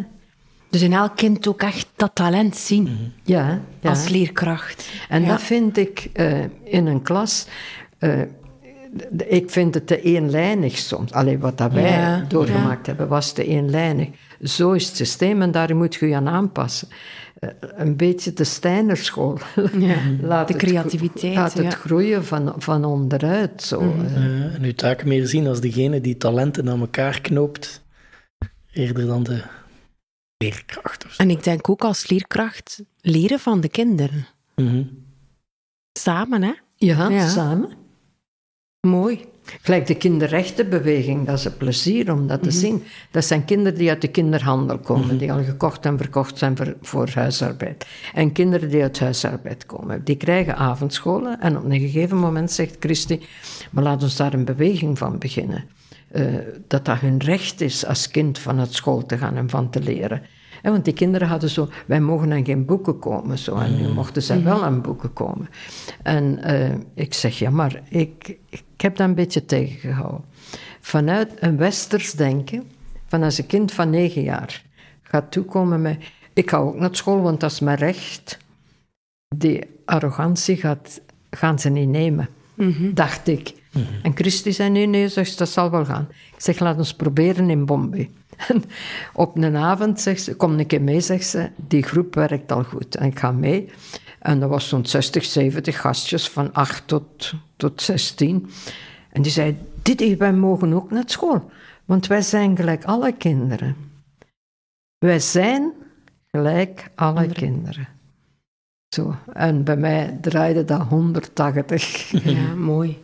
Dus 0.70 0.82
in 0.82 0.94
elk 0.94 1.16
kind 1.16 1.48
ook 1.48 1.62
echt 1.62 1.88
dat 1.96 2.12
talent 2.14 2.56
zien. 2.56 2.84
Mhm. 2.84 2.94
Ja, 3.24 3.60
ja, 3.80 3.90
Als 3.90 4.10
leerkracht. 4.10 4.90
En 5.10 5.26
dat 5.26 5.42
vind 5.42 5.78
ik 5.78 6.10
uh, 6.14 6.44
in 6.64 6.86
een 6.86 7.02
klas. 7.02 7.48
Uh, 8.00 8.22
ik 9.28 9.50
vind 9.50 9.74
het 9.74 9.88
te 9.88 10.02
eenlijnig 10.02 10.78
soms. 10.78 11.12
Alleen 11.12 11.40
wat 11.40 11.58
dat 11.58 11.72
wij 11.72 12.26
doorgemaakt 12.28 12.86
hebben, 12.86 13.08
was 13.08 13.32
te 13.32 13.46
eenlijnig. 13.46 14.08
Zo 14.44 14.72
is 14.72 14.88
het 14.88 14.96
systeem 14.96 15.42
en 15.42 15.52
daar 15.52 15.76
moet 15.76 15.96
je 15.96 16.08
je 16.08 16.16
aan 16.16 16.28
aanpassen. 16.28 16.88
Eh, 17.40 17.50
een 17.60 17.98
beetje 17.98 18.34
de 18.34 18.44
Steinerschool. 18.44 19.38
Ja, 19.78 19.98
laat 20.22 20.48
de 20.48 20.54
creativiteit. 20.54 21.36
laat 21.36 21.54
het 21.54 21.74
groeien 21.74 22.26
van, 22.26 22.54
van 22.58 22.86
onderuit. 22.86 23.64
Zo. 23.64 23.82
Mm 23.82 24.08
en 24.54 24.64
uw 24.64 24.74
taak 24.74 25.06
meer 25.06 25.28
zien 25.28 25.48
als 25.48 25.62
degene 25.62 26.02
die 26.02 26.18
talenten 26.18 26.70
aan 26.70 26.80
elkaar 26.80 27.22
knoopt, 27.22 27.84
eerder 28.72 29.06
dan 29.06 29.24
de 29.24 29.44
leerkracht. 30.38 31.06
Of 31.06 31.18
En 31.18 31.30
ik 31.30 31.44
denk 31.44 31.70
ook 31.70 31.84
als 31.84 32.10
leerkracht 32.10 32.84
leren 33.02 33.40
van 33.40 33.62
de 33.62 33.70
kinderen. 33.70 34.28
Mhm. 34.56 34.84
Samen, 36.00 36.44
hè? 36.44 36.54
Ja, 36.76 37.10
ja, 37.10 37.28
samen. 37.28 37.70
Mooi. 38.88 39.26
Gelijk 39.62 39.88
de 39.88 39.96
kinderrechtenbeweging, 39.96 41.26
dat 41.26 41.38
is 41.38 41.46
een 41.46 41.58
plezier 41.58 42.12
om 42.12 42.28
dat 42.28 42.44
te 42.44 42.50
mhm. 42.50 42.58
zien. 42.58 42.84
Dat 43.12 43.26
zijn 43.26 43.46
kinderen 43.46 43.78
die 43.78 43.90
uit 43.90 44.02
de 44.02 44.08
kinderhandel 44.08 44.80
komen, 44.80 45.08
mhm. 45.08 45.18
die 45.18 45.32
al 45.32 45.44
gekocht 45.44 45.86
en 45.86 45.98
verkocht 45.98 46.38
zijn 46.38 46.58
voor, 46.58 46.76
voor, 46.82 47.10
huisarbeid. 47.14 47.86
En 48.14 48.32
kinderen 48.32 48.70
die 48.70 48.82
uit 48.82 49.00
huisarbeid 49.00 49.66
komen, 49.66 50.04
die 50.04 50.16
krijgen 50.16 50.56
avondscholen. 50.56 51.40
En 51.40 51.58
op 51.58 51.64
een 51.64 51.80
gegeven 51.80 52.18
moment 52.18 52.52
zegt 52.52 52.76
Christy, 52.80 53.20
maar 53.72 53.84
laat 53.84 54.04
ons 54.04 54.16
daar 54.16 54.34
een 54.34 54.46
beweging 54.46 54.98
van 54.98 55.18
beginnen. 55.18 55.64
Uh, 56.12 56.26
dat 56.68 56.86
dat 56.86 57.00
hun 57.00 57.18
recht 57.18 57.62
is 57.62 57.86
als 57.86 58.12
kind 58.12 58.40
van 58.40 58.58
het 58.58 58.74
school 58.74 59.06
te 59.06 59.18
gaan 59.18 59.36
en 59.36 59.50
van 59.50 59.70
te 59.70 59.82
leren. 59.82 60.22
Want 60.62 60.86
die 60.86 60.94
kinderen 60.94 61.28
hadden 61.28 61.50
zo, 61.50 61.70
wij 61.86 62.02
mogen 62.02 62.34
aan 62.34 62.46
geen 62.46 62.66
boeken 62.66 63.00
komen. 63.00 63.38
Zo, 63.38 63.56
en 63.56 63.76
nu 63.76 63.88
mm. 63.88 63.94
mochten 63.94 64.24
zij 64.24 64.44
wel 64.44 64.64
aan 64.64 64.82
boeken 64.82 65.14
komen. 65.14 65.50
En 66.04 66.40
uh, 66.46 66.72
ik 66.94 67.14
zeg, 67.14 67.40
ja, 67.40 67.50
maar 67.50 67.82
ik, 67.90 68.38
ik 68.50 68.64
heb 68.78 68.96
dat 68.96 69.08
een 69.08 69.16
beetje 69.16 69.46
tegengehouden. 69.46 70.24
Vanuit 70.80 71.32
een 71.40 71.58
westers 71.58 72.12
denken, 72.12 72.64
van 73.08 73.24
als 73.24 73.38
een 73.38 73.46
kind 73.46 73.72
van 73.72 73.90
negen 73.90 74.24
jaar 74.24 74.64
gaat 75.02 75.32
toekomen 75.32 75.82
met... 75.82 75.98
Ik 76.34 76.50
ga 76.50 76.58
ook 76.58 76.76
naar 76.76 76.96
school, 76.96 77.22
want 77.22 77.40
dat 77.40 77.52
is 77.52 77.60
mijn 77.60 77.78
recht. 77.78 78.38
Die 79.36 79.64
arrogantie 79.86 80.58
gaat, 80.58 81.02
gaan 81.30 81.60
ze 81.60 81.70
niet 81.70 81.90
nemen, 81.90 82.30
mhm. 82.54 82.94
dacht 82.94 83.28
ik. 83.28 83.54
Mhm. 83.72 83.86
En 84.04 84.16
Christy 84.16 84.52
zei, 84.52 84.70
nee, 84.70 84.86
nee, 84.86 85.08
zegt, 85.08 85.38
dat 85.38 85.50
zal 85.50 85.72
wel 85.72 85.86
gaan. 85.86 86.08
Ik 86.10 86.42
zeg, 86.42 86.60
laat 86.60 86.78
ons 86.78 86.94
proberen 86.94 87.50
in 87.50 87.66
Bombay. 87.66 88.10
En 88.48 88.64
op 89.14 89.36
een 89.36 89.56
avond 89.56 90.02
zegt 90.02 90.22
ze, 90.22 90.36
kom 90.36 90.60
een 90.60 90.68
keer 90.68 90.82
mee, 90.82 91.02
zegt 91.02 91.26
ze, 91.26 91.50
die 91.56 91.84
groep 91.84 92.16
werkt 92.16 92.52
al 92.52 92.64
goed. 92.64 92.96
En 92.96 93.06
ik 93.06 93.20
ga 93.20 93.32
mee. 93.32 93.70
En 94.20 94.40
dat 94.40 94.50
was 94.50 94.70
zo'n 94.70 94.86
60, 94.86 95.26
70 95.26 95.82
gastjes 95.82 96.30
van 96.30 96.54
8 96.54 96.88
tot, 96.88 97.34
tot 97.56 97.82
16. 97.82 98.50
En 99.12 99.22
die 99.22 99.32
zei, 99.32 99.58
dit, 99.82 100.18
wij 100.18 100.34
mogen 100.34 100.74
ook 100.74 100.92
naar 100.92 101.04
school. 101.06 101.52
Want 101.86 102.08
wij 102.08 102.22
zijn 102.22 102.56
gelijk 102.56 102.84
alle 102.84 103.12
kinderen. 103.12 103.76
Wij 104.98 105.20
zijn 105.20 105.72
gelijk 106.32 106.92
alle 106.96 107.28
kinderen. 107.28 107.88
Zo. 108.96 109.16
En 109.34 109.64
bij 109.64 109.78
mij 109.78 110.18
draaide 110.22 110.66
dat 110.66 110.82
180. 110.82 112.10
Ja, 112.24 112.54
mooi. 112.56 112.98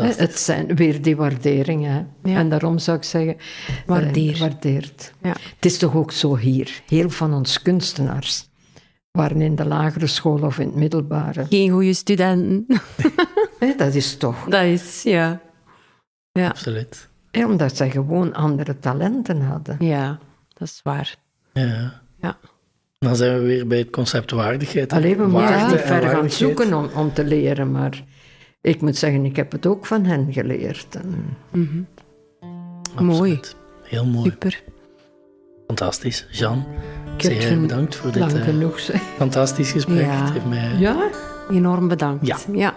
Het 0.00 0.38
zijn 0.38 0.76
weer 0.76 1.02
die 1.02 1.16
waarderingen. 1.16 2.08
Ja. 2.22 2.36
En 2.36 2.48
daarom 2.48 2.78
zou 2.78 2.96
ik 2.96 3.02
zeggen, 3.04 3.36
Waardeer. 3.86 4.34
eh, 4.34 4.40
waardeert. 4.40 5.12
Ja. 5.22 5.34
Het 5.54 5.64
is 5.64 5.78
toch 5.78 5.94
ook 5.94 6.12
zo 6.12 6.36
hier. 6.36 6.80
Heel 6.86 7.10
van 7.10 7.34
ons 7.34 7.62
kunstenaars 7.62 8.48
waren 9.10 9.40
in 9.40 9.54
de 9.54 9.66
lagere 9.66 10.06
school 10.06 10.42
of 10.42 10.58
in 10.58 10.66
het 10.66 10.76
middelbare. 10.76 11.46
Geen 11.48 11.70
goede 11.70 11.92
studenten. 11.94 12.66
Dat 13.76 13.94
is 13.94 14.16
toch. 14.16 14.44
Dat 14.48 14.64
is, 14.64 15.02
ja. 15.02 15.40
Ja, 16.32 16.48
Absoluut. 16.48 17.08
omdat 17.32 17.76
zij 17.76 17.90
gewoon 17.90 18.34
andere 18.34 18.78
talenten 18.78 19.40
hadden. 19.40 19.76
ja 19.80 20.18
dat 20.58 20.68
is 20.68 20.80
waar. 20.82 21.16
Ja. 21.52 22.00
Ja. 22.20 22.38
Dan 22.98 23.16
zijn 23.16 23.38
we 23.38 23.44
weer 23.46 23.66
bij 23.66 23.78
het 23.78 23.90
concept 23.90 24.30
waardigheid. 24.30 24.92
Alleen 24.92 25.16
we 25.16 25.26
moeten 25.26 25.66
niet 25.68 25.80
ver 25.80 26.02
gaan 26.08 26.30
zoeken 26.30 26.74
om, 26.74 26.88
om 26.94 27.12
te 27.12 27.24
leren, 27.24 27.70
maar 27.70 28.04
ik 28.66 28.80
moet 28.80 28.96
zeggen, 28.96 29.24
ik 29.24 29.36
heb 29.36 29.52
het 29.52 29.66
ook 29.66 29.86
van 29.86 30.04
hen 30.04 30.32
geleerd. 30.32 30.86
En 30.94 31.36
Mooi. 33.00 33.08
Absoluut. 33.08 33.56
Heel 33.82 34.06
mooi. 34.06 34.30
Super. 34.30 34.62
Fantastisch. 35.66 36.26
Jean, 36.30 36.64
zeer 37.16 37.60
bedankt 37.60 37.94
voor 37.96 38.12
dit 38.12 38.20
lang 38.20 38.32
eh, 38.32 38.42
genoeg. 38.42 38.80
Zeg. 38.80 39.00
fantastisch 39.16 39.72
gesprek. 39.72 40.00
Ja. 40.00 40.24
Het 40.24 40.32
heeft 40.32 40.46
mij 40.46 40.76
Ja? 40.78 41.10
Enorm 41.50 41.88
bedankt. 41.88 42.26
Ja. 42.26 42.36
ja. 42.52 42.74